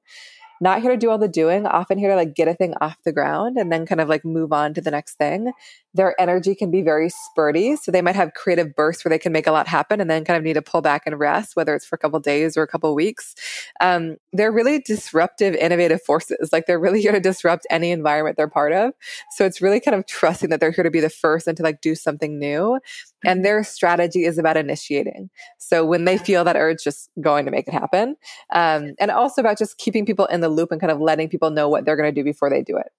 not 0.60 0.82
here 0.82 0.92
to 0.92 0.98
do 0.98 1.10
all 1.10 1.18
the 1.18 1.28
doing, 1.28 1.66
often 1.66 1.98
here 1.98 2.10
to 2.10 2.16
like 2.16 2.34
get 2.34 2.48
a 2.48 2.54
thing 2.54 2.74
off 2.82 2.98
the 3.04 3.12
ground 3.12 3.58
and 3.58 3.72
then 3.72 3.86
kind 3.86 4.02
of 4.02 4.10
like 4.10 4.26
move 4.26 4.52
on 4.52 4.74
to 4.74 4.82
the 4.82 4.92
next 4.92 5.16
thing. 5.16 5.52
Their 5.94 6.20
energy 6.20 6.56
can 6.56 6.72
be 6.72 6.82
very 6.82 7.10
spurty. 7.10 7.78
So 7.78 7.92
they 7.92 8.02
might 8.02 8.16
have 8.16 8.34
creative 8.34 8.76
bursts 8.76 9.04
where 9.04 9.10
they 9.10 9.20
can 9.20 9.32
make 9.32 9.48
a 9.48 9.52
lot 9.52 9.68
happen 9.68 10.02
and 10.02 10.10
then 10.10 10.26
kind 10.26 10.38
of 10.38 10.44
need 10.44 10.54
to 10.54 10.62
pull 10.62 10.82
back 10.82 11.04
and 11.06 11.20
rest, 11.20 11.56
whether 11.56 11.76
it's 11.76 11.86
for 11.86 11.96
a 11.96 12.00
couple 12.00 12.20
days 12.20 12.58
or 12.58 12.64
a 12.64 12.68
couple 12.68 12.94
weeks. 12.96 13.36
Um, 13.82 14.18
they're 14.34 14.52
really 14.52 14.80
disruptive, 14.80 15.54
innovative 15.56 16.02
forces. 16.02 16.50
Like 16.52 16.66
they're 16.66 16.80
really 16.80 17.02
here 17.02 17.12
to 17.12 17.20
disrupt 17.20 17.68
any 17.70 17.92
environment 17.92 18.38
they're 18.38 18.48
part 18.48 18.74
of. 18.74 18.94
So 19.32 19.46
it's 19.46 19.62
really 19.62 19.80
kind 19.80 19.96
of 19.96 20.06
trusting 20.08 20.50
that 20.50 20.60
they're 20.60 20.72
here 20.72 20.84
to 20.84 20.92
be 20.92 21.00
the 21.00 21.10
first 21.10 21.48
and 21.48 21.58
to 21.58 21.64
like 21.64 21.82
do 21.82 21.94
something 21.96 22.40
new. 22.40 22.80
And 23.26 23.44
their 23.44 23.64
strategy 23.64 24.26
is 24.26 24.38
about 24.38 24.58
initiating. 24.58 25.30
So 25.58 25.84
when 25.84 26.06
they 26.06 26.18
feel 26.18 26.44
that 26.44 26.56
urge, 26.56 26.84
just 26.84 27.10
going 27.20 27.46
to 27.46 27.52
make 27.52 27.68
it 27.68 27.74
happen. 27.74 28.16
Um, 28.54 28.94
and 29.00 29.10
also 29.12 29.42
about 29.42 29.58
just 29.58 29.78
keeping 29.78 30.06
people 30.06 30.26
in 30.28 30.42
the 30.42 30.50
loop 30.50 30.72
and 30.72 30.80
kind 30.80 30.92
of 30.92 31.00
letting 31.00 31.30
people 31.30 31.50
know 31.50 31.68
what 31.68 31.86
they're 31.86 31.96
going 31.96 32.14
to 32.14 32.22
do 32.22 32.24
before 32.24 32.50
they 32.50 32.62
do 32.62 32.78
it. 32.78 32.92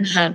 Uh-huh. 0.00 0.34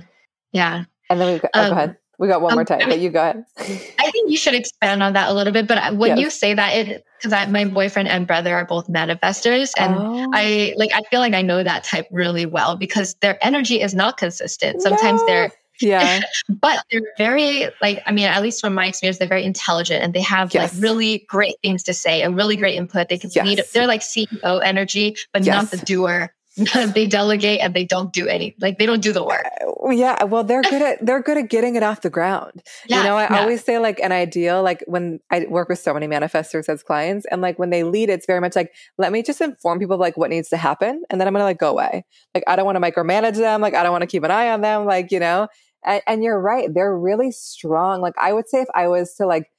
Yeah. 0.52 0.84
And 1.10 1.20
then 1.20 1.32
we've 1.32 1.42
got, 1.42 1.50
um, 1.54 1.64
oh, 1.64 1.68
go 1.68 1.72
ahead. 1.74 1.96
We 2.18 2.28
got 2.28 2.40
one 2.40 2.52
um, 2.52 2.56
more 2.56 2.64
time, 2.64 2.88
but 2.88 3.00
you 3.00 3.10
go 3.10 3.20
ahead. 3.20 3.44
I 3.58 4.10
think 4.10 4.30
you 4.30 4.36
should 4.36 4.54
expand 4.54 5.02
on 5.02 5.14
that 5.14 5.28
a 5.28 5.32
little 5.32 5.52
bit. 5.52 5.66
But 5.66 5.96
when 5.96 6.10
yes. 6.10 6.18
you 6.20 6.30
say 6.30 6.54
that, 6.54 6.70
it 6.70 7.04
because 7.20 7.50
my 7.50 7.64
boyfriend 7.64 8.08
and 8.08 8.28
brother 8.28 8.54
are 8.54 8.64
both 8.64 8.86
manifestors, 8.86 9.72
and 9.76 9.94
oh. 9.96 10.30
I 10.32 10.72
like 10.76 10.92
I 10.94 11.00
feel 11.10 11.18
like 11.18 11.34
I 11.34 11.42
know 11.42 11.64
that 11.64 11.82
type 11.82 12.06
really 12.12 12.46
well 12.46 12.76
because 12.76 13.14
their 13.22 13.44
energy 13.44 13.80
is 13.80 13.92
not 13.92 14.18
consistent. 14.18 14.82
Sometimes 14.82 15.20
no. 15.22 15.26
they're 15.26 15.52
yeah. 15.80 16.20
but 16.48 16.84
they're 16.90 17.02
very 17.18 17.68
like 17.80 18.02
I 18.06 18.12
mean, 18.12 18.26
at 18.26 18.42
least 18.42 18.60
from 18.60 18.74
my 18.74 18.86
experience, 18.86 19.18
they're 19.18 19.28
very 19.28 19.44
intelligent 19.44 20.02
and 20.02 20.14
they 20.14 20.22
have 20.22 20.52
yes. 20.54 20.74
like 20.74 20.82
really 20.82 21.24
great 21.28 21.56
things 21.62 21.82
to 21.84 21.94
say 21.94 22.22
and 22.22 22.36
really 22.36 22.56
great 22.56 22.76
input. 22.76 23.08
They 23.08 23.18
can 23.18 23.30
yes. 23.34 23.46
lead 23.46 23.64
they're 23.72 23.86
like 23.86 24.00
CEO 24.00 24.60
energy, 24.64 25.16
but 25.32 25.44
yes. 25.44 25.54
not 25.54 25.70
the 25.70 25.84
doer. 25.84 26.32
They 26.56 27.06
delegate 27.06 27.60
and 27.60 27.72
they 27.72 27.84
don't 27.84 28.12
do 28.12 28.26
any 28.26 28.54
like 28.60 28.78
they 28.78 28.84
don't 28.84 29.00
do 29.00 29.12
the 29.12 29.24
work 29.24 29.46
uh, 29.62 29.88
yeah 29.88 30.22
well 30.24 30.44
they're 30.44 30.62
good 30.62 30.82
at 30.82 31.04
they're 31.04 31.22
good 31.22 31.38
at 31.38 31.48
getting 31.48 31.76
it 31.76 31.82
off 31.82 32.02
the 32.02 32.10
ground 32.10 32.62
yeah, 32.86 32.98
you 32.98 33.04
know 33.04 33.16
i 33.16 33.22
yeah. 33.22 33.40
always 33.40 33.64
say 33.64 33.78
like 33.78 33.98
an 34.00 34.12
ideal 34.12 34.62
like 34.62 34.84
when 34.86 35.18
i 35.30 35.46
work 35.48 35.70
with 35.70 35.78
so 35.78 35.94
many 35.94 36.06
manifestors 36.06 36.68
as 36.68 36.82
clients 36.82 37.24
and 37.30 37.40
like 37.40 37.58
when 37.58 37.70
they 37.70 37.84
lead 37.84 38.10
it's 38.10 38.26
very 38.26 38.40
much 38.40 38.54
like 38.54 38.70
let 38.98 39.12
me 39.12 39.22
just 39.22 39.40
inform 39.40 39.78
people 39.78 39.96
like 39.96 40.16
what 40.18 40.28
needs 40.28 40.50
to 40.50 40.58
happen 40.58 41.02
and 41.08 41.18
then 41.18 41.26
i'm 41.26 41.32
gonna 41.32 41.44
like 41.44 41.58
go 41.58 41.70
away 41.70 42.04
like 42.34 42.44
i 42.46 42.54
don't 42.54 42.66
want 42.66 42.76
to 42.76 42.82
micromanage 42.82 43.36
them 43.36 43.62
like 43.62 43.74
i 43.74 43.82
don't 43.82 43.92
want 43.92 44.02
to 44.02 44.06
keep 44.06 44.22
an 44.22 44.30
eye 44.30 44.50
on 44.50 44.60
them 44.60 44.84
like 44.84 45.10
you 45.10 45.18
know 45.18 45.48
and, 45.84 46.02
and 46.06 46.22
you're 46.22 46.40
right. 46.40 46.72
They're 46.72 46.96
really 46.96 47.32
strong. 47.32 48.00
Like 48.00 48.14
I 48.16 48.32
would 48.32 48.48
say 48.48 48.60
if 48.60 48.68
I 48.74 48.88
was 48.88 49.14
to 49.14 49.26
like 49.26 49.50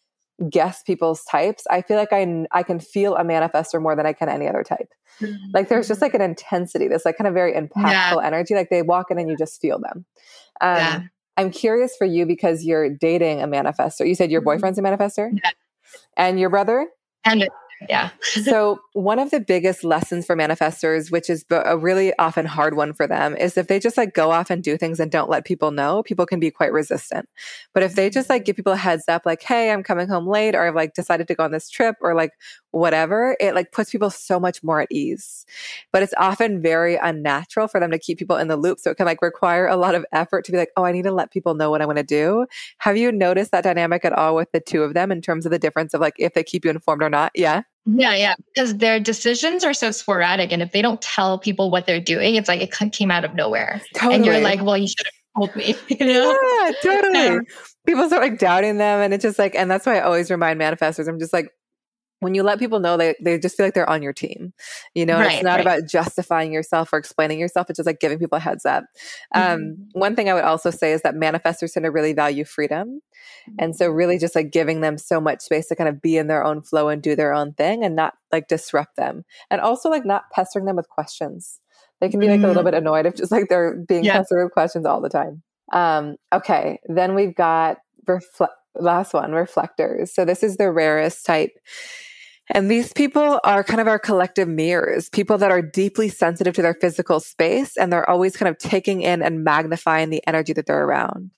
guess 0.49 0.83
people's 0.83 1.23
types, 1.25 1.63
I 1.69 1.81
feel 1.81 1.97
like 1.97 2.11
I, 2.11 2.45
I 2.51 2.63
can 2.63 2.79
feel 2.79 3.15
a 3.15 3.23
manifestor 3.23 3.81
more 3.81 3.95
than 3.95 4.05
I 4.05 4.13
can 4.13 4.29
any 4.29 4.47
other 4.47 4.63
type. 4.63 4.93
Mm-hmm. 5.19 5.51
Like 5.53 5.69
there's 5.69 5.87
just 5.87 6.01
like 6.01 6.13
an 6.13 6.21
intensity, 6.21 6.87
this 6.87 7.05
like 7.05 7.17
kind 7.17 7.27
of 7.27 7.33
very 7.33 7.53
impactful 7.53 7.91
yeah. 7.91 8.19
energy. 8.23 8.55
Like 8.55 8.69
they 8.69 8.81
walk 8.81 9.11
in 9.11 9.19
and 9.19 9.29
you 9.29 9.37
just 9.37 9.61
feel 9.61 9.79
them. 9.79 10.05
Um, 10.61 10.77
yeah. 10.77 11.01
I'm 11.37 11.51
curious 11.51 11.95
for 11.95 12.05
you 12.05 12.25
because 12.25 12.63
you're 12.63 12.89
dating 12.89 13.41
a 13.41 13.47
manifestor. 13.47 14.07
You 14.07 14.15
said 14.15 14.31
your 14.31 14.41
mm-hmm. 14.41 14.49
boyfriend's 14.49 14.79
a 14.79 14.81
manifestor? 14.81 15.31
Yeah. 15.33 15.51
And 16.17 16.39
your 16.39 16.49
brother? 16.49 16.87
And 17.25 17.47
yeah. 17.89 18.09
so, 18.21 18.79
one 18.93 19.19
of 19.19 19.31
the 19.31 19.39
biggest 19.39 19.83
lessons 19.83 20.25
for 20.25 20.35
manifestors, 20.35 21.11
which 21.11 21.29
is 21.29 21.45
a 21.49 21.77
really 21.77 22.13
often 22.19 22.45
hard 22.45 22.75
one 22.75 22.93
for 22.93 23.07
them, 23.07 23.35
is 23.35 23.57
if 23.57 23.67
they 23.67 23.79
just 23.79 23.97
like 23.97 24.13
go 24.13 24.31
off 24.31 24.49
and 24.49 24.63
do 24.63 24.77
things 24.77 24.99
and 24.99 25.11
don't 25.11 25.29
let 25.29 25.45
people 25.45 25.71
know, 25.71 26.03
people 26.03 26.25
can 26.25 26.39
be 26.39 26.51
quite 26.51 26.71
resistant. 26.71 27.27
But 27.73 27.83
if 27.83 27.95
they 27.95 28.09
just 28.09 28.29
like 28.29 28.45
give 28.45 28.55
people 28.55 28.73
a 28.73 28.77
heads 28.77 29.05
up, 29.07 29.23
like, 29.25 29.41
hey, 29.41 29.71
I'm 29.71 29.83
coming 29.83 30.07
home 30.07 30.27
late, 30.27 30.55
or 30.55 30.67
I've 30.67 30.75
like 30.75 30.93
decided 30.93 31.27
to 31.27 31.35
go 31.35 31.43
on 31.43 31.51
this 31.51 31.69
trip, 31.69 31.95
or 32.01 32.15
like 32.15 32.31
whatever, 32.71 33.35
it 33.39 33.55
like 33.55 33.71
puts 33.71 33.91
people 33.91 34.09
so 34.09 34.39
much 34.39 34.63
more 34.63 34.81
at 34.81 34.91
ease. 34.91 35.45
But 35.91 36.03
it's 36.03 36.13
often 36.17 36.61
very 36.61 36.95
unnatural 36.95 37.67
for 37.67 37.79
them 37.79 37.91
to 37.91 37.99
keep 37.99 38.17
people 38.19 38.37
in 38.37 38.47
the 38.47 38.57
loop. 38.57 38.79
So, 38.79 38.91
it 38.91 38.97
can 38.97 39.05
like 39.05 39.21
require 39.21 39.67
a 39.67 39.77
lot 39.77 39.95
of 39.95 40.05
effort 40.11 40.45
to 40.45 40.51
be 40.51 40.57
like, 40.57 40.71
oh, 40.77 40.85
I 40.85 40.91
need 40.91 41.03
to 41.03 41.11
let 41.11 41.31
people 41.31 41.55
know 41.55 41.69
what 41.69 41.81
I 41.81 41.85
want 41.85 41.97
to 41.97 42.03
do. 42.03 42.45
Have 42.79 42.97
you 42.97 43.11
noticed 43.11 43.51
that 43.51 43.63
dynamic 43.63 44.05
at 44.05 44.13
all 44.13 44.35
with 44.35 44.51
the 44.51 44.59
two 44.59 44.83
of 44.83 44.93
them 44.93 45.11
in 45.11 45.21
terms 45.21 45.45
of 45.45 45.51
the 45.51 45.59
difference 45.59 45.93
of 45.93 46.01
like 46.01 46.15
if 46.17 46.33
they 46.33 46.43
keep 46.43 46.65
you 46.65 46.71
informed 46.71 47.03
or 47.03 47.09
not? 47.09 47.31
Yeah. 47.35 47.63
Yeah, 47.85 48.15
yeah, 48.15 48.35
because 48.53 48.77
their 48.77 48.99
decisions 48.99 49.63
are 49.63 49.73
so 49.73 49.91
sporadic, 49.91 50.51
and 50.53 50.61
if 50.61 50.71
they 50.71 50.81
don't 50.81 51.01
tell 51.01 51.37
people 51.37 51.69
what 51.69 51.85
they're 51.85 51.99
doing, 51.99 52.35
it's 52.35 52.47
like 52.47 52.61
it 52.61 52.71
came 52.93 53.11
out 53.11 53.25
of 53.25 53.35
nowhere, 53.35 53.81
totally. 53.93 54.15
and 54.15 54.25
you're 54.25 54.39
like, 54.39 54.61
"Well, 54.61 54.77
you 54.77 54.87
should 54.87 55.05
have 55.05 55.13
told 55.35 55.55
me." 55.55 55.75
You 55.89 56.05
know? 56.05 56.39
Yeah, 56.63 56.71
totally. 56.81 57.39
People 57.85 58.07
start 58.07 58.21
like 58.21 58.39
doubting 58.39 58.77
them, 58.77 59.01
and 59.01 59.13
it's 59.13 59.21
just 59.23 59.37
like, 59.37 59.53
and 59.53 59.69
that's 59.69 59.85
why 59.85 59.97
I 59.97 60.01
always 60.01 60.31
remind 60.31 60.61
manifestors. 60.61 61.09
I'm 61.09 61.19
just 61.19 61.33
like, 61.33 61.51
when 62.23 62.35
you 62.35 62.43
let 62.43 62.59
people 62.59 62.79
know 62.79 62.97
they, 62.97 63.15
they 63.21 63.37
just 63.37 63.55
feel 63.55 63.65
like 63.65 63.73
they're 63.73 63.89
on 63.89 64.01
your 64.01 64.13
team 64.13 64.53
you 64.95 65.05
know 65.05 65.19
right, 65.19 65.33
it's 65.33 65.43
not 65.43 65.57
right. 65.57 65.61
about 65.61 65.89
justifying 65.89 66.51
yourself 66.51 66.91
or 66.93 66.99
explaining 66.99 67.39
yourself 67.39 67.69
it's 67.69 67.77
just 67.77 67.87
like 67.87 67.99
giving 67.99 68.19
people 68.19 68.37
a 68.37 68.41
heads 68.41 68.65
up 68.65 68.85
um, 69.35 69.41
mm-hmm. 69.41 69.53
um, 69.53 69.87
one 69.93 70.15
thing 70.15 70.29
i 70.29 70.33
would 70.33 70.43
also 70.43 70.71
say 70.71 70.91
is 70.91 71.01
that 71.01 71.15
manifestors 71.15 71.73
tend 71.73 71.83
to 71.83 71.91
really 71.91 72.13
value 72.13 72.45
freedom 72.45 73.01
and 73.59 73.75
so 73.75 73.89
really 73.89 74.17
just 74.17 74.35
like 74.35 74.51
giving 74.51 74.81
them 74.81 74.97
so 74.97 75.19
much 75.19 75.41
space 75.41 75.67
to 75.67 75.75
kind 75.75 75.89
of 75.89 76.01
be 76.01 76.17
in 76.17 76.27
their 76.27 76.43
own 76.43 76.61
flow 76.61 76.89
and 76.89 77.01
do 77.01 77.15
their 77.15 77.33
own 77.33 77.53
thing 77.53 77.83
and 77.83 77.95
not 77.95 78.13
like 78.31 78.47
disrupt 78.47 78.95
them 78.95 79.23
and 79.49 79.61
also 79.61 79.89
like 79.89 80.05
not 80.05 80.23
pestering 80.31 80.65
them 80.65 80.75
with 80.75 80.89
questions 80.89 81.59
they 81.99 82.09
can 82.09 82.19
be 82.19 82.27
like 82.27 82.37
mm-hmm. 82.37 82.45
a 82.45 82.47
little 82.47 82.63
mm-hmm. 82.63 82.71
bit 82.71 82.77
annoyed 82.77 83.05
if 83.05 83.15
just 83.15 83.31
like 83.31 83.47
they're 83.49 83.75
being 83.87 84.03
yeah. 84.03 84.17
pestered 84.17 84.43
with 84.43 84.53
questions 84.53 84.85
all 84.85 85.01
the 85.01 85.09
time 85.09 85.41
um, 85.71 86.15
okay 86.33 86.79
then 86.85 87.15
we've 87.15 87.35
got 87.35 87.77
reflect 88.07 88.53
last 88.75 89.13
one 89.13 89.31
reflectors 89.33 90.13
so 90.13 90.25
this 90.25 90.43
is 90.43 90.57
the 90.57 90.71
rarest 90.71 91.25
type 91.25 91.51
and 92.53 92.69
these 92.69 92.93
people 92.93 93.39
are 93.43 93.63
kind 93.63 93.81
of 93.81 93.87
our 93.87 93.97
collective 93.97 94.47
mirrors, 94.47 95.09
people 95.09 95.39
that 95.39 95.49
are 95.49 95.61
deeply 95.61 96.07
sensitive 96.07 96.53
to 96.53 96.61
their 96.61 96.75
physical 96.75 97.19
space 97.19 97.75
and 97.75 97.91
they're 97.91 98.07
always 98.07 98.37
kind 98.37 98.47
of 98.47 98.59
taking 98.59 99.01
in 99.01 99.23
and 99.23 99.43
magnifying 99.43 100.11
the 100.11 100.25
energy 100.27 100.53
that 100.53 100.67
they're 100.67 100.85
around. 100.85 101.31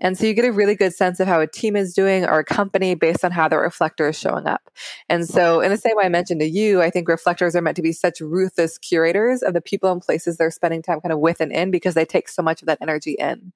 And 0.00 0.18
so 0.18 0.26
you 0.26 0.34
get 0.34 0.44
a 0.44 0.52
really 0.52 0.74
good 0.74 0.92
sense 0.92 1.20
of 1.20 1.28
how 1.28 1.40
a 1.40 1.46
team 1.46 1.74
is 1.74 1.94
doing 1.94 2.24
or 2.24 2.40
a 2.40 2.44
company 2.44 2.94
based 2.94 3.24
on 3.24 3.30
how 3.30 3.48
the 3.48 3.56
reflector 3.56 4.08
is 4.08 4.18
showing 4.18 4.46
up. 4.46 4.68
And 5.08 5.26
so 5.26 5.60
in 5.60 5.70
the 5.70 5.78
same 5.78 5.96
way 5.96 6.04
I 6.04 6.10
mentioned 6.10 6.40
to 6.40 6.46
you, 6.46 6.82
I 6.82 6.90
think 6.90 7.08
reflectors 7.08 7.56
are 7.56 7.62
meant 7.62 7.76
to 7.76 7.82
be 7.82 7.92
such 7.92 8.20
ruthless 8.20 8.76
curators 8.76 9.42
of 9.42 9.54
the 9.54 9.62
people 9.62 9.90
and 9.90 10.02
places 10.02 10.36
they're 10.36 10.50
spending 10.50 10.82
time 10.82 11.00
kind 11.00 11.12
of 11.12 11.20
with 11.20 11.40
and 11.40 11.52
in 11.52 11.70
because 11.70 11.94
they 11.94 12.04
take 12.04 12.28
so 12.28 12.42
much 12.42 12.60
of 12.60 12.66
that 12.66 12.78
energy 12.82 13.12
in. 13.12 13.52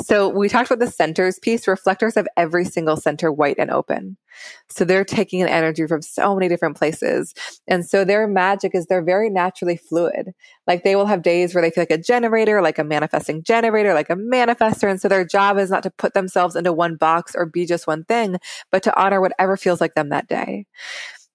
So 0.00 0.28
we 0.28 0.48
talked 0.48 0.70
about 0.70 0.84
the 0.84 0.90
centers 0.90 1.38
piece. 1.38 1.68
Reflectors 1.68 2.14
have 2.14 2.28
every 2.36 2.64
single 2.64 2.96
center 2.96 3.30
white 3.30 3.56
and 3.58 3.70
open. 3.70 4.16
So 4.68 4.84
they're 4.84 5.04
taking 5.04 5.42
an 5.42 5.48
energy 5.48 5.86
from 5.86 6.02
so 6.02 6.34
many 6.34 6.48
different 6.48 6.76
places. 6.76 7.34
And 7.66 7.84
so 7.86 8.04
their 8.04 8.26
magic 8.28 8.74
is 8.74 8.86
they're 8.86 9.02
very 9.02 9.30
naturally 9.30 9.76
fluid. 9.76 10.32
Like 10.66 10.84
they 10.84 10.96
will 10.96 11.06
have 11.06 11.22
days 11.22 11.54
where 11.54 11.62
they 11.62 11.70
feel 11.70 11.82
like 11.82 11.90
a 11.90 11.98
generator, 11.98 12.60
like 12.60 12.78
a 12.78 12.84
manifesting 12.84 13.42
generator, 13.42 13.94
like 13.94 14.10
a 14.10 14.16
manifestor. 14.16 14.90
And 14.90 15.00
so 15.00 15.08
their 15.08 15.24
job 15.24 15.58
is 15.58 15.70
not 15.70 15.82
to 15.84 15.90
put 15.90 16.14
themselves 16.14 16.56
into 16.56 16.72
one 16.72 16.96
box 16.96 17.34
or 17.34 17.46
be 17.46 17.66
just 17.66 17.86
one 17.86 18.04
thing, 18.04 18.36
but 18.70 18.82
to 18.82 19.00
honor 19.00 19.20
whatever 19.20 19.56
feels 19.56 19.80
like 19.80 19.94
them 19.94 20.10
that 20.10 20.28
day. 20.28 20.66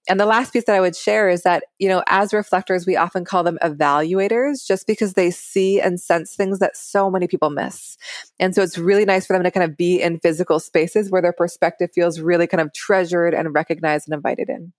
And 0.09 0.19
the 0.19 0.25
last 0.25 0.51
piece 0.51 0.65
that 0.65 0.75
I 0.75 0.81
would 0.81 0.95
share 0.95 1.29
is 1.29 1.43
that, 1.43 1.63
you 1.79 1.87
know, 1.87 2.03
as 2.07 2.33
reflectors, 2.33 2.85
we 2.85 2.97
often 2.97 3.23
call 3.23 3.43
them 3.43 3.57
evaluators 3.61 4.65
just 4.67 4.85
because 4.85 5.13
they 5.13 5.31
see 5.31 5.79
and 5.79 5.99
sense 5.99 6.35
things 6.35 6.59
that 6.59 6.75
so 6.75 7.09
many 7.09 7.27
people 7.27 7.49
miss. 7.49 7.97
And 8.37 8.53
so 8.53 8.61
it's 8.61 8.77
really 8.77 9.05
nice 9.05 9.25
for 9.25 9.33
them 9.33 9.43
to 9.43 9.51
kind 9.51 9.63
of 9.63 9.77
be 9.77 10.01
in 10.01 10.19
physical 10.19 10.59
spaces 10.59 11.09
where 11.09 11.21
their 11.21 11.31
perspective 11.31 11.91
feels 11.95 12.19
really 12.19 12.47
kind 12.47 12.59
of 12.59 12.73
treasured 12.73 13.33
and 13.33 13.55
recognized 13.55 14.07
and 14.07 14.13
invited 14.13 14.49
in. 14.49 14.73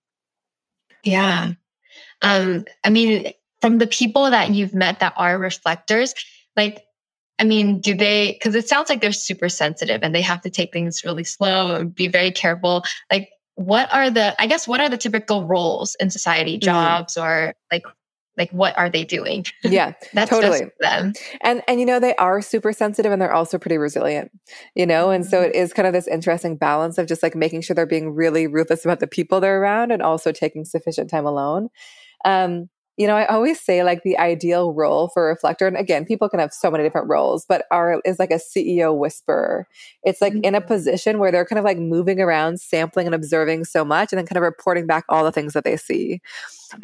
Yeah. 1.03 1.53
Um, 2.21 2.65
I 2.83 2.89
mean, 2.91 3.31
from 3.61 3.79
the 3.79 3.87
people 3.87 4.29
that 4.29 4.51
you've 4.51 4.75
met 4.75 4.99
that 4.99 5.13
are 5.17 5.39
reflectors, 5.39 6.13
like, 6.55 6.83
I 7.39 7.43
mean, 7.43 7.81
do 7.81 7.95
they, 7.95 8.33
because 8.33 8.55
it 8.55 8.69
sounds 8.69 8.89
like 8.89 9.01
they're 9.01 9.11
super 9.11 9.49
sensitive 9.49 10.01
and 10.03 10.13
they 10.13 10.21
have 10.21 10.41
to 10.41 10.49
take 10.49 10.71
things 10.71 11.03
really 11.03 11.23
slow 11.23 11.75
and 11.75 11.93
be 11.93 12.07
very 12.07 12.31
careful. 12.31 12.83
Like, 13.11 13.29
what 13.55 13.91
are 13.93 14.09
the 14.09 14.39
i 14.41 14.47
guess 14.47 14.67
what 14.67 14.79
are 14.79 14.89
the 14.89 14.97
typical 14.97 15.45
roles 15.45 15.95
in 15.99 16.09
society 16.09 16.53
mm-hmm. 16.53 16.65
jobs 16.65 17.15
mm. 17.15 17.23
or 17.23 17.53
like 17.71 17.83
like 18.37 18.51
what 18.51 18.77
are 18.77 18.89
they 18.89 19.03
doing 19.03 19.45
yeah 19.63 19.93
that's 20.13 20.29
totally 20.29 20.69
them 20.81 21.13
and 21.41 21.63
and 21.67 21.79
you 21.79 21.85
know 21.85 21.99
they 21.99 22.15
are 22.15 22.41
super 22.41 22.73
sensitive 22.73 23.11
and 23.11 23.21
they're 23.21 23.33
also 23.33 23.57
pretty 23.57 23.77
resilient 23.77 24.29
you 24.75 24.85
know 24.85 25.09
and 25.09 25.25
so 25.25 25.37
mm-hmm. 25.37 25.49
it 25.49 25.55
is 25.55 25.73
kind 25.73 25.87
of 25.87 25.93
this 25.93 26.07
interesting 26.07 26.57
balance 26.57 26.97
of 26.97 27.07
just 27.07 27.23
like 27.23 27.35
making 27.35 27.61
sure 27.61 27.73
they're 27.73 27.85
being 27.85 28.13
really 28.13 28.45
ruthless 28.45 28.83
about 28.83 28.99
the 28.99 29.07
people 29.07 29.39
they're 29.39 29.61
around 29.61 29.91
and 29.91 30.01
also 30.01 30.31
taking 30.31 30.65
sufficient 30.65 31.09
time 31.09 31.25
alone 31.25 31.69
um 32.25 32.69
you 32.97 33.07
know, 33.07 33.15
I 33.15 33.25
always 33.25 33.59
say 33.59 33.83
like 33.83 34.03
the 34.03 34.17
ideal 34.17 34.73
role 34.73 35.09
for 35.09 35.27
a 35.27 35.33
reflector, 35.33 35.67
and 35.67 35.75
again, 35.75 36.05
people 36.05 36.29
can 36.29 36.39
have 36.39 36.53
so 36.53 36.71
many 36.71 36.83
different 36.83 37.09
roles, 37.09 37.45
but 37.45 37.65
our 37.71 38.01
is 38.05 38.19
like 38.19 38.31
a 38.31 38.39
CEO 38.39 38.97
whisperer. 38.97 39.67
It's 40.03 40.21
like 40.21 40.33
mm-hmm. 40.33 40.45
in 40.45 40.55
a 40.55 40.59
mm-hmm. 40.59 40.67
position 40.67 41.19
where 41.19 41.31
they're 41.31 41.45
kind 41.45 41.59
of 41.59 41.65
like 41.65 41.77
moving 41.77 42.21
around, 42.21 42.61
sampling 42.61 43.05
and 43.05 43.15
observing 43.15 43.65
so 43.65 43.83
much, 43.83 44.13
and 44.13 44.19
then 44.19 44.25
kind 44.25 44.37
of 44.37 44.43
reporting 44.43 44.87
back 44.87 45.03
all 45.09 45.23
the 45.23 45.31
things 45.31 45.53
that 45.53 45.65
they 45.65 45.75
see. 45.75 46.21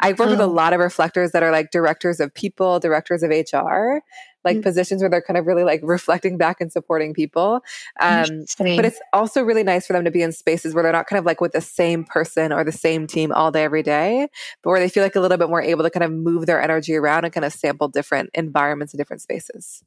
I've 0.00 0.18
worked 0.18 0.30
with 0.30 0.40
a 0.40 0.46
lot 0.46 0.72
of 0.72 0.80
reflectors 0.80 1.32
that 1.32 1.42
are 1.42 1.50
like 1.50 1.70
directors 1.70 2.20
of 2.20 2.32
people, 2.34 2.80
directors 2.80 3.22
of 3.22 3.30
HR, 3.30 4.00
like 4.44 4.56
mm-hmm. 4.56 4.62
positions 4.62 5.02
where 5.02 5.10
they're 5.10 5.22
kind 5.22 5.36
of 5.36 5.46
really 5.46 5.64
like 5.64 5.80
reflecting 5.82 6.36
back 6.36 6.60
and 6.60 6.72
supporting 6.72 7.14
people. 7.14 7.62
Um, 8.00 8.44
but 8.58 8.84
it's 8.84 9.00
also 9.12 9.42
really 9.42 9.62
nice 9.62 9.86
for 9.86 9.92
them 9.92 10.04
to 10.04 10.10
be 10.10 10.22
in 10.22 10.32
spaces 10.32 10.74
where 10.74 10.82
they're 10.82 10.92
not 10.92 11.06
kind 11.06 11.18
of 11.18 11.24
like 11.24 11.40
with 11.40 11.52
the 11.52 11.60
same 11.60 12.04
person 12.04 12.52
or 12.52 12.64
the 12.64 12.72
same 12.72 13.06
team 13.06 13.32
all 13.32 13.50
day, 13.50 13.64
every 13.64 13.82
day, 13.82 14.28
but 14.62 14.70
where 14.70 14.80
they 14.80 14.88
feel 14.88 15.02
like 15.02 15.16
a 15.16 15.20
little 15.20 15.38
bit 15.38 15.48
more 15.48 15.62
able 15.62 15.84
to 15.84 15.90
kind 15.90 16.04
of 16.04 16.12
move 16.12 16.46
their 16.46 16.60
energy 16.60 16.94
around 16.94 17.24
and 17.24 17.32
kind 17.32 17.44
of 17.44 17.52
sample 17.52 17.88
different 17.88 18.30
environments 18.34 18.92
and 18.92 18.98
different 18.98 19.22
spaces. 19.22 19.82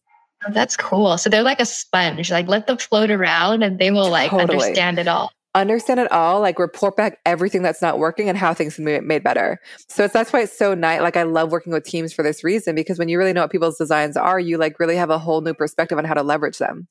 Oh, 0.46 0.52
that's 0.52 0.78
cool. 0.78 1.18
So 1.18 1.30
they're 1.30 1.44
like 1.44 1.62
a 1.62 1.66
sponge, 1.66 2.30
like 2.32 2.48
let 2.48 2.68
them 2.68 2.78
float 2.78 3.10
around 3.10 3.64
and 3.64 3.80
they 3.80 3.92
will 3.92 4.10
like 4.10 4.32
totally. 4.32 4.56
understand 4.56 5.00
it 5.00 5.08
all 5.08 5.32
understand 5.62 6.00
it 6.00 6.12
all, 6.12 6.42
like 6.42 6.60
report 6.60 6.96
back 6.96 7.20
everything 7.26 7.62
that's 7.62 7.82
not 7.82 7.98
working 7.98 8.30
and 8.30 8.38
how 8.38 8.54
things 8.54 8.76
can 8.76 8.86
be 8.86 9.00
made 9.00 9.24
better. 9.24 9.60
So 9.88 10.08
that's 10.08 10.34
why 10.34 10.42
it's 10.42 10.58
so 10.58 10.74
nice. 10.74 11.02
Like 11.02 11.18
I 11.18 11.24
love 11.24 11.52
working 11.52 11.72
with 11.72 11.86
teams 11.86 12.14
for 12.14 12.24
this 12.24 12.44
reason, 12.44 12.76
because 12.76 13.00
when 13.00 13.10
you 13.10 13.18
really 13.18 13.34
know 13.34 13.42
what 13.42 13.52
people's 13.52 13.78
designs 13.78 14.18
are, 14.18 14.40
you 14.40 14.58
like 14.58 14.80
really 14.80 14.96
have 14.96 15.10
a 15.10 15.18
whole 15.18 15.42
new 15.42 15.54
perspective 15.54 15.98
on 15.98 16.06
how 16.06 16.14
to 16.14 16.24
leverage 16.24 16.58
them. 16.58 16.88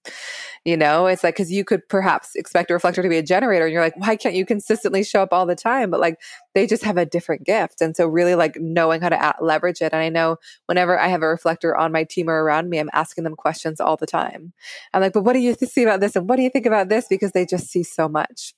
You 0.65 0.79
know, 0.79 1.07
it's 1.07 1.23
like, 1.23 1.37
cause 1.37 1.51
you 1.51 1.63
could 1.63 1.87
perhaps 1.89 2.35
expect 2.35 2.71
a 2.71 2.75
reflector 2.75 3.03
to 3.03 3.09
be 3.09 3.19
a 3.19 3.23
generator 3.23 3.67
and 3.67 3.73
you're 3.73 3.83
like, 3.83 3.99
why 3.99 4.17
can't 4.17 4.35
you 4.35 4.47
consistently 4.47 5.05
show 5.05 5.23
up 5.23 5.33
all 5.33 5.45
the 5.45 5.55
time? 5.55 5.91
But 5.91 6.01
like 6.01 6.19
they 6.55 6.67
just 6.67 6.85
have 6.85 6.97
a 6.97 7.05
different 7.05 7.45
gift. 7.45 7.83
And 7.83 7.95
so 7.95 8.07
really 8.07 8.35
like 8.35 8.57
knowing 8.59 9.03
how 9.03 9.11
to 9.11 9.35
leverage 9.43 9.83
it. 9.83 9.93
And 9.93 10.01
I 10.01 10.09
know 10.09 10.39
whenever 10.67 10.99
I 10.99 11.09
have 11.09 11.23
a 11.23 11.29
reflector 11.29 11.77
on 11.77 11.93
my 11.93 12.05
team 12.05 12.31
or 12.31 12.43
around 12.43 12.71
me, 12.71 12.79
I'm 12.79 12.89
asking 12.95 13.25
them 13.25 13.37
questions 13.37 13.79
all 13.79 13.97
the 13.97 14.07
time. 14.07 14.55
I'm 14.95 15.03
like, 15.03 15.13
but 15.13 15.25
what 15.25 15.35
do 15.35 15.41
you 15.41 15.55
see 15.55 15.83
about 15.83 16.01
this? 16.01 16.17
And 16.17 16.29
what 16.29 16.37
do 16.37 16.43
you 16.43 16.51
think 16.51 16.65
about 16.65 16.89
this? 16.89 17.09
Because 17.09 17.33
they 17.33 17.45
just 17.45 17.67
see 17.67 17.83
so 17.83 18.09
much. 18.09 18.54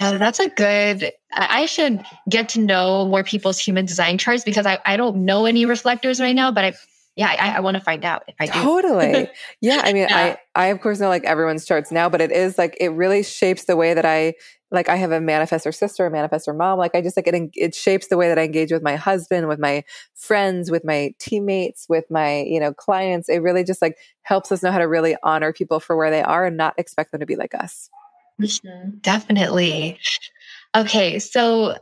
Uh, 0.00 0.18
that's 0.18 0.40
a 0.40 0.48
good. 0.48 1.12
I 1.32 1.66
should 1.66 2.04
get 2.28 2.48
to 2.50 2.60
know 2.60 3.06
more 3.06 3.22
people's 3.22 3.58
human 3.58 3.86
design 3.86 4.18
charts 4.18 4.44
because 4.44 4.66
I, 4.66 4.78
I 4.84 4.96
don't 4.96 5.24
know 5.24 5.46
any 5.46 5.64
reflectors 5.64 6.20
right 6.20 6.34
now, 6.34 6.50
but 6.50 6.64
I 6.64 6.72
yeah, 7.14 7.36
I, 7.38 7.56
I 7.56 7.60
want 7.60 7.76
to 7.76 7.82
find 7.82 8.04
out 8.04 8.22
if 8.26 8.34
I 8.40 8.46
do. 8.46 8.52
Totally. 8.52 9.28
yeah. 9.60 9.82
I 9.84 9.92
mean, 9.92 10.06
yeah. 10.08 10.36
I, 10.54 10.64
I 10.64 10.66
of 10.68 10.80
course 10.80 10.98
know 10.98 11.08
like 11.08 11.24
everyone's 11.24 11.66
charts 11.66 11.92
now, 11.92 12.08
but 12.08 12.22
it 12.22 12.32
is 12.32 12.56
like, 12.56 12.76
it 12.80 12.88
really 12.88 13.22
shapes 13.22 13.64
the 13.64 13.76
way 13.76 13.92
that 13.92 14.06
I, 14.06 14.32
like 14.70 14.88
I 14.88 14.96
have 14.96 15.12
a 15.12 15.18
manifestor 15.18 15.74
sister, 15.74 16.06
a 16.06 16.10
manifestor 16.10 16.56
mom. 16.56 16.78
Like 16.78 16.94
I 16.94 17.02
just 17.02 17.18
like 17.18 17.26
it, 17.26 17.50
it 17.54 17.74
shapes 17.74 18.08
the 18.08 18.16
way 18.16 18.28
that 18.28 18.38
I 18.38 18.44
engage 18.44 18.72
with 18.72 18.82
my 18.82 18.96
husband, 18.96 19.46
with 19.46 19.58
my 19.58 19.84
friends, 20.14 20.70
with 20.70 20.84
my 20.84 21.14
teammates, 21.18 21.86
with 21.86 22.10
my, 22.10 22.40
you 22.40 22.58
know, 22.58 22.72
clients. 22.72 23.28
It 23.28 23.42
really 23.42 23.64
just 23.64 23.82
like 23.82 23.98
helps 24.22 24.50
us 24.50 24.62
know 24.62 24.72
how 24.72 24.78
to 24.78 24.88
really 24.88 25.14
honor 25.22 25.52
people 25.52 25.80
for 25.80 25.96
where 25.96 26.10
they 26.10 26.22
are 26.22 26.46
and 26.46 26.56
not 26.56 26.72
expect 26.78 27.12
them 27.12 27.20
to 27.20 27.26
be 27.26 27.36
like 27.36 27.54
us. 27.54 27.90
Mm-hmm. 28.42 28.98
Definitely. 29.00 29.98
Okay, 30.74 31.18
so 31.18 31.76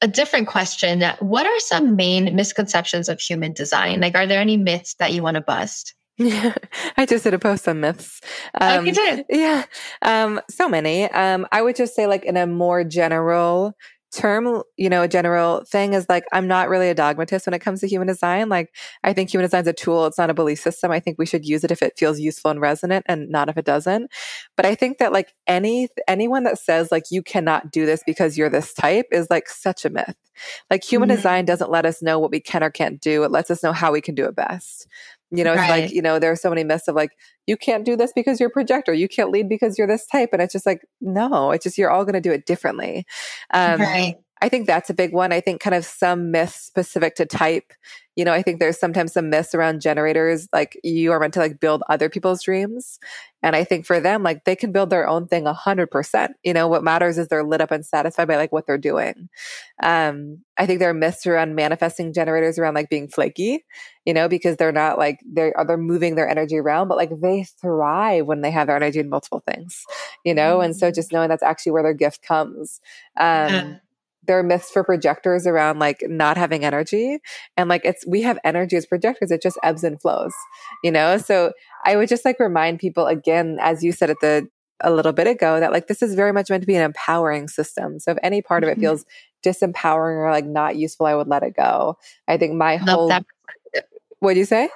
a 0.00 0.08
different 0.08 0.48
question. 0.48 1.02
What 1.20 1.46
are 1.46 1.60
some 1.60 1.96
main 1.96 2.34
misconceptions 2.34 3.08
of 3.08 3.20
human 3.20 3.52
design? 3.52 4.00
Like, 4.00 4.14
are 4.14 4.26
there 4.26 4.40
any 4.40 4.56
myths 4.56 4.94
that 4.98 5.12
you 5.12 5.22
want 5.22 5.36
to 5.36 5.40
bust? 5.40 5.94
Yeah, 6.16 6.54
I 6.96 7.06
just 7.06 7.24
did 7.24 7.34
a 7.34 7.38
post 7.38 7.66
on 7.66 7.80
myths. 7.80 8.20
Um, 8.60 8.80
oh, 8.80 8.82
you 8.82 8.92
did? 8.92 9.24
Yeah, 9.28 9.64
um, 10.02 10.40
so 10.48 10.68
many. 10.68 11.04
Um, 11.10 11.46
I 11.50 11.62
would 11.62 11.76
just 11.76 11.94
say, 11.94 12.06
like, 12.06 12.24
in 12.24 12.36
a 12.36 12.46
more 12.46 12.84
general 12.84 13.74
term, 14.14 14.62
you 14.76 14.88
know, 14.88 15.02
a 15.02 15.08
general 15.08 15.64
thing 15.64 15.92
is 15.92 16.06
like, 16.08 16.24
I'm 16.32 16.46
not 16.46 16.68
really 16.68 16.88
a 16.88 16.94
dogmatist 16.94 17.46
when 17.46 17.54
it 17.54 17.58
comes 17.58 17.80
to 17.80 17.88
human 17.88 18.08
design. 18.08 18.48
Like, 18.48 18.74
I 19.02 19.12
think 19.12 19.30
human 19.30 19.44
design 19.44 19.62
is 19.62 19.68
a 19.68 19.72
tool. 19.72 20.06
It's 20.06 20.18
not 20.18 20.30
a 20.30 20.34
belief 20.34 20.60
system. 20.60 20.90
I 20.90 21.00
think 21.00 21.18
we 21.18 21.26
should 21.26 21.44
use 21.44 21.64
it 21.64 21.70
if 21.70 21.82
it 21.82 21.98
feels 21.98 22.20
useful 22.20 22.50
and 22.50 22.60
resonant 22.60 23.04
and 23.08 23.28
not 23.28 23.48
if 23.48 23.56
it 23.56 23.64
doesn't. 23.64 24.10
But 24.56 24.66
I 24.66 24.74
think 24.74 24.98
that 24.98 25.12
like 25.12 25.34
any, 25.46 25.88
anyone 26.06 26.44
that 26.44 26.58
says 26.58 26.92
like, 26.92 27.04
you 27.10 27.22
cannot 27.22 27.72
do 27.72 27.86
this 27.86 28.02
because 28.06 28.38
you're 28.38 28.50
this 28.50 28.72
type 28.72 29.06
is 29.10 29.26
like 29.30 29.48
such 29.48 29.84
a 29.84 29.90
myth. 29.90 30.16
Like 30.70 30.84
human 30.84 31.08
mm-hmm. 31.08 31.16
design 31.16 31.44
doesn't 31.44 31.70
let 31.70 31.86
us 31.86 32.02
know 32.02 32.18
what 32.18 32.30
we 32.30 32.40
can 32.40 32.62
or 32.62 32.70
can't 32.70 33.00
do. 33.00 33.24
It 33.24 33.30
lets 33.30 33.50
us 33.50 33.62
know 33.62 33.72
how 33.72 33.92
we 33.92 34.00
can 34.00 34.14
do 34.14 34.26
it 34.26 34.36
best. 34.36 34.86
You 35.36 35.44
know, 35.44 35.54
right. 35.54 35.60
it's 35.60 35.70
like, 35.70 35.94
you 35.94 36.02
know, 36.02 36.18
there 36.18 36.32
are 36.32 36.36
so 36.36 36.48
many 36.48 36.64
myths 36.64 36.88
of 36.88 36.94
like, 36.94 37.10
you 37.46 37.56
can't 37.56 37.84
do 37.84 37.96
this 37.96 38.12
because 38.14 38.40
you're 38.40 38.48
a 38.48 38.52
projector. 38.52 38.92
You 38.92 39.08
can't 39.08 39.30
lead 39.30 39.48
because 39.48 39.78
you're 39.78 39.86
this 39.86 40.06
type. 40.06 40.30
And 40.32 40.40
it's 40.40 40.52
just 40.52 40.66
like, 40.66 40.86
no, 41.00 41.50
it's 41.50 41.64
just, 41.64 41.78
you're 41.78 41.90
all 41.90 42.04
going 42.04 42.14
to 42.14 42.20
do 42.20 42.32
it 42.32 42.46
differently. 42.46 43.06
Um, 43.52 43.80
right. 43.80 44.16
I 44.44 44.50
think 44.50 44.66
that's 44.66 44.90
a 44.90 44.94
big 44.94 45.14
one. 45.14 45.32
I 45.32 45.40
think 45.40 45.62
kind 45.62 45.74
of 45.74 45.86
some 45.86 46.30
myths 46.30 46.56
specific 46.56 47.14
to 47.14 47.24
type. 47.24 47.72
You 48.14 48.26
know, 48.26 48.32
I 48.34 48.42
think 48.42 48.60
there's 48.60 48.78
sometimes 48.78 49.14
some 49.14 49.30
myths 49.30 49.54
around 49.54 49.80
generators, 49.80 50.48
like 50.52 50.78
you 50.84 51.12
are 51.12 51.18
meant 51.18 51.32
to 51.34 51.40
like 51.40 51.60
build 51.60 51.82
other 51.88 52.10
people's 52.10 52.42
dreams. 52.42 52.98
And 53.42 53.56
I 53.56 53.64
think 53.64 53.86
for 53.86 54.00
them, 54.00 54.22
like 54.22 54.44
they 54.44 54.54
can 54.54 54.70
build 54.70 54.90
their 54.90 55.08
own 55.08 55.28
thing 55.28 55.46
a 55.46 55.54
hundred 55.54 55.90
percent. 55.90 56.32
You 56.44 56.52
know, 56.52 56.68
what 56.68 56.84
matters 56.84 57.16
is 57.16 57.28
they're 57.28 57.42
lit 57.42 57.62
up 57.62 57.70
and 57.70 57.86
satisfied 57.86 58.28
by 58.28 58.36
like 58.36 58.52
what 58.52 58.66
they're 58.66 58.76
doing. 58.76 59.30
Um, 59.82 60.42
I 60.58 60.66
think 60.66 60.78
there 60.78 60.90
are 60.90 60.94
myths 60.94 61.26
around 61.26 61.54
manifesting 61.54 62.12
generators 62.12 62.58
around 62.58 62.74
like 62.74 62.90
being 62.90 63.08
flaky, 63.08 63.64
you 64.04 64.12
know, 64.12 64.28
because 64.28 64.58
they're 64.58 64.72
not 64.72 64.98
like 64.98 65.20
they're 65.24 65.54
they're 65.66 65.78
moving 65.78 66.16
their 66.16 66.28
energy 66.28 66.58
around, 66.58 66.88
but 66.88 66.98
like 66.98 67.18
they 67.22 67.46
thrive 67.62 68.26
when 68.26 68.42
they 68.42 68.50
have 68.50 68.66
their 68.66 68.76
energy 68.76 68.98
in 69.00 69.08
multiple 69.08 69.42
things, 69.50 69.86
you 70.22 70.34
know. 70.34 70.60
And 70.60 70.76
so 70.76 70.90
mm. 70.90 70.94
just 70.94 71.12
knowing 71.12 71.30
that's 71.30 71.42
actually 71.42 71.72
where 71.72 71.82
their 71.82 71.94
gift 71.94 72.20
comes. 72.20 72.82
Um, 73.16 73.48
yeah 73.48 73.74
there 74.26 74.38
are 74.38 74.42
myths 74.42 74.70
for 74.70 74.84
projectors 74.84 75.46
around 75.46 75.78
like 75.78 76.02
not 76.08 76.36
having 76.36 76.64
energy. 76.64 77.18
And 77.56 77.68
like 77.68 77.84
it's 77.84 78.06
we 78.06 78.22
have 78.22 78.38
energy 78.44 78.76
as 78.76 78.86
projectors 78.86 79.30
it 79.30 79.42
just 79.42 79.58
ebbs 79.62 79.84
and 79.84 80.00
flows 80.00 80.32
you 80.82 80.90
know? 80.90 81.18
So 81.18 81.52
i 81.84 81.96
would 81.96 82.08
just 82.08 82.24
like 82.24 82.40
remind 82.40 82.78
people 82.78 83.06
again 83.06 83.58
as 83.60 83.82
you 83.82 83.92
said 83.92 84.10
at 84.10 84.16
the 84.20 84.48
a 84.80 84.90
little 84.90 85.12
bit 85.12 85.26
ago 85.26 85.60
that 85.60 85.72
like 85.72 85.86
this 85.86 86.02
is 86.02 86.14
very 86.14 86.32
much 86.32 86.50
meant 86.50 86.62
to 86.62 86.66
be 86.66 86.74
an 86.74 86.82
empowering 86.82 87.48
system. 87.48 87.98
So 88.00 88.12
if 88.12 88.18
any 88.22 88.42
part 88.42 88.64
of 88.64 88.68
it 88.68 88.72
mm-hmm. 88.72 88.80
feels 88.82 89.04
disempowering 89.44 90.16
or 90.16 90.30
like 90.30 90.46
not 90.46 90.76
useful 90.76 91.06
i 91.06 91.14
would 91.14 91.28
let 91.28 91.42
it 91.42 91.54
go. 91.56 91.96
I 92.28 92.36
think 92.36 92.54
my 92.54 92.76
Love 92.76 92.88
whole 92.88 93.12
what 94.20 94.34
do 94.34 94.40
you 94.40 94.46
say? 94.46 94.68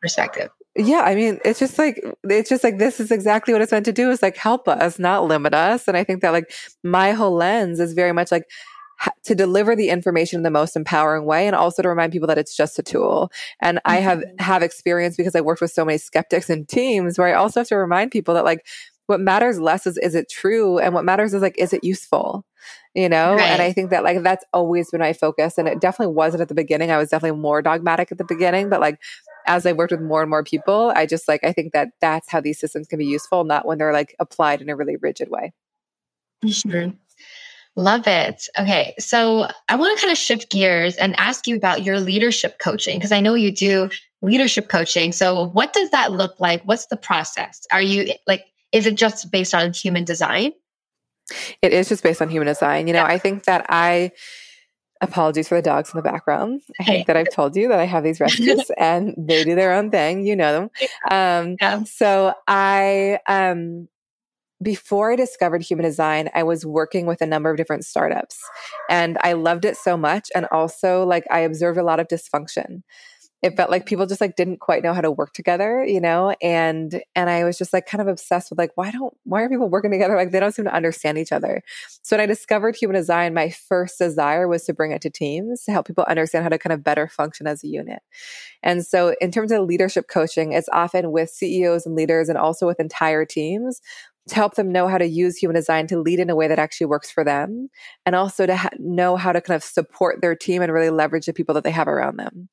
Perspective 0.00 0.50
yeah 0.76 1.02
i 1.02 1.14
mean 1.14 1.38
it's 1.44 1.58
just 1.58 1.78
like 1.78 2.02
it's 2.24 2.48
just 2.48 2.64
like 2.64 2.78
this 2.78 2.98
is 2.98 3.10
exactly 3.10 3.52
what 3.52 3.62
it's 3.62 3.72
meant 3.72 3.84
to 3.84 3.92
do 3.92 4.10
is 4.10 4.22
like 4.22 4.36
help 4.36 4.66
us 4.68 4.98
not 4.98 5.24
limit 5.24 5.52
us 5.52 5.86
and 5.86 5.96
i 5.96 6.04
think 6.04 6.22
that 6.22 6.30
like 6.30 6.52
my 6.82 7.12
whole 7.12 7.34
lens 7.34 7.78
is 7.78 7.92
very 7.92 8.12
much 8.12 8.32
like 8.32 8.46
to 9.24 9.34
deliver 9.34 9.74
the 9.74 9.88
information 9.88 10.38
in 10.38 10.42
the 10.42 10.50
most 10.50 10.76
empowering 10.76 11.24
way 11.24 11.46
and 11.46 11.56
also 11.56 11.82
to 11.82 11.88
remind 11.88 12.12
people 12.12 12.28
that 12.28 12.38
it's 12.38 12.56
just 12.56 12.78
a 12.78 12.82
tool. 12.82 13.32
And 13.60 13.78
mm-hmm. 13.78 13.90
I 13.90 13.96
have 13.96 14.18
mm-hmm. 14.18 14.44
have 14.44 14.62
experience 14.62 15.16
because 15.16 15.34
I 15.34 15.40
worked 15.40 15.60
with 15.60 15.72
so 15.72 15.84
many 15.84 15.98
skeptics 15.98 16.48
and 16.48 16.68
teams 16.68 17.18
where 17.18 17.28
I 17.28 17.32
also 17.32 17.60
have 17.60 17.68
to 17.68 17.76
remind 17.76 18.12
people 18.12 18.34
that 18.34 18.44
like 18.44 18.64
what 19.06 19.20
matters 19.20 19.58
less 19.58 19.86
is 19.86 19.98
is 19.98 20.14
it 20.14 20.30
true 20.30 20.78
and 20.78 20.94
what 20.94 21.04
matters 21.04 21.34
is 21.34 21.42
like 21.42 21.58
is 21.58 21.72
it 21.72 21.84
useful 21.84 22.46
you 22.94 23.08
know 23.08 23.34
right. 23.34 23.42
and 23.42 23.60
i 23.60 23.72
think 23.72 23.90
that 23.90 24.04
like 24.04 24.22
that's 24.22 24.44
always 24.52 24.90
been 24.90 25.00
my 25.00 25.12
focus 25.12 25.58
and 25.58 25.68
it 25.68 25.80
definitely 25.80 26.14
wasn't 26.14 26.40
at 26.40 26.48
the 26.48 26.54
beginning 26.54 26.90
i 26.90 26.96
was 26.96 27.10
definitely 27.10 27.38
more 27.38 27.60
dogmatic 27.60 28.12
at 28.12 28.18
the 28.18 28.24
beginning 28.24 28.68
but 28.68 28.80
like 28.80 28.98
as 29.46 29.66
i 29.66 29.72
worked 29.72 29.92
with 29.92 30.00
more 30.00 30.20
and 30.20 30.30
more 30.30 30.44
people 30.44 30.92
i 30.94 31.06
just 31.06 31.28
like 31.28 31.42
i 31.44 31.52
think 31.52 31.72
that 31.72 31.88
that's 32.00 32.30
how 32.30 32.40
these 32.40 32.58
systems 32.58 32.86
can 32.86 32.98
be 32.98 33.06
useful 33.06 33.44
not 33.44 33.66
when 33.66 33.78
they're 33.78 33.92
like 33.92 34.14
applied 34.18 34.60
in 34.60 34.68
a 34.68 34.76
really 34.76 34.96
rigid 34.96 35.30
way 35.30 35.52
sure 36.46 36.92
Love 37.74 38.06
it. 38.06 38.48
Okay. 38.58 38.94
So 38.98 39.48
I 39.68 39.76
want 39.76 39.96
to 39.96 40.00
kind 40.02 40.12
of 40.12 40.18
shift 40.18 40.50
gears 40.50 40.96
and 40.96 41.18
ask 41.18 41.46
you 41.46 41.56
about 41.56 41.82
your 41.82 42.00
leadership 42.00 42.58
coaching 42.58 42.98
because 42.98 43.12
I 43.12 43.20
know 43.20 43.34
you 43.34 43.50
do 43.50 43.88
leadership 44.20 44.68
coaching. 44.68 45.10
So 45.12 45.48
what 45.48 45.72
does 45.72 45.90
that 45.90 46.12
look 46.12 46.38
like? 46.38 46.62
What's 46.64 46.86
the 46.86 46.98
process? 46.98 47.66
Are 47.72 47.80
you 47.80 48.12
like, 48.26 48.44
is 48.72 48.86
it 48.86 48.96
just 48.96 49.30
based 49.30 49.54
on 49.54 49.72
human 49.72 50.04
design? 50.04 50.52
It 51.62 51.72
is 51.72 51.88
just 51.88 52.02
based 52.02 52.20
on 52.20 52.28
human 52.28 52.46
design. 52.46 52.88
You 52.88 52.92
know, 52.92 53.00
yeah. 53.00 53.06
I 53.06 53.16
think 53.16 53.44
that 53.44 53.64
I, 53.70 54.12
apologies 55.02 55.48
for 55.48 55.56
the 55.56 55.62
dogs 55.62 55.92
in 55.92 55.98
the 55.98 56.02
background. 56.02 56.62
I 56.80 56.84
think 56.84 57.06
that 57.08 57.16
I've 57.16 57.30
told 57.30 57.56
you 57.56 57.68
that 57.68 57.80
I 57.80 57.84
have 57.84 58.04
these 58.04 58.20
rescues 58.20 58.70
and 58.78 59.14
they 59.18 59.44
do 59.44 59.54
their 59.54 59.74
own 59.74 59.90
thing. 59.90 60.24
You 60.24 60.36
know 60.36 60.52
them. 60.52 60.70
Um, 61.10 61.56
yeah. 61.60 61.82
So 61.84 62.34
I, 62.46 63.18
um, 63.28 63.88
before 64.62 65.12
I 65.12 65.16
discovered 65.16 65.62
human 65.62 65.84
design, 65.84 66.30
I 66.34 66.44
was 66.44 66.64
working 66.64 67.06
with 67.06 67.20
a 67.20 67.26
number 67.26 67.50
of 67.50 67.56
different 67.56 67.84
startups 67.84 68.38
and 68.88 69.18
I 69.20 69.32
loved 69.32 69.64
it 69.64 69.76
so 69.76 69.96
much. 69.96 70.28
And 70.36 70.46
also, 70.52 71.04
like, 71.04 71.24
I 71.30 71.40
observed 71.40 71.78
a 71.78 71.82
lot 71.82 71.98
of 71.98 72.06
dysfunction. 72.06 72.82
It 73.42 73.56
felt 73.56 73.70
like 73.70 73.86
people 73.86 74.06
just 74.06 74.20
like 74.20 74.36
didn't 74.36 74.60
quite 74.60 74.84
know 74.84 74.94
how 74.94 75.00
to 75.00 75.10
work 75.10 75.32
together, 75.32 75.84
you 75.84 76.00
know, 76.00 76.34
and 76.40 77.02
and 77.16 77.28
I 77.28 77.42
was 77.44 77.58
just 77.58 77.72
like 77.72 77.86
kind 77.86 78.00
of 78.00 78.06
obsessed 78.06 78.50
with 78.50 78.58
like 78.58 78.70
why 78.76 78.90
don't 78.92 79.16
why 79.24 79.42
are 79.42 79.48
people 79.48 79.68
working 79.68 79.90
together 79.90 80.16
like 80.16 80.30
they 80.30 80.40
don't 80.40 80.54
seem 80.54 80.64
to 80.64 80.74
understand 80.74 81.18
each 81.18 81.32
other. 81.32 81.62
So 82.02 82.16
when 82.16 82.22
I 82.22 82.26
discovered 82.26 82.76
human 82.76 82.94
design, 82.94 83.34
my 83.34 83.50
first 83.50 83.98
desire 83.98 84.46
was 84.46 84.64
to 84.64 84.74
bring 84.74 84.92
it 84.92 85.02
to 85.02 85.10
teams 85.10 85.64
to 85.64 85.72
help 85.72 85.86
people 85.86 86.04
understand 86.06 86.44
how 86.44 86.50
to 86.50 86.58
kind 86.58 86.72
of 86.72 86.84
better 86.84 87.08
function 87.08 87.46
as 87.46 87.64
a 87.64 87.68
unit. 87.68 88.00
And 88.62 88.86
so 88.86 89.14
in 89.20 89.32
terms 89.32 89.50
of 89.50 89.66
leadership 89.66 90.06
coaching, 90.08 90.52
it's 90.52 90.68
often 90.72 91.10
with 91.10 91.30
CEOs 91.30 91.84
and 91.84 91.96
leaders 91.96 92.28
and 92.28 92.38
also 92.38 92.66
with 92.66 92.78
entire 92.78 93.24
teams 93.24 93.80
to 94.28 94.34
help 94.34 94.54
them 94.54 94.70
know 94.70 94.86
how 94.86 94.98
to 94.98 95.06
use 95.06 95.36
human 95.36 95.56
design 95.56 95.86
to 95.88 95.98
lead 95.98 96.20
in 96.20 96.30
a 96.30 96.36
way 96.36 96.46
that 96.46 96.58
actually 96.58 96.86
works 96.86 97.10
for 97.10 97.24
them 97.24 97.68
and 98.06 98.14
also 98.14 98.46
to 98.46 98.56
ha- 98.56 98.70
know 98.78 99.16
how 99.16 99.32
to 99.32 99.40
kind 99.40 99.56
of 99.56 99.64
support 99.64 100.20
their 100.20 100.36
team 100.36 100.62
and 100.62 100.72
really 100.72 100.90
leverage 100.90 101.26
the 101.26 101.32
people 101.32 101.54
that 101.54 101.64
they 101.64 101.70
have 101.70 101.88
around 101.88 102.16
them. 102.18 102.48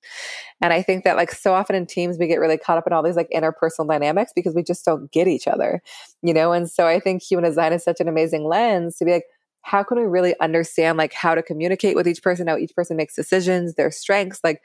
And 0.62 0.74
i 0.74 0.82
think 0.82 1.04
that 1.04 1.16
like 1.16 1.32
so 1.32 1.54
often 1.54 1.76
in 1.76 1.86
teams 1.86 2.18
we 2.18 2.28
get 2.28 2.40
really 2.40 2.58
caught 2.58 2.78
up 2.78 2.88
in 2.88 2.94
all 2.94 3.04
these 3.04 3.16
like 3.16 3.30
interpersonal 3.34 3.88
dynamics 3.88 4.32
because 4.36 4.56
we 4.56 4.64
just 4.64 4.84
don't 4.86 5.12
get 5.12 5.28
each 5.28 5.48
other 5.48 5.82
you 6.22 6.34
know? 6.34 6.52
And 6.52 6.70
so 6.70 6.88
i 6.88 7.00
think 7.00 7.22
human 7.22 7.46
design 7.46 7.74
is 7.74 7.84
such 7.84 8.00
an 8.00 8.08
amazing 8.08 8.46
lens 8.46 8.98
to 8.98 9.06
be 9.06 9.12
like 9.12 9.24
how 9.62 9.84
can 9.84 9.98
we 9.98 10.04
really 10.04 10.36
understand 10.40 10.98
like 10.98 11.14
how 11.14 11.36
to 11.36 11.44
communicate 11.44 11.96
with 11.96 12.08
each 12.08 12.24
person 12.24 12.48
how 12.48 12.58
each 12.58 12.74
person 12.76 12.98
makes 12.98 13.16
decisions 13.16 13.76
their 13.76 13.92
strengths? 13.92 14.40
Like 14.44 14.62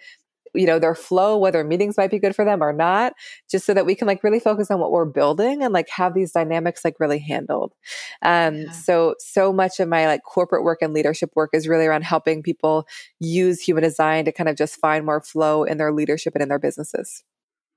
you 0.55 0.66
know, 0.66 0.78
their 0.78 0.94
flow, 0.94 1.36
whether 1.36 1.64
meetings 1.64 1.96
might 1.96 2.11
be 2.11 2.18
good 2.18 2.34
for 2.34 2.44
them 2.44 2.62
or 2.62 2.72
not, 2.72 3.14
just 3.50 3.66
so 3.66 3.74
that 3.74 3.86
we 3.86 3.94
can 3.94 4.07
like 4.07 4.22
really 4.22 4.40
focus 4.40 4.70
on 4.70 4.80
what 4.80 4.90
we're 4.90 5.05
building 5.05 5.62
and 5.62 5.72
like 5.72 5.88
have 5.88 6.14
these 6.14 6.32
dynamics 6.32 6.84
like 6.84 6.96
really 7.00 7.18
handled. 7.18 7.74
Um, 8.22 8.57
yeah. 8.57 8.70
so, 8.70 9.14
so 9.18 9.52
much 9.52 9.80
of 9.80 9.88
my 9.88 10.07
like 10.07 10.22
corporate 10.24 10.64
work 10.64 10.78
and 10.82 10.92
leadership 10.92 11.30
work 11.34 11.50
is 11.52 11.68
really 11.68 11.86
around 11.86 12.05
helping 12.05 12.42
people 12.42 12.86
use 13.20 13.61
human 13.61 13.82
design 13.82 14.24
to 14.24 14.32
kind 14.32 14.48
of 14.48 14.57
just 14.57 14.76
find 14.76 15.05
more 15.05 15.20
flow 15.20 15.64
in 15.64 15.78
their 15.78 15.92
leadership 15.92 16.34
and 16.34 16.42
in 16.42 16.48
their 16.48 16.59
businesses. 16.59 17.24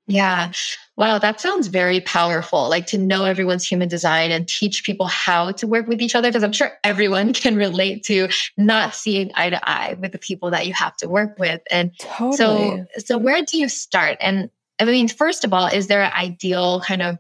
Yeah. 0.08 0.54
Wow. 0.96 1.20
That 1.20 1.42
sounds 1.42 1.68
very 1.68 2.00
powerful. 2.00 2.70
Like 2.70 2.88
to 2.88 2.98
know 2.98 3.26
everyone's 3.26 3.68
human 3.68 3.90
design 3.90 4.32
and 4.32 4.48
teach 4.48 4.84
people 4.86 5.06
how 5.06 5.52
to 5.52 5.68
work 5.68 5.88
with 5.88 6.02
each 6.02 6.16
other. 6.16 6.32
Cause 6.32 6.44
I'm 6.44 6.54
sure 6.54 6.72
everyone 6.84 7.34
can 7.34 7.56
relate 7.56 8.04
to 8.06 8.30
not 8.56 8.96
seeing 8.96 9.32
eye 9.36 9.50
to 9.50 9.70
eye 9.70 9.98
with 10.00 10.14
the 10.14 10.18
people 10.18 10.50
that 10.52 10.66
you 10.66 10.74
have 10.74 10.96
to 10.98 11.10
work 11.10 11.38
with. 11.38 11.62
And 11.70 11.92
totally. 12.00 12.38
so, 12.38 12.86
so 13.00 13.18
where 13.18 13.44
do 13.44 13.58
you 13.58 13.68
start? 13.68 14.18
And 14.22 14.50
I 14.80 14.86
mean, 14.86 15.08
first 15.08 15.44
of 15.44 15.54
all, 15.54 15.68
is 15.68 15.88
there 15.88 16.04
an 16.04 16.14
ideal 16.14 16.82
kind 16.82 17.02
of 17.02 17.18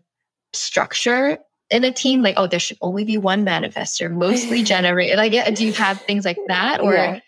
structure 0.54 1.38
in 1.70 1.84
a 1.84 1.92
team? 1.92 2.22
Like, 2.22 2.36
oh, 2.38 2.48
there 2.48 2.60
should 2.60 2.78
only 2.82 3.04
be 3.04 3.18
one 3.18 3.46
manifestor, 3.46 4.12
mostly 4.12 4.64
generate. 4.64 5.16
Like, 5.18 5.34
yeah, 5.34 5.50
do 5.50 5.66
you 5.66 5.74
have 5.74 6.00
things 6.02 6.24
like 6.24 6.38
that? 6.48 6.82
Or, 6.82 6.94
yeah. 6.94 7.20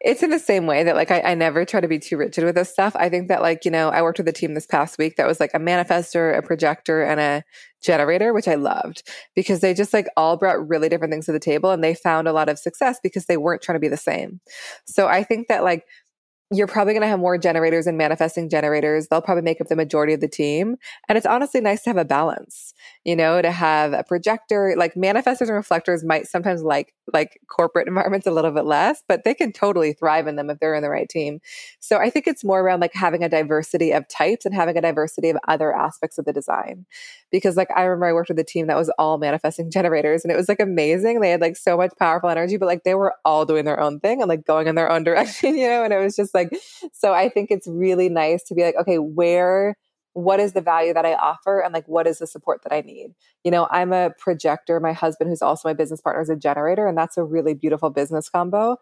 It's 0.00 0.22
in 0.22 0.30
the 0.30 0.38
same 0.38 0.66
way 0.66 0.82
that 0.82 0.96
like 0.96 1.10
I, 1.10 1.20
I, 1.20 1.34
never 1.34 1.64
try 1.64 1.80
to 1.80 1.88
be 1.88 1.98
too 1.98 2.16
rigid 2.16 2.44
with 2.44 2.56
this 2.56 2.70
stuff. 2.70 2.96
I 2.96 3.08
think 3.08 3.28
that 3.28 3.42
like, 3.42 3.64
you 3.64 3.70
know, 3.70 3.90
I 3.90 4.02
worked 4.02 4.18
with 4.18 4.26
a 4.28 4.32
team 4.32 4.54
this 4.54 4.66
past 4.66 4.98
week 4.98 5.16
that 5.16 5.26
was 5.26 5.38
like 5.38 5.52
a 5.54 5.58
manifestor, 5.58 6.36
a 6.36 6.42
projector, 6.42 7.02
and 7.02 7.20
a 7.20 7.44
generator, 7.82 8.32
which 8.32 8.48
I 8.48 8.56
loved 8.56 9.08
because 9.34 9.60
they 9.60 9.74
just 9.74 9.92
like 9.92 10.08
all 10.16 10.36
brought 10.36 10.68
really 10.68 10.88
different 10.88 11.12
things 11.12 11.26
to 11.26 11.32
the 11.32 11.38
table 11.38 11.70
and 11.70 11.82
they 11.82 11.94
found 11.94 12.26
a 12.26 12.32
lot 12.32 12.48
of 12.48 12.58
success 12.58 12.98
because 13.02 13.26
they 13.26 13.36
weren't 13.36 13.62
trying 13.62 13.76
to 13.76 13.80
be 13.80 13.88
the 13.88 13.96
same. 13.96 14.40
So 14.86 15.06
I 15.06 15.22
think 15.22 15.48
that 15.48 15.62
like 15.62 15.84
you're 16.52 16.66
probably 16.66 16.92
going 16.92 17.02
to 17.02 17.08
have 17.08 17.18
more 17.18 17.38
generators 17.38 17.86
and 17.86 17.96
manifesting 17.96 18.48
generators. 18.48 19.08
They'll 19.08 19.22
probably 19.22 19.42
make 19.42 19.60
up 19.60 19.68
the 19.68 19.76
majority 19.76 20.12
of 20.12 20.20
the 20.20 20.28
team. 20.28 20.76
And 21.08 21.16
it's 21.16 21.26
honestly 21.26 21.60
nice 21.60 21.82
to 21.82 21.90
have 21.90 21.96
a 21.96 22.04
balance, 22.04 22.74
you 23.04 23.16
know, 23.16 23.40
to 23.40 23.50
have 23.50 23.92
a 23.92 24.04
projector, 24.04 24.74
like 24.76 24.94
manifestors 24.94 25.48
and 25.48 25.52
reflectors 25.52 26.04
might 26.04 26.26
sometimes 26.26 26.62
like, 26.62 26.94
like 27.12 27.40
corporate 27.48 27.88
environments 27.92 28.26
a 28.26 28.30
little 28.30 28.50
bit 28.50 28.64
less, 28.64 29.02
but 29.08 29.24
they 29.24 29.34
can 29.34 29.52
totally 29.52 29.94
thrive 29.94 30.26
in 30.26 30.36
them 30.36 30.50
if 30.50 30.58
they're 30.58 30.74
in 30.74 30.82
the 30.82 30.90
right 30.90 31.08
team. 31.08 31.40
So 31.80 31.98
I 31.98 32.10
think 32.10 32.26
it's 32.26 32.44
more 32.44 32.60
around 32.60 32.80
like 32.80 32.94
having 32.94 33.24
a 33.24 33.28
diversity 33.28 33.92
of 33.92 34.06
types 34.08 34.44
and 34.44 34.54
having 34.54 34.76
a 34.76 34.82
diversity 34.82 35.30
of 35.30 35.38
other 35.48 35.74
aspects 35.74 36.18
of 36.18 36.26
the 36.26 36.32
design. 36.32 36.84
Because 37.30 37.56
like 37.56 37.68
I 37.74 37.84
remember 37.84 38.06
I 38.06 38.12
worked 38.12 38.28
with 38.28 38.38
a 38.38 38.44
team 38.44 38.66
that 38.66 38.76
was 38.76 38.90
all 38.98 39.16
manifesting 39.18 39.70
generators 39.72 40.24
and 40.24 40.32
it 40.32 40.36
was 40.36 40.48
like 40.48 40.60
amazing. 40.60 41.20
They 41.20 41.30
had 41.30 41.40
like 41.40 41.56
so 41.56 41.76
much 41.76 41.92
powerful 41.98 42.28
energy, 42.28 42.58
but 42.58 42.66
like 42.66 42.84
they 42.84 42.94
were 42.94 43.14
all 43.24 43.46
doing 43.46 43.64
their 43.64 43.80
own 43.80 44.00
thing 44.00 44.20
and 44.20 44.28
like 44.28 44.44
going 44.44 44.66
in 44.66 44.74
their 44.74 44.90
own 44.90 45.04
direction, 45.12 45.56
you 45.56 45.68
know, 45.68 45.84
and 45.84 45.92
it 45.92 45.98
was 45.98 46.16
just 46.16 46.34
like, 46.34 46.41
like, 46.50 46.60
so 46.92 47.12
I 47.12 47.28
think 47.28 47.50
it's 47.50 47.66
really 47.68 48.08
nice 48.08 48.42
to 48.44 48.54
be 48.54 48.62
like, 48.62 48.76
okay, 48.76 48.96
where, 48.96 49.76
what 50.14 50.40
is 50.40 50.52
the 50.52 50.60
value 50.60 50.92
that 50.92 51.06
I 51.06 51.14
offer 51.14 51.60
and 51.60 51.72
like 51.72 51.86
what 51.86 52.06
is 52.06 52.18
the 52.18 52.26
support 52.26 52.62
that 52.64 52.72
I 52.72 52.82
need? 52.82 53.14
You 53.44 53.50
know, 53.50 53.66
I'm 53.70 53.92
a 53.92 54.10
projector. 54.18 54.78
My 54.78 54.92
husband, 54.92 55.30
who's 55.30 55.42
also 55.42 55.68
my 55.68 55.72
business 55.72 56.00
partner, 56.00 56.22
is 56.22 56.28
a 56.28 56.36
generator, 56.36 56.86
and 56.86 56.96
that's 56.96 57.16
a 57.16 57.24
really 57.24 57.54
beautiful 57.54 57.90
business 57.90 58.28
combo. 58.28 58.76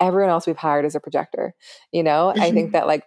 Everyone 0.00 0.30
else 0.30 0.46
we've 0.46 0.56
hired 0.56 0.84
is 0.84 0.94
a 0.94 1.00
projector. 1.00 1.54
You 1.92 2.02
know, 2.02 2.32
mm-hmm. 2.34 2.42
I 2.42 2.50
think 2.50 2.72
that 2.72 2.86
like 2.86 3.04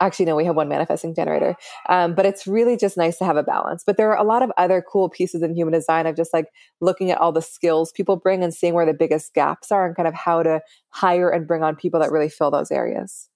actually 0.00 0.24
no 0.24 0.36
we 0.36 0.44
have 0.44 0.56
one 0.56 0.68
manifesting 0.68 1.14
generator. 1.14 1.54
Um, 1.88 2.14
but 2.14 2.26
it's 2.26 2.46
really 2.46 2.76
just 2.76 2.96
nice 2.96 3.18
to 3.18 3.24
have 3.24 3.36
a 3.36 3.42
balance. 3.42 3.82
But 3.86 3.96
there 3.96 4.10
are 4.10 4.18
a 4.18 4.24
lot 4.24 4.42
of 4.42 4.50
other 4.56 4.82
cool 4.82 5.08
pieces 5.08 5.42
in 5.42 5.54
human 5.54 5.72
design 5.72 6.06
of 6.06 6.16
just 6.16 6.32
like 6.32 6.46
looking 6.80 7.10
at 7.10 7.18
all 7.18 7.32
the 7.32 7.42
skills 7.42 7.92
people 7.92 8.16
bring 8.16 8.42
and 8.42 8.52
seeing 8.52 8.74
where 8.74 8.86
the 8.86 8.94
biggest 8.94 9.34
gaps 9.34 9.70
are 9.70 9.86
and 9.86 9.96
kind 9.96 10.08
of 10.08 10.14
how 10.14 10.42
to 10.42 10.60
hire 10.88 11.30
and 11.30 11.46
bring 11.46 11.62
on 11.62 11.76
people 11.76 12.00
that 12.00 12.10
really 12.10 12.28
fill 12.28 12.50
those 12.50 12.70
areas. 12.70 13.28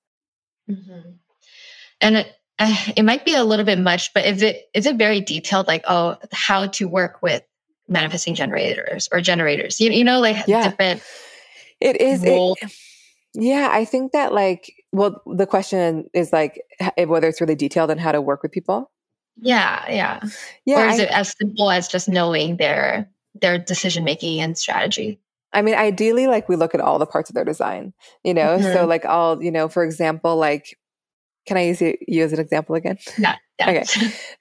Mm-hmm. 0.70 1.10
and 2.00 2.16
it, 2.16 2.32
uh, 2.58 2.74
it 2.96 3.02
might 3.02 3.26
be 3.26 3.34
a 3.34 3.44
little 3.44 3.66
bit 3.66 3.78
much 3.78 4.14
but 4.14 4.24
is 4.24 4.40
it 4.40 4.62
is 4.72 4.86
it 4.86 4.96
very 4.96 5.20
detailed 5.20 5.66
like 5.66 5.84
oh 5.86 6.16
how 6.32 6.68
to 6.68 6.88
work 6.88 7.20
with 7.20 7.42
manifesting 7.86 8.34
generators 8.34 9.08
or 9.12 9.20
generators? 9.20 9.78
You, 9.78 9.90
you 9.90 10.04
know 10.04 10.20
like 10.20 10.46
yeah. 10.46 10.70
different 10.70 11.02
it 11.82 12.00
is 12.00 12.24
it, 12.24 12.72
yeah 13.34 13.68
i 13.72 13.84
think 13.84 14.12
that 14.12 14.32
like 14.32 14.84
well, 14.94 15.20
the 15.26 15.46
question 15.46 16.08
is 16.14 16.32
like 16.32 16.62
whether 16.96 17.26
it's 17.26 17.40
really 17.40 17.56
detailed 17.56 17.90
and 17.90 18.00
how 18.00 18.12
to 18.12 18.20
work 18.20 18.42
with 18.44 18.52
people. 18.52 18.92
Yeah, 19.36 19.84
yeah. 19.90 20.20
Yeah. 20.64 20.84
Or 20.84 20.88
is 20.88 21.00
I, 21.00 21.02
it 21.02 21.10
as 21.10 21.34
simple 21.36 21.70
as 21.70 21.88
just 21.88 22.08
knowing 22.08 22.56
their 22.56 23.10
their 23.34 23.58
decision 23.58 24.04
making 24.04 24.40
and 24.40 24.56
strategy? 24.56 25.18
I 25.52 25.62
mean, 25.62 25.74
ideally, 25.74 26.28
like 26.28 26.48
we 26.48 26.54
look 26.54 26.76
at 26.76 26.80
all 26.80 27.00
the 27.00 27.06
parts 27.06 27.28
of 27.28 27.34
their 27.34 27.44
design, 27.44 27.92
you 28.22 28.34
know. 28.34 28.56
Mm-hmm. 28.56 28.72
So, 28.72 28.86
like, 28.86 29.04
all 29.04 29.42
you 29.42 29.50
know, 29.50 29.68
for 29.68 29.82
example, 29.82 30.36
like, 30.36 30.78
can 31.46 31.56
I 31.56 31.66
use 31.66 31.80
you 31.80 32.22
as 32.22 32.32
an 32.32 32.38
example 32.38 32.76
again? 32.76 32.98
Yeah. 33.18 33.34
yeah. 33.58 33.70
okay. 33.70 33.84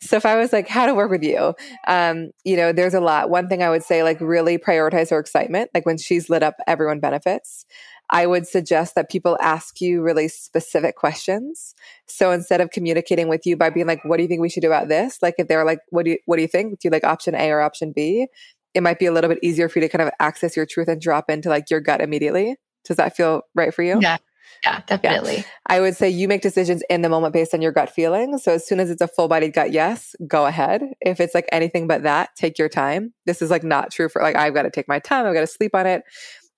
So, 0.02 0.18
if 0.18 0.26
I 0.26 0.36
was 0.36 0.54
like, 0.54 0.68
how 0.68 0.86
to 0.86 0.94
work 0.94 1.10
with 1.10 1.24
you, 1.24 1.56
um, 1.88 2.30
you 2.44 2.56
know, 2.56 2.72
there's 2.74 2.94
a 2.94 3.00
lot. 3.00 3.32
One 3.32 3.48
thing 3.48 3.64
I 3.64 3.72
would 3.72 3.84
say, 3.84 4.04
like, 4.04 4.22
really 4.22 4.60
prioritize 4.60 5.10
her 5.10 5.20
excitement. 5.20 5.72
Like 5.74 5.88
when 5.88 5.98
she's 5.98 6.30
lit 6.30 6.44
up, 6.44 6.58
everyone 6.68 7.00
benefits. 7.00 7.66
I 8.14 8.28
would 8.28 8.47
suggest 8.47 8.93
that 8.93 9.09
people 9.09 9.38
ask 9.41 9.82
you 9.82 10.03
really 10.03 10.28
specific 10.28 10.95
questions. 10.95 11.74
So 12.05 12.32
instead 12.32 12.61
of 12.61 12.70
communicating 12.70 13.28
with 13.28 13.45
you 13.45 13.57
by 13.57 13.72
being 13.72 13.88
like, 13.88 14.05
what 14.05 14.18
do 14.18 14.24
you 14.24 14.30
think 14.30 14.39
we 14.39 14.49
should 14.49 14.61
do 14.61 14.68
about 14.68 14.88
this? 14.88 15.18
Like 15.24 15.34
if 15.39 15.47
they're 15.47 15.66
like, 15.66 15.80
what 15.89 16.05
do 16.05 16.11
you, 16.11 16.18
what 16.28 16.36
do 16.36 16.43
you 16.43 16.47
think? 16.47 16.80
Do 16.80 16.88
you 16.88 16.91
like 16.91 17.03
option 17.03 17.34
A 17.34 17.49
or 17.49 17.59
option 17.59 17.91
B? 17.91 18.28
It 18.76 18.84
might 18.84 18.99
be 18.99 19.07
a 19.07 19.11
little 19.11 19.30
bit 19.30 19.39
easier 19.41 19.68
for 19.68 19.80
you 19.80 19.88
to 19.88 19.89
kind 19.89 20.07
of 20.07 20.14
access 20.20 20.55
your 20.55 20.68
truth 20.68 20.88
and 20.88 21.01
drop 21.01 21.30
into 21.30 21.49
like 21.49 21.72
your 21.72 21.80
gut 21.82 22.01
immediately. 22.01 22.55
Does 22.86 22.97
that 22.97 23.16
feel 23.16 23.41
right 23.55 23.74
for 23.74 23.82
you? 23.82 23.99
Yeah. 23.99 24.18
Yeah, 24.64 24.82
definitely. 24.86 25.38
Yeah. 25.38 25.43
I 25.66 25.82
would 25.82 25.95
say 25.95 26.09
you 26.09 26.28
make 26.28 26.41
decisions 26.41 26.84
in 26.89 27.01
the 27.01 27.09
moment 27.09 27.34
based 27.34 27.53
on 27.53 27.61
your 27.61 27.72
gut 27.72 27.89
feeling. 27.89 28.38
So 28.38 28.53
as 28.53 28.66
soon 28.66 28.80
as 28.80 28.91
it's 28.91 29.01
a 29.01 29.07
full 29.07 29.28
bodied 29.28 29.53
gut 29.53 29.72
yes, 29.72 30.16
go 30.28 30.45
ahead. 30.45 30.84
If 31.01 31.20
it's 31.20 31.34
like 31.34 31.49
anything 31.51 31.88
but 31.88 32.03
that, 32.03 32.30
take 32.38 32.57
your 32.57 32.70
time. 32.70 33.14
This 33.26 33.41
is 33.41 33.49
like 33.49 33.64
not 33.64 33.91
true 33.91 34.07
for 34.07 34.22
like, 34.22 34.36
I've 34.36 34.53
got 34.53 34.61
to 34.61 34.70
take 34.70 34.88
my 34.88 34.99
time. 34.99 35.26
I've 35.26 35.34
got 35.34 35.41
to 35.41 35.47
sleep 35.47 35.76
on 35.76 35.88
it. 35.88 36.03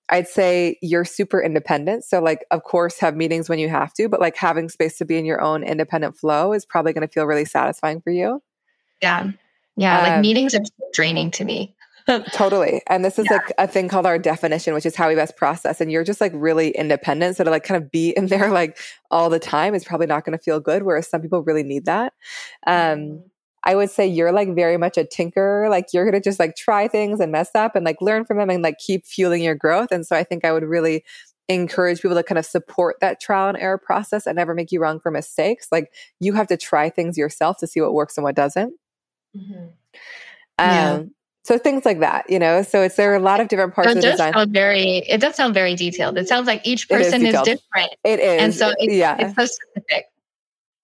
I'd 0.10 0.28
say 0.28 0.78
you're 0.82 1.06
super 1.06 1.42
independent. 1.42 2.04
So, 2.04 2.22
like, 2.22 2.46
of 2.52 2.64
course, 2.64 3.00
have 3.00 3.16
meetings 3.16 3.50
when 3.50 3.60
you 3.60 3.70
have 3.70 3.94
to, 3.96 4.08
but 4.08 4.22
like 4.22 4.36
having 4.36 4.70
space 4.70 4.98
to 5.00 5.06
be 5.06 5.18
in 5.18 5.26
your 5.26 5.42
own 5.42 5.64
independent 5.64 6.18
flow 6.18 6.54
is 6.54 6.66
probably 6.66 6.94
going 6.94 7.08
to 7.08 7.12
feel 7.12 7.26
really 7.26 7.46
satisfying 7.46 8.02
for 8.02 8.12
you. 8.12 8.42
Yeah. 9.02 9.32
Yeah. 9.76 9.98
Um, 9.98 10.04
like 10.04 10.22
meetings 10.22 10.54
are 10.54 10.62
draining 10.94 11.32
to 11.32 11.46
me. 11.46 11.76
totally. 12.32 12.82
And 12.88 13.04
this 13.04 13.18
is 13.18 13.26
yeah. 13.30 13.38
like 13.38 13.54
a 13.58 13.68
thing 13.68 13.88
called 13.88 14.06
our 14.06 14.20
definition, 14.20 14.74
which 14.74 14.86
is 14.86 14.96
how 14.96 15.08
we 15.08 15.16
best 15.16 15.36
process. 15.38 15.82
And 15.82 15.92
you're 15.92 16.04
just 16.04 16.22
like 16.22 16.32
really 16.36 16.70
independent. 16.70 17.36
So 17.36 17.44
to 17.44 17.50
like 17.50 17.64
kind 17.64 17.82
of 17.82 17.92
be 17.92 18.12
in 18.12 18.28
there 18.28 18.52
like 18.52 18.78
all 19.10 19.30
the 19.30 19.40
time 19.40 19.74
is 19.74 19.84
probably 19.84 20.08
not 20.08 20.24
going 20.24 20.38
to 20.38 20.44
feel 20.44 20.60
good. 20.60 20.84
Whereas 20.84 21.08
some 21.10 21.22
people 21.22 21.42
really 21.44 21.64
need 21.64 21.86
that. 21.86 22.14
Um, 22.68 22.76
mm-hmm. 22.76 23.28
I 23.66 23.76
would 23.76 23.90
say 23.90 24.06
you're 24.06 24.32
like 24.32 24.54
very 24.54 24.78
much 24.78 24.98
a 24.98 25.04
tinker. 25.04 25.68
Like 25.70 25.88
you're 25.92 26.06
going 26.06 26.14
to 26.14 26.22
just 26.22 26.40
like 26.40 26.56
try 26.56 26.88
things 26.88 27.20
and 27.20 27.32
mess 27.32 27.50
up 27.56 27.76
and 27.76 27.84
like 27.84 28.00
learn 28.00 28.24
from 28.24 28.38
them 28.38 28.50
and 28.50 28.62
like 28.62 28.78
keep 28.78 29.06
fueling 29.06 29.44
your 29.44 29.56
growth. 29.56 29.92
And 29.92 30.06
so 30.06 30.16
I 30.16 30.24
think 30.24 30.46
I 30.46 30.52
would 30.52 30.64
really 30.64 31.04
encourage 31.48 32.02
people 32.02 32.16
to 32.16 32.24
kind 32.24 32.38
of 32.40 32.46
support 32.46 32.98
that 33.02 33.20
trial 33.20 33.50
and 33.50 33.58
error 33.58 33.78
process 33.78 34.26
and 34.28 34.36
never 34.36 34.54
make 34.54 34.72
you 34.72 34.80
wrong 34.80 35.00
for 35.00 35.12
mistakes. 35.12 35.68
Like 35.72 35.92
you 36.20 36.34
have 36.34 36.48
to 36.48 36.58
try 36.58 36.90
things 36.90 37.18
yourself 37.18 37.58
to 37.58 37.68
see 37.68 37.82
what 37.82 37.94
works 37.94 38.18
and 38.18 38.24
what 38.24 38.36
doesn't. 38.36 38.74
Mm-hmm. 39.36 39.64
Um, 39.64 39.70
yeah. 40.58 41.04
So 41.44 41.60
things 41.60 41.86
like 41.86 42.00
that, 42.00 42.28
you 42.28 42.40
know. 42.40 42.64
So 42.64 42.82
it's 42.82 42.96
there 42.96 43.12
are 43.12 43.16
a 43.16 43.20
lot 43.20 43.40
of 43.40 43.48
different 43.50 43.76
parts 43.76 43.94
the 43.94 44.02
design. 44.02 44.34
Sound 44.34 44.52
very, 44.52 45.04
it 45.08 45.22
does 45.22 45.36
sound 45.36 45.54
very 45.54 45.76
detailed. 45.76 46.18
It 46.18 46.28
sounds 46.28 46.48
like 46.48 46.66
each 46.66 46.90
person 46.90 47.24
is, 47.24 47.36
is, 47.36 47.42
different. 47.42 47.96
It 48.04 48.20
is, 48.20 48.42
and 48.42 48.54
so 48.54 48.74
it's, 48.80 48.94
yeah, 48.94 49.16
it's 49.20 49.36
so 49.36 49.46
specific. 49.46 50.06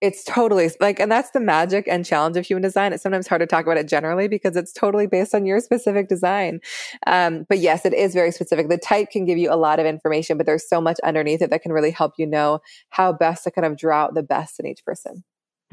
It's 0.02 0.24
totally 0.24 0.70
like, 0.80 0.99
and 0.99 1.12
that's 1.12 1.30
the 1.32 1.39
magic 1.39 1.88
and 1.88 2.04
challenge 2.04 2.36
of 2.36 2.45
human 2.45 2.64
design. 2.64 2.91
It's 2.91 3.04
sometimes 3.04 3.28
hard 3.28 3.41
to 3.41 3.45
talk 3.45 3.66
about 3.66 3.78
it 3.78 3.88
generally 3.88 4.28
because 4.28 4.56
it's 4.56 4.74
totally 4.74 5.06
based 5.06 5.36
on 5.36 5.45
your 5.45 5.60
specific 5.60 6.10
design. 6.10 6.60
Um, 7.06 7.45
but 7.47 7.60
yes, 7.60 7.86
it 7.86 7.93
is 7.93 8.14
very 8.14 8.32
specific. 8.32 8.68
The 8.68 8.80
type 8.80 9.12
can 9.12 9.26
give 9.26 9.38
you 9.38 9.54
a 9.54 9.56
lot 9.56 9.80
of 9.80 9.86
information, 9.86 10.38
but 10.38 10.47
there's 10.47 10.68
so 10.68 10.82
much 10.82 10.99
underneath 11.04 11.41
it 11.41 11.52
that 11.52 11.62
can 11.62 11.72
really 11.72 11.91
help 11.91 12.14
you 12.18 12.26
know 12.26 12.62
how 12.89 13.14
best 13.14 13.43
to 13.43 13.52
kind 13.52 13.66
of 13.66 13.78
draw 13.78 14.06
out 14.06 14.16
the 14.16 14.24
best 14.24 14.60
in 14.60 14.66
each 14.66 14.84
person. 14.84 15.24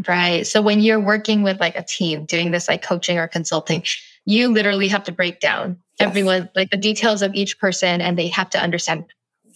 Right. 0.07 0.47
So 0.47 0.63
when 0.63 0.81
you're 0.81 1.01
working 1.01 1.43
with 1.43 1.59
like 1.59 1.75
a 1.75 1.83
team 1.83 2.25
doing 2.25 2.53
this 2.53 2.69
like 2.69 2.83
coaching 2.83 3.19
or 3.19 3.27
consulting, 3.27 3.83
you 4.27 4.49
literally 4.49 4.89
have 4.89 5.03
to 5.05 5.13
break 5.13 5.41
down 5.41 5.79
yes. 5.99 6.09
everyone, 6.09 6.49
like 6.55 6.71
the 6.71 6.77
details 6.77 7.23
of 7.23 7.35
each 7.35 7.59
person, 7.59 8.01
and 8.01 8.17
they 8.17 8.29
have 8.29 8.51
to 8.51 8.61
understand 8.61 9.07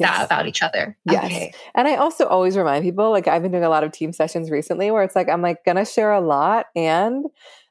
yes. 0.02 0.18
that 0.18 0.24
about 0.26 0.46
each 0.46 0.62
other. 0.62 0.96
Yes. 1.04 1.24
Okay. 1.24 1.54
And 1.74 1.88
I 1.88 1.96
also 1.96 2.26
always 2.26 2.56
remind 2.56 2.84
people, 2.84 3.10
like 3.10 3.26
I've 3.26 3.42
been 3.42 3.52
doing 3.52 3.64
a 3.64 3.68
lot 3.68 3.84
of 3.84 3.92
team 3.92 4.12
sessions 4.12 4.50
recently 4.50 4.90
where 4.90 5.02
it's 5.02 5.16
like, 5.16 5.28
I'm 5.28 5.42
like 5.42 5.64
gonna 5.64 5.86
share 5.86 6.12
a 6.12 6.20
lot 6.20 6.66
and 6.76 7.26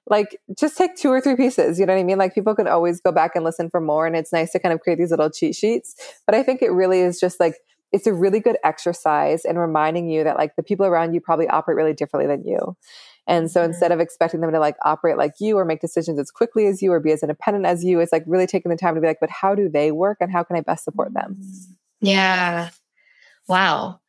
like 0.08 0.38
just 0.60 0.78
take 0.78 0.96
two 0.96 1.10
or 1.10 1.22
three 1.22 1.36
pieces. 1.36 1.80
You 1.80 1.86
know 1.86 1.94
what 1.94 2.00
I 2.00 2.04
mean? 2.04 2.18
Like 2.18 2.34
people 2.34 2.56
can 2.56 2.68
always 2.68 3.00
go 3.00 3.12
back 3.12 3.32
and 3.36 3.46
listen 3.46 3.70
for 3.70 3.80
more. 3.80 4.08
And 4.08 4.16
it's 4.16 4.34
nice 4.34 4.52
to 4.52 4.60
kind 4.60 4.74
of 4.74 4.80
create 4.82 4.98
these 4.98 5.12
little 5.12 5.30
cheat 5.30 5.56
sheets. 5.56 5.96
But 6.26 6.36
I 6.36 6.44
think 6.44 6.62
it 6.62 6.72
really 6.72 7.02
is 7.02 7.20
just 7.20 7.40
like, 7.40 7.56
it's 7.92 8.08
a 8.08 8.14
really 8.14 8.40
good 8.40 8.58
exercise 8.64 9.46
in 9.46 9.58
reminding 9.58 10.10
you 10.10 10.24
that 10.24 10.38
like 10.38 10.56
the 10.56 10.64
people 10.64 10.86
around 10.86 11.14
you 11.14 11.22
probably 11.22 11.48
operate 11.48 11.76
really 11.76 11.94
differently 11.94 12.28
than 12.28 12.48
you. 12.48 12.76
And 13.28 13.52
so 13.52 13.60
mm-hmm. 13.60 13.72
instead 13.72 13.92
of 13.92 14.00
expecting 14.00 14.42
them 14.42 14.52
to 14.52 14.60
like 14.60 14.76
operate 14.84 15.18
like 15.18 15.34
you 15.40 15.58
or 15.58 15.66
make 15.66 15.82
decisions 15.82 16.18
as 16.18 16.32
quickly 16.32 16.68
as 16.68 16.82
you 16.82 16.92
or 16.92 17.00
be 17.00 17.12
as 17.12 17.22
independent 17.22 17.66
as 17.66 17.84
you, 17.84 18.00
it's 18.00 18.12
like 18.12 18.24
really 18.26 18.48
taking 18.48 18.72
the 18.72 18.78
time 18.78 18.96
to 18.96 19.02
be 19.02 19.08
like, 19.08 19.20
but 19.22 19.30
how 19.30 19.54
do 19.54 19.70
they 19.70 19.92
work 19.92 20.18
and 20.20 20.32
how 20.32 20.44
can 20.44 20.56
I 20.56 20.62
best 20.62 20.86
support 20.86 21.14
them? 21.14 21.38
Mm-hmm. 21.40 21.74
Yeah. 22.02 22.70
Wow. 23.48 24.00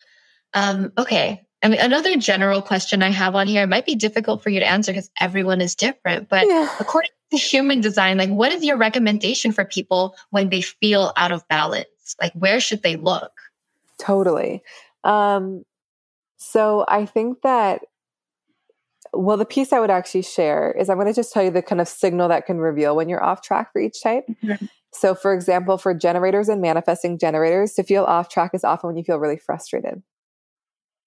Um, 0.55 0.93
okay. 0.99 1.47
I 1.63 1.69
mean, 1.69 1.81
another 1.81 2.17
general 2.17 2.61
question 2.61 3.03
I 3.03 3.11
have 3.11 3.37
on 3.37 3.47
here, 3.47 3.63
it 3.63 3.69
might 3.69 3.87
be 3.87 3.95
difficult 3.95 4.43
for 4.43 4.51
you 4.51 4.59
to 4.59 4.69
answer 4.69 4.93
because 4.93 5.11
everyone 5.21 5.61
is 5.61 5.77
different, 5.77 6.29
but 6.29 6.47
yeah. 6.49 6.69
according 6.81 7.13
to 7.31 7.37
human 7.37 7.81
design, 7.81 8.19
like 8.19 8.31
what 8.31 8.51
is 8.51 8.65
your 8.65 8.77
recommendation 8.77 9.53
for 9.53 9.65
people 9.65 10.17
when 10.31 10.49
they 10.49 10.61
feel 10.61 11.13
out 11.17 11.31
of 11.31 11.47
balance? 11.49 12.17
Like 12.21 12.33
where 12.33 12.59
should 12.59 12.83
they 12.83 12.97
look? 12.97 13.33
Totally. 14.01 14.63
Um, 15.05 15.65
so 16.37 16.85
I 16.89 17.07
think 17.07 17.43
that 17.43 17.83
well, 19.15 19.37
the 19.37 19.45
piece 19.45 19.73
I 19.73 19.81
would 19.81 19.91
actually 19.91 20.23
share 20.23 20.73
is 20.73 20.89
I'm 20.89 20.97
going 20.97 21.07
to 21.07 21.13
just 21.13 21.33
tell 21.33 21.43
you 21.43 21.51
the 21.51 21.61
kind 21.63 21.81
of 21.83 21.89
signal 21.89 22.29
that 22.29 22.47
can 22.47 22.57
reveal 22.57 22.97
when 22.97 23.11
you're 23.11 23.23
off 23.23 23.43
track 23.43 23.71
for 23.73 23.81
each 23.81 24.03
type. 24.03 24.25
Mm-hmm. 24.43 24.65
So, 24.95 25.15
for 25.15 25.33
example, 25.33 25.79
for 25.79 25.95
generators 25.95 26.49
and 26.49 26.61
manifesting 26.61 27.19
generators, 27.19 27.73
to 27.75 27.83
feel 27.83 28.05
off 28.05 28.29
track 28.29 28.53
is 28.55 28.65
often 28.65 28.89
when 28.89 28.97
you 28.97 29.05
feel 29.05 29.19
really 29.19 29.39
frustrated. 29.39 30.03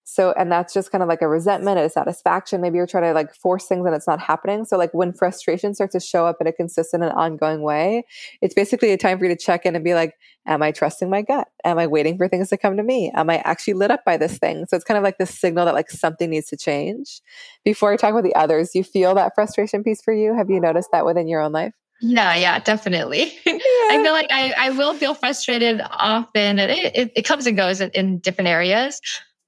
So, 0.08 0.34
and 0.38 0.52
that's 0.52 0.72
just 0.72 0.92
kind 0.92 1.02
of 1.02 1.10
like 1.10 1.24
a 1.24 1.28
resentment, 1.28 1.80
a 1.80 1.90
satisfaction. 1.90 2.62
Maybe 2.62 2.78
you're 2.78 2.86
trying 2.86 3.06
to 3.06 3.14
like 3.14 3.34
force 3.34 3.66
things 3.66 3.88
and 3.88 3.96
it's 3.96 4.06
not 4.06 4.20
happening. 4.20 4.64
So, 4.64 4.78
like 4.78 4.94
when 4.94 5.12
frustration 5.14 5.74
starts 5.74 5.94
to 5.94 6.00
show 6.00 6.28
up 6.28 6.38
in 6.40 6.46
a 6.46 6.54
consistent 6.54 7.04
and 7.04 7.12
ongoing 7.14 7.64
way, 7.64 8.04
it's 8.40 8.54
basically 8.54 8.92
a 8.92 8.98
time 8.98 9.18
for 9.18 9.26
you 9.26 9.36
to 9.36 9.44
check 9.44 9.66
in 9.66 9.76
and 9.76 9.84
be 9.84 9.96
like, 9.96 10.14
Am 10.46 10.62
I 10.62 10.72
trusting 10.72 11.10
my 11.10 11.24
gut? 11.24 11.48
Am 11.64 11.80
I 11.80 11.88
waiting 11.88 12.18
for 12.20 12.28
things 12.28 12.50
to 12.50 12.58
come 12.58 12.78
to 12.78 12.84
me? 12.84 13.12
Am 13.16 13.32
I 13.32 13.38
actually 13.38 13.74
lit 13.74 13.90
up 13.90 14.06
by 14.06 14.16
this 14.16 14.38
thing? 14.38 14.68
So, 14.70 14.76
it's 14.76 14.86
kind 14.86 14.98
of 15.00 15.04
like 15.04 15.18
this 15.18 15.40
signal 15.40 15.66
that 15.66 15.74
like 15.74 15.90
something 15.90 16.30
needs 16.30 16.48
to 16.50 16.58
change. 16.58 17.22
Before 17.64 17.92
I 17.92 17.96
talk 17.98 18.12
about 18.12 18.24
the 18.24 18.36
others, 18.36 18.76
you 18.76 18.84
feel 18.84 19.16
that 19.16 19.34
frustration 19.34 19.84
piece 19.84 20.04
for 20.04 20.14
you? 20.14 20.36
Have 20.36 20.52
you 20.52 20.60
noticed 20.60 20.90
that 20.92 21.06
within 21.06 21.28
your 21.28 21.42
own 21.42 21.52
life? 21.52 21.74
Yeah, 22.02 22.36
yeah, 22.36 22.60
definitely. 22.60 23.32
Yeah. 23.46 24.00
I 24.00 24.04
feel 24.04 24.14
like 24.14 24.28
I, 24.32 24.54
I 24.58 24.70
will 24.72 24.93
feel 24.96 25.14
frustrated 25.14 25.82
often. 25.89 26.60
It, 26.60 26.96
it, 26.96 27.12
it 27.16 27.22
comes 27.22 27.46
and 27.48 27.56
goes 27.56 27.80
in, 27.82 27.89
in 27.91 28.18
different 28.18 28.48
areas, 28.48 29.00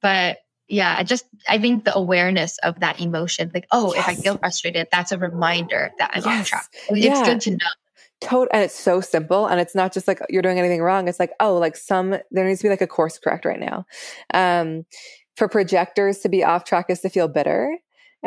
but 0.01 0.37
yeah, 0.67 0.95
I 0.97 1.03
just 1.03 1.25
I 1.47 1.57
think 1.57 1.85
the 1.85 1.95
awareness 1.95 2.57
of 2.59 2.79
that 2.81 2.99
emotion, 2.99 3.51
like, 3.53 3.67
oh, 3.71 3.93
yes. 3.93 4.07
if 4.07 4.09
I 4.09 4.21
feel 4.21 4.37
frustrated, 4.37 4.87
that's 4.91 5.11
a 5.11 5.17
reminder 5.17 5.91
that 5.97 6.11
I'm 6.13 6.23
yes. 6.23 6.39
on 6.39 6.43
track. 6.43 6.65
It's 6.89 7.05
yeah. 7.05 7.25
good 7.25 7.41
to 7.41 7.51
know. 7.51 7.67
Total, 8.19 8.49
and 8.51 8.63
it's 8.63 8.77
so 8.77 8.99
simple, 9.01 9.45
and 9.45 9.59
it's 9.59 9.75
not 9.75 9.93
just 9.93 10.07
like 10.07 10.19
you're 10.29 10.41
doing 10.41 10.59
anything 10.59 10.81
wrong. 10.81 11.07
It's 11.07 11.19
like, 11.19 11.31
oh, 11.39 11.55
like 11.57 11.77
some 11.77 12.17
there 12.31 12.45
needs 12.45 12.59
to 12.61 12.65
be 12.65 12.69
like 12.69 12.81
a 12.81 12.87
course 12.87 13.17
correct 13.17 13.45
right 13.45 13.59
now. 13.59 13.85
Um, 14.33 14.85
for 15.35 15.47
projectors 15.47 16.19
to 16.19 16.29
be 16.29 16.43
off 16.43 16.63
track 16.63 16.87
is 16.89 17.01
to 17.01 17.09
feel 17.09 17.27
bitter. 17.27 17.77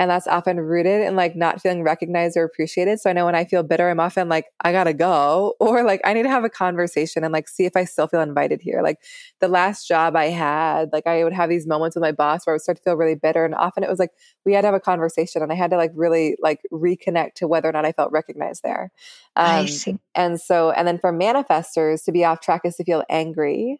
And 0.00 0.10
that's 0.10 0.26
often 0.26 0.58
rooted 0.58 1.02
in 1.02 1.14
like 1.14 1.36
not 1.36 1.60
feeling 1.60 1.82
recognized 1.82 2.34
or 2.34 2.42
appreciated. 2.42 3.00
So 3.00 3.10
I 3.10 3.12
know 3.12 3.26
when 3.26 3.34
I 3.34 3.44
feel 3.44 3.62
bitter, 3.62 3.90
I'm 3.90 4.00
often 4.00 4.30
like, 4.30 4.46
I 4.62 4.72
gotta 4.72 4.94
go, 4.94 5.56
or 5.60 5.84
like 5.84 6.00
I 6.06 6.14
need 6.14 6.22
to 6.22 6.30
have 6.30 6.42
a 6.42 6.48
conversation 6.48 7.22
and 7.22 7.34
like 7.34 7.48
see 7.48 7.66
if 7.66 7.76
I 7.76 7.84
still 7.84 8.06
feel 8.06 8.22
invited 8.22 8.62
here. 8.62 8.80
Like 8.82 8.96
the 9.40 9.48
last 9.48 9.86
job 9.86 10.16
I 10.16 10.28
had, 10.28 10.88
like 10.90 11.06
I 11.06 11.22
would 11.22 11.34
have 11.34 11.50
these 11.50 11.66
moments 11.66 11.96
with 11.96 12.00
my 12.00 12.12
boss 12.12 12.46
where 12.46 12.54
I 12.54 12.54
would 12.54 12.62
start 12.62 12.78
to 12.78 12.82
feel 12.82 12.94
really 12.94 13.14
bitter. 13.14 13.44
And 13.44 13.54
often 13.54 13.84
it 13.84 13.90
was 13.90 13.98
like 13.98 14.12
we 14.46 14.54
had 14.54 14.62
to 14.62 14.68
have 14.68 14.74
a 14.74 14.80
conversation 14.80 15.42
and 15.42 15.52
I 15.52 15.54
had 15.54 15.70
to 15.70 15.76
like 15.76 15.92
really 15.94 16.34
like 16.40 16.60
reconnect 16.72 17.34
to 17.34 17.46
whether 17.46 17.68
or 17.68 17.72
not 17.72 17.84
I 17.84 17.92
felt 17.92 18.10
recognized 18.10 18.62
there. 18.62 18.92
Um, 19.36 19.46
I 19.50 19.66
see. 19.66 19.98
And 20.14 20.40
so, 20.40 20.70
and 20.70 20.88
then 20.88 20.98
for 20.98 21.12
manifestors 21.12 22.04
to 22.06 22.12
be 22.12 22.24
off 22.24 22.40
track 22.40 22.62
is 22.64 22.76
to 22.76 22.84
feel 22.84 23.04
angry. 23.10 23.78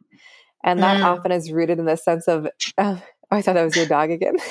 And 0.63 0.83
that 0.83 1.01
mm. 1.01 1.05
often 1.05 1.33
is 1.33 1.51
rooted 1.51 1.79
in 1.79 1.87
the 1.87 1.97
sense 1.97 2.29
of, 2.29 2.47
oh, 2.79 3.03
I 3.31 3.41
thought 3.41 3.55
that 3.55 3.65
was 3.65 3.75
your 3.75 3.87
dog 3.87 4.11
again. 4.11 4.37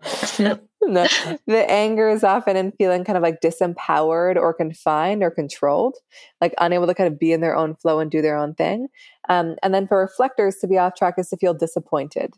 the, 0.00 1.38
the 1.46 1.70
anger 1.70 2.08
is 2.08 2.24
often 2.24 2.56
in 2.56 2.72
feeling 2.72 3.04
kind 3.04 3.16
of 3.16 3.22
like 3.22 3.40
disempowered 3.40 4.36
or 4.36 4.54
confined 4.54 5.22
or 5.22 5.30
controlled, 5.30 5.96
like 6.40 6.54
unable 6.58 6.86
to 6.86 6.94
kind 6.94 7.12
of 7.12 7.18
be 7.18 7.32
in 7.32 7.40
their 7.40 7.56
own 7.56 7.74
flow 7.74 7.98
and 7.98 8.10
do 8.10 8.22
their 8.22 8.36
own 8.36 8.54
thing. 8.54 8.88
Um, 9.28 9.56
and 9.62 9.74
then 9.74 9.86
for 9.86 9.98
reflectors 9.98 10.56
to 10.56 10.66
be 10.66 10.78
off 10.78 10.94
track 10.94 11.14
is 11.18 11.28
to 11.30 11.36
feel 11.36 11.54
disappointed, 11.54 12.34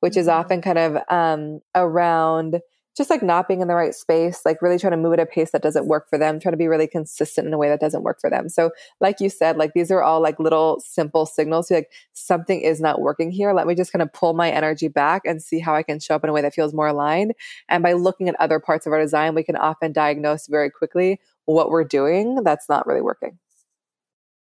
which 0.00 0.16
is 0.16 0.26
mm-hmm. 0.26 0.40
often 0.40 0.62
kind 0.62 0.78
of 0.78 0.96
um, 1.08 1.60
around 1.74 2.60
just 2.96 3.10
like 3.10 3.22
not 3.22 3.46
being 3.46 3.60
in 3.60 3.68
the 3.68 3.74
right 3.74 3.94
space, 3.94 4.42
like 4.44 4.60
really 4.60 4.78
trying 4.78 4.90
to 4.90 4.96
move 4.96 5.12
at 5.12 5.20
a 5.20 5.26
pace 5.26 5.52
that 5.52 5.62
doesn't 5.62 5.86
work 5.86 6.08
for 6.08 6.18
them, 6.18 6.40
trying 6.40 6.52
to 6.52 6.58
be 6.58 6.68
really 6.68 6.86
consistent 6.86 7.46
in 7.46 7.54
a 7.54 7.58
way 7.58 7.68
that 7.68 7.80
doesn't 7.80 8.02
work 8.02 8.20
for 8.20 8.28
them. 8.28 8.48
So, 8.48 8.70
like 9.00 9.20
you 9.20 9.30
said, 9.30 9.56
like 9.56 9.72
these 9.74 9.90
are 9.90 10.02
all 10.02 10.20
like 10.20 10.38
little 10.38 10.80
simple 10.80 11.26
signals. 11.26 11.70
Like 11.70 11.90
something 12.12 12.60
is 12.60 12.80
not 12.80 13.00
working 13.00 13.30
here. 13.30 13.52
Let 13.52 13.66
me 13.66 13.74
just 13.74 13.92
kind 13.92 14.02
of 14.02 14.12
pull 14.12 14.34
my 14.34 14.50
energy 14.50 14.88
back 14.88 15.22
and 15.24 15.42
see 15.42 15.60
how 15.60 15.74
I 15.74 15.82
can 15.82 16.00
show 16.00 16.14
up 16.14 16.24
in 16.24 16.30
a 16.30 16.32
way 16.32 16.42
that 16.42 16.54
feels 16.54 16.74
more 16.74 16.88
aligned. 16.88 17.32
And 17.68 17.82
by 17.82 17.92
looking 17.92 18.28
at 18.28 18.36
other 18.40 18.58
parts 18.58 18.86
of 18.86 18.92
our 18.92 19.00
design, 19.00 19.34
we 19.34 19.44
can 19.44 19.56
often 19.56 19.92
diagnose 19.92 20.46
very 20.46 20.70
quickly 20.70 21.20
what 21.44 21.70
we're 21.70 21.84
doing 21.84 22.42
that's 22.44 22.68
not 22.68 22.86
really 22.86 23.02
working. 23.02 23.38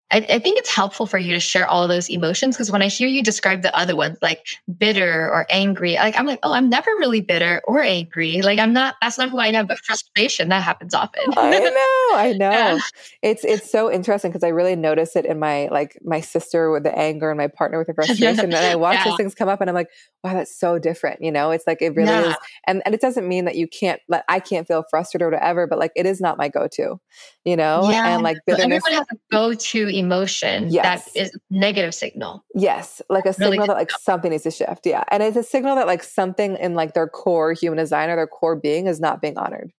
I, 0.09 0.25
I, 0.29 0.39
think 0.39 0.57
it's 0.57 0.73
helpful 0.73 1.05
for 1.05 1.17
you 1.17 1.33
to 1.33 1.39
share 1.39 1.67
all 1.67 1.85
those 1.85 2.09
emotions 2.09 2.55
because 2.55 2.71
when 2.71 2.81
I 2.81 2.87
hear 2.87 3.09
you 3.09 3.21
describe 3.21 3.61
the 3.61 3.75
other 3.77 3.93
ones, 3.93 4.17
like 4.21 4.45
bitter 4.77 5.29
or 5.29 5.45
angry, 5.49 5.95
like 5.95 6.17
I'm 6.17 6.25
like, 6.25 6.39
oh, 6.43 6.53
I'm 6.53 6.69
never 6.69 6.89
really 6.91 7.19
bitter 7.19 7.61
or 7.65 7.81
angry. 7.81 8.41
Like 8.41 8.57
I'm 8.57 8.71
not. 8.71 8.95
That's 9.01 9.17
not 9.17 9.29
who 9.29 9.37
I 9.37 9.47
am. 9.47 9.67
But 9.67 9.79
frustration 9.79 10.47
that 10.47 10.63
happens 10.63 10.93
often. 10.93 11.23
I 11.35 11.59
know. 11.59 12.17
I 12.17 12.33
know. 12.37 12.51
Yeah. 12.51 12.79
It's 13.21 13.43
it's 13.43 13.69
so 13.69 13.91
interesting 13.91 14.31
because 14.31 14.45
I 14.45 14.49
really 14.49 14.77
notice 14.77 15.17
it 15.17 15.25
in 15.25 15.39
my 15.39 15.67
like 15.71 15.99
my 16.05 16.21
sister 16.21 16.71
with 16.71 16.83
the 16.83 16.97
anger 16.97 17.29
and 17.29 17.37
my 17.37 17.47
partner 17.47 17.77
with 17.77 17.87
the 17.87 17.93
frustration, 17.95 18.45
and 18.45 18.55
I 18.55 18.75
watch 18.75 18.95
yeah. 18.95 19.03
those 19.05 19.17
things 19.17 19.35
come 19.35 19.49
up, 19.49 19.59
and 19.59 19.69
I'm 19.69 19.75
like, 19.75 19.89
wow, 20.23 20.33
that's 20.33 20.57
so 20.57 20.79
different. 20.79 21.21
You 21.21 21.33
know, 21.33 21.51
it's 21.51 21.67
like 21.67 21.81
it 21.81 21.89
really 21.95 22.07
yeah. 22.07 22.29
is, 22.29 22.35
and 22.65 22.81
and 22.85 22.95
it 22.95 23.01
doesn't 23.01 23.27
mean 23.27 23.43
that 23.43 23.55
you 23.55 23.67
can't. 23.67 23.99
Like 24.07 24.23
I 24.29 24.39
can't 24.39 24.65
feel 24.65 24.85
frustrated 24.89 25.25
or 25.25 25.31
whatever, 25.31 25.67
but 25.67 25.79
like 25.79 25.91
it 25.97 26.05
is 26.05 26.21
not 26.21 26.37
my 26.37 26.47
go-to. 26.47 26.97
You 27.43 27.55
know, 27.57 27.89
and 27.91 28.23
like 28.23 28.37
bitterness. 28.45 28.83
Everyone 28.85 28.93
has 28.93 29.07
a 29.11 29.35
go-to 29.35 29.96
emotion 29.97 30.69
yes. 30.69 31.11
that 31.11 31.19
is 31.19 31.31
negative 31.49 31.93
signal. 31.93 32.43
Yes. 32.53 33.01
Like 33.09 33.25
a 33.25 33.33
really 33.37 33.51
signal 33.51 33.67
that 33.67 33.77
like 33.77 33.91
something 33.91 34.31
needs 34.31 34.43
to 34.43 34.51
shift. 34.51 34.85
Yeah. 34.85 35.03
And 35.09 35.23
it's 35.23 35.37
a 35.37 35.43
signal 35.43 35.75
that 35.75 35.87
like 35.87 36.03
something 36.03 36.55
in 36.57 36.75
like 36.75 36.93
their 36.93 37.07
core 37.07 37.53
human 37.53 37.77
design 37.77 38.09
or 38.09 38.15
their 38.15 38.27
core 38.27 38.55
being 38.55 38.87
is 38.87 38.99
not 38.99 39.21
being 39.21 39.37
honored. 39.37 39.71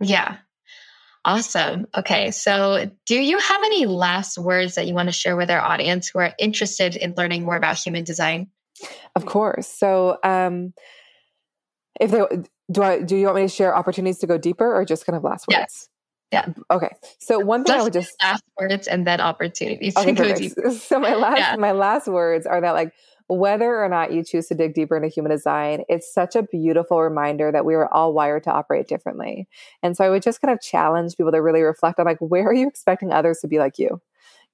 Yeah. 0.00 0.38
Awesome. 1.24 1.88
Okay. 1.96 2.30
So, 2.30 2.88
do 3.04 3.20
you 3.20 3.36
have 3.36 3.60
any 3.64 3.84
last 3.86 4.38
words 4.38 4.76
that 4.76 4.86
you 4.86 4.94
want 4.94 5.08
to 5.08 5.12
share 5.12 5.36
with 5.36 5.50
our 5.50 5.60
audience 5.60 6.08
who 6.08 6.20
are 6.20 6.32
interested 6.38 6.94
in 6.94 7.14
learning 7.16 7.44
more 7.44 7.56
about 7.56 7.78
human 7.78 8.04
design? 8.04 8.48
Of 9.16 9.26
course. 9.26 9.66
So, 9.66 10.18
um, 10.22 10.72
if 12.00 12.12
they 12.12 12.22
do, 12.70 12.82
I 12.82 13.00
do 13.02 13.16
you 13.16 13.26
want 13.26 13.36
me 13.38 13.42
to 13.42 13.48
share 13.48 13.74
opportunities 13.74 14.18
to 14.18 14.28
go 14.28 14.38
deeper, 14.38 14.72
or 14.72 14.84
just 14.84 15.04
kind 15.04 15.16
of 15.16 15.24
last 15.24 15.48
words? 15.48 15.58
Yes. 15.58 15.88
Yeah. 16.32 16.46
Okay. 16.70 16.90
So 17.18 17.38
one 17.38 17.64
thing 17.64 17.78
I 17.78 17.82
would 17.82 17.92
just 17.92 18.20
last 18.20 18.42
words 18.58 18.88
and 18.88 19.06
then 19.06 19.20
opportunities. 19.20 19.94
Okay, 19.96 20.48
so 20.70 20.98
my 20.98 21.14
last 21.14 21.38
yeah. 21.38 21.56
my 21.56 21.72
last 21.72 22.08
words 22.08 22.46
are 22.46 22.60
that 22.60 22.72
like 22.72 22.92
whether 23.28 23.82
or 23.82 23.88
not 23.88 24.12
you 24.12 24.22
choose 24.22 24.46
to 24.48 24.54
dig 24.54 24.74
deeper 24.74 24.96
into 24.96 25.08
human 25.08 25.30
design, 25.30 25.82
it's 25.88 26.12
such 26.12 26.36
a 26.36 26.44
beautiful 26.44 27.02
reminder 27.02 27.50
that 27.50 27.64
we 27.64 27.74
are 27.74 27.92
all 27.92 28.12
wired 28.12 28.44
to 28.44 28.52
operate 28.52 28.86
differently. 28.86 29.48
And 29.82 29.96
so 29.96 30.04
I 30.04 30.10
would 30.10 30.22
just 30.22 30.40
kind 30.40 30.52
of 30.52 30.60
challenge 30.60 31.16
people 31.16 31.32
to 31.32 31.42
really 31.42 31.62
reflect 31.62 31.98
on 31.98 32.06
like, 32.06 32.20
where 32.20 32.46
are 32.46 32.54
you 32.54 32.68
expecting 32.68 33.12
others 33.12 33.40
to 33.40 33.48
be 33.48 33.58
like 33.58 33.78
you? 33.78 34.00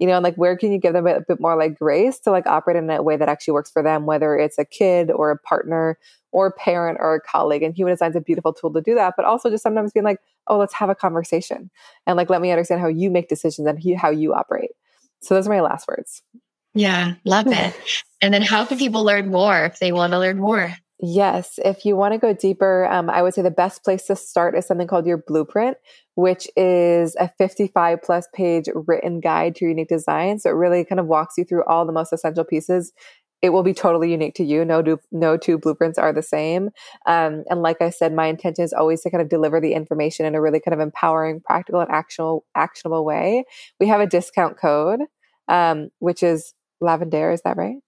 You 0.02 0.08
know, 0.08 0.16
and 0.16 0.24
like, 0.24 0.34
where 0.34 0.56
can 0.56 0.72
you 0.72 0.78
give 0.78 0.94
them 0.94 1.06
a 1.06 1.20
bit 1.20 1.38
more 1.38 1.54
like 1.54 1.78
grace 1.78 2.18
to 2.24 2.32
like 2.32 2.44
operate 2.48 2.76
in 2.76 2.90
a 2.90 3.00
way 3.04 3.16
that 3.16 3.28
actually 3.28 3.52
works 3.52 3.70
for 3.70 3.84
them, 3.84 4.04
whether 4.04 4.36
it's 4.36 4.58
a 4.58 4.64
kid 4.64 5.12
or 5.12 5.30
a 5.30 5.38
partner 5.38 5.96
or 6.32 6.48
a 6.48 6.50
parent 6.50 6.98
or 7.00 7.14
a 7.14 7.20
colleague. 7.20 7.62
And 7.62 7.72
human 7.72 7.92
design 7.92 8.10
is 8.10 8.16
a 8.16 8.20
beautiful 8.20 8.52
tool 8.52 8.72
to 8.72 8.80
do 8.80 8.96
that, 8.96 9.14
but 9.16 9.24
also 9.24 9.48
just 9.48 9.62
sometimes 9.62 9.92
being 9.92 10.02
like, 10.02 10.18
oh, 10.48 10.58
let's 10.58 10.74
have 10.74 10.88
a 10.88 10.96
conversation 10.96 11.70
and 12.04 12.16
like, 12.16 12.30
let 12.30 12.40
me 12.40 12.50
understand 12.50 12.80
how 12.80 12.88
you 12.88 13.12
make 13.12 13.28
decisions 13.28 13.68
and 13.68 13.96
how 13.96 14.10
you 14.10 14.34
operate. 14.34 14.72
So 15.20 15.36
those 15.36 15.46
are 15.46 15.50
my 15.50 15.60
last 15.60 15.86
words. 15.86 16.22
Yeah, 16.74 17.14
love 17.24 17.46
it. 17.50 17.76
and 18.20 18.34
then 18.34 18.42
how 18.42 18.64
can 18.64 18.78
people 18.78 19.04
learn 19.04 19.30
more 19.30 19.66
if 19.66 19.78
they 19.78 19.92
want 19.92 20.14
to 20.14 20.18
learn 20.18 20.38
more? 20.38 20.74
Yes, 21.04 21.58
if 21.64 21.84
you 21.84 21.96
want 21.96 22.12
to 22.14 22.18
go 22.18 22.32
deeper, 22.32 22.86
um, 22.86 23.10
I 23.10 23.22
would 23.22 23.34
say 23.34 23.42
the 23.42 23.50
best 23.50 23.82
place 23.82 24.04
to 24.04 24.14
start 24.14 24.56
is 24.56 24.66
something 24.66 24.86
called 24.86 25.04
your 25.04 25.16
blueprint, 25.16 25.76
which 26.14 26.48
is 26.56 27.16
a 27.16 27.28
55 27.38 28.00
plus 28.02 28.28
page 28.32 28.68
written 28.72 29.18
guide 29.18 29.56
to 29.56 29.64
unique 29.64 29.88
design. 29.88 30.38
So 30.38 30.50
it 30.50 30.52
really 30.52 30.84
kind 30.84 31.00
of 31.00 31.06
walks 31.06 31.34
you 31.36 31.44
through 31.44 31.64
all 31.64 31.84
the 31.84 31.92
most 31.92 32.12
essential 32.12 32.44
pieces. 32.44 32.92
It 33.42 33.48
will 33.48 33.64
be 33.64 33.74
totally 33.74 34.12
unique 34.12 34.36
to 34.36 34.44
you. 34.44 34.64
No, 34.64 34.96
no 35.10 35.36
two 35.36 35.58
blueprints 35.58 35.98
are 35.98 36.12
the 36.12 36.22
same. 36.22 36.70
Um, 37.04 37.42
and 37.50 37.62
like 37.62 37.82
I 37.82 37.90
said, 37.90 38.14
my 38.14 38.26
intention 38.26 38.62
is 38.62 38.72
always 38.72 39.02
to 39.02 39.10
kind 39.10 39.22
of 39.22 39.28
deliver 39.28 39.60
the 39.60 39.74
information 39.74 40.24
in 40.24 40.36
a 40.36 40.40
really 40.40 40.60
kind 40.60 40.72
of 40.72 40.78
empowering, 40.78 41.40
practical, 41.40 41.80
and 41.80 41.90
actionable, 41.90 42.44
actionable 42.54 43.04
way. 43.04 43.44
We 43.80 43.88
have 43.88 44.00
a 44.00 44.06
discount 44.06 44.56
code, 44.56 45.00
um, 45.48 45.88
which 45.98 46.22
is 46.22 46.54
Lavendaire. 46.80 47.34
Is 47.34 47.42
that 47.42 47.56
right? 47.56 47.78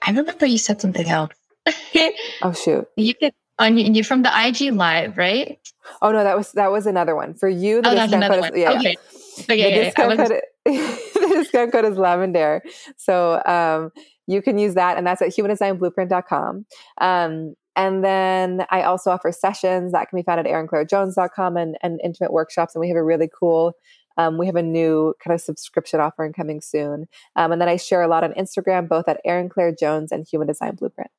I 0.00 0.12
remember 0.12 0.46
you 0.46 0.56
said 0.56 0.80
something 0.80 1.06
else. 1.06 1.32
oh 2.42 2.52
shoot! 2.52 2.86
You 2.96 3.14
could 3.14 3.32
on 3.58 3.76
you 3.76 4.04
from 4.04 4.22
the 4.22 4.30
IG 4.34 4.74
live, 4.74 5.16
right? 5.16 5.58
Oh 6.02 6.12
no, 6.12 6.24
that 6.24 6.36
was 6.36 6.52
that 6.52 6.70
was 6.70 6.86
another 6.86 7.14
one 7.16 7.34
for 7.34 7.48
you. 7.48 7.82
The 7.82 7.90
oh, 7.90 7.94
that's 7.94 8.12
another 8.12 8.40
one. 8.40 8.54
Is, 8.54 8.60
yeah, 8.60 8.72
okay. 8.72 8.96
Okay. 9.40 9.74
The, 9.74 9.84
discount 9.84 10.18
code, 10.18 10.40
the 10.64 11.28
discount 11.34 11.72
code 11.72 11.84
is 11.84 11.98
Lavendaire. 11.98 12.60
So 12.96 13.42
um, 13.44 13.90
you 14.26 14.40
can 14.40 14.58
use 14.58 14.74
that, 14.74 14.96
and 14.96 15.06
that's 15.06 15.20
at 15.20 15.28
humandesignblueprint.com. 15.28 16.66
Um, 17.00 17.54
and 17.76 18.02
then 18.02 18.64
I 18.70 18.82
also 18.82 19.10
offer 19.10 19.30
sessions 19.32 19.92
that 19.92 20.08
can 20.08 20.18
be 20.18 20.22
found 20.22 20.40
at 20.40 20.46
erinclairejones.com 20.46 21.58
and, 21.58 21.76
and 21.82 22.00
intimate 22.02 22.32
workshops. 22.32 22.74
And 22.74 22.80
we 22.80 22.88
have 22.88 22.96
a 22.96 23.04
really 23.04 23.28
cool 23.38 23.74
um, 24.18 24.38
we 24.38 24.46
have 24.46 24.56
a 24.56 24.62
new 24.62 25.14
kind 25.22 25.34
of 25.34 25.40
subscription 25.40 26.00
offering 26.00 26.32
coming 26.32 26.60
soon. 26.60 27.06
Um, 27.36 27.52
and 27.52 27.60
then 27.60 27.68
I 27.68 27.76
share 27.76 28.02
a 28.02 28.08
lot 28.08 28.24
on 28.24 28.32
Instagram, 28.32 28.88
both 28.88 29.08
at 29.08 29.20
Erin 29.24 29.48
Claire 29.48 29.74
Jones 29.74 30.12
and 30.12 30.26
Human 30.26 30.48
Design 30.48 30.74
Blueprint. 30.74 31.10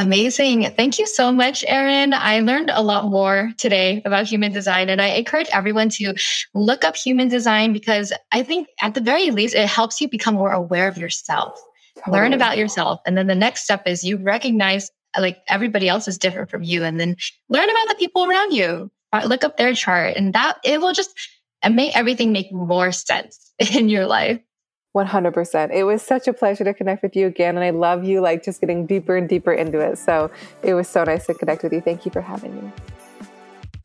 Amazing. 0.00 0.62
Thank 0.76 0.98
you 0.98 1.06
so 1.06 1.30
much, 1.30 1.62
Erin. 1.68 2.14
I 2.14 2.40
learned 2.40 2.70
a 2.72 2.82
lot 2.82 3.10
more 3.10 3.52
today 3.58 4.00
about 4.06 4.24
human 4.24 4.50
design, 4.50 4.88
and 4.88 4.98
I 4.98 5.08
encourage 5.08 5.48
everyone 5.52 5.90
to 5.90 6.14
look 6.54 6.84
up 6.84 6.96
human 6.96 7.28
design 7.28 7.74
because 7.74 8.10
I 8.32 8.42
think, 8.42 8.68
at 8.80 8.94
the 8.94 9.02
very 9.02 9.30
least, 9.30 9.54
it 9.54 9.68
helps 9.68 10.00
you 10.00 10.08
become 10.08 10.36
more 10.36 10.52
aware 10.52 10.88
of 10.88 10.96
yourself, 10.96 11.60
totally. 11.98 12.16
learn 12.18 12.32
about 12.32 12.56
yourself. 12.56 13.00
And 13.04 13.14
then 13.14 13.26
the 13.26 13.34
next 13.34 13.64
step 13.64 13.82
is 13.86 14.02
you 14.02 14.16
recognize 14.16 14.90
like 15.18 15.36
everybody 15.48 15.86
else 15.86 16.08
is 16.08 16.16
different 16.16 16.48
from 16.48 16.62
you, 16.62 16.82
and 16.82 16.98
then 16.98 17.14
learn 17.50 17.68
about 17.68 17.88
the 17.88 17.96
people 17.96 18.24
around 18.24 18.54
you. 18.54 18.90
Uh, 19.12 19.26
look 19.26 19.44
up 19.44 19.58
their 19.58 19.74
chart, 19.74 20.16
and 20.16 20.32
that 20.32 20.56
it 20.64 20.80
will 20.80 20.94
just 20.94 21.10
make 21.70 21.94
everything 21.94 22.32
make 22.32 22.50
more 22.50 22.90
sense 22.90 23.52
in 23.74 23.90
your 23.90 24.06
life. 24.06 24.40
100%. 24.94 25.70
It 25.72 25.84
was 25.84 26.02
such 26.02 26.26
a 26.26 26.32
pleasure 26.32 26.64
to 26.64 26.74
connect 26.74 27.02
with 27.02 27.14
you 27.14 27.26
again. 27.26 27.56
And 27.56 27.64
I 27.64 27.70
love 27.70 28.04
you, 28.04 28.20
like, 28.20 28.42
just 28.42 28.60
getting 28.60 28.86
deeper 28.86 29.16
and 29.16 29.28
deeper 29.28 29.52
into 29.52 29.78
it. 29.78 29.98
So 29.98 30.30
it 30.62 30.74
was 30.74 30.88
so 30.88 31.04
nice 31.04 31.26
to 31.26 31.34
connect 31.34 31.62
with 31.62 31.72
you. 31.72 31.80
Thank 31.80 32.04
you 32.04 32.10
for 32.10 32.20
having 32.20 32.54
me. 32.54 32.72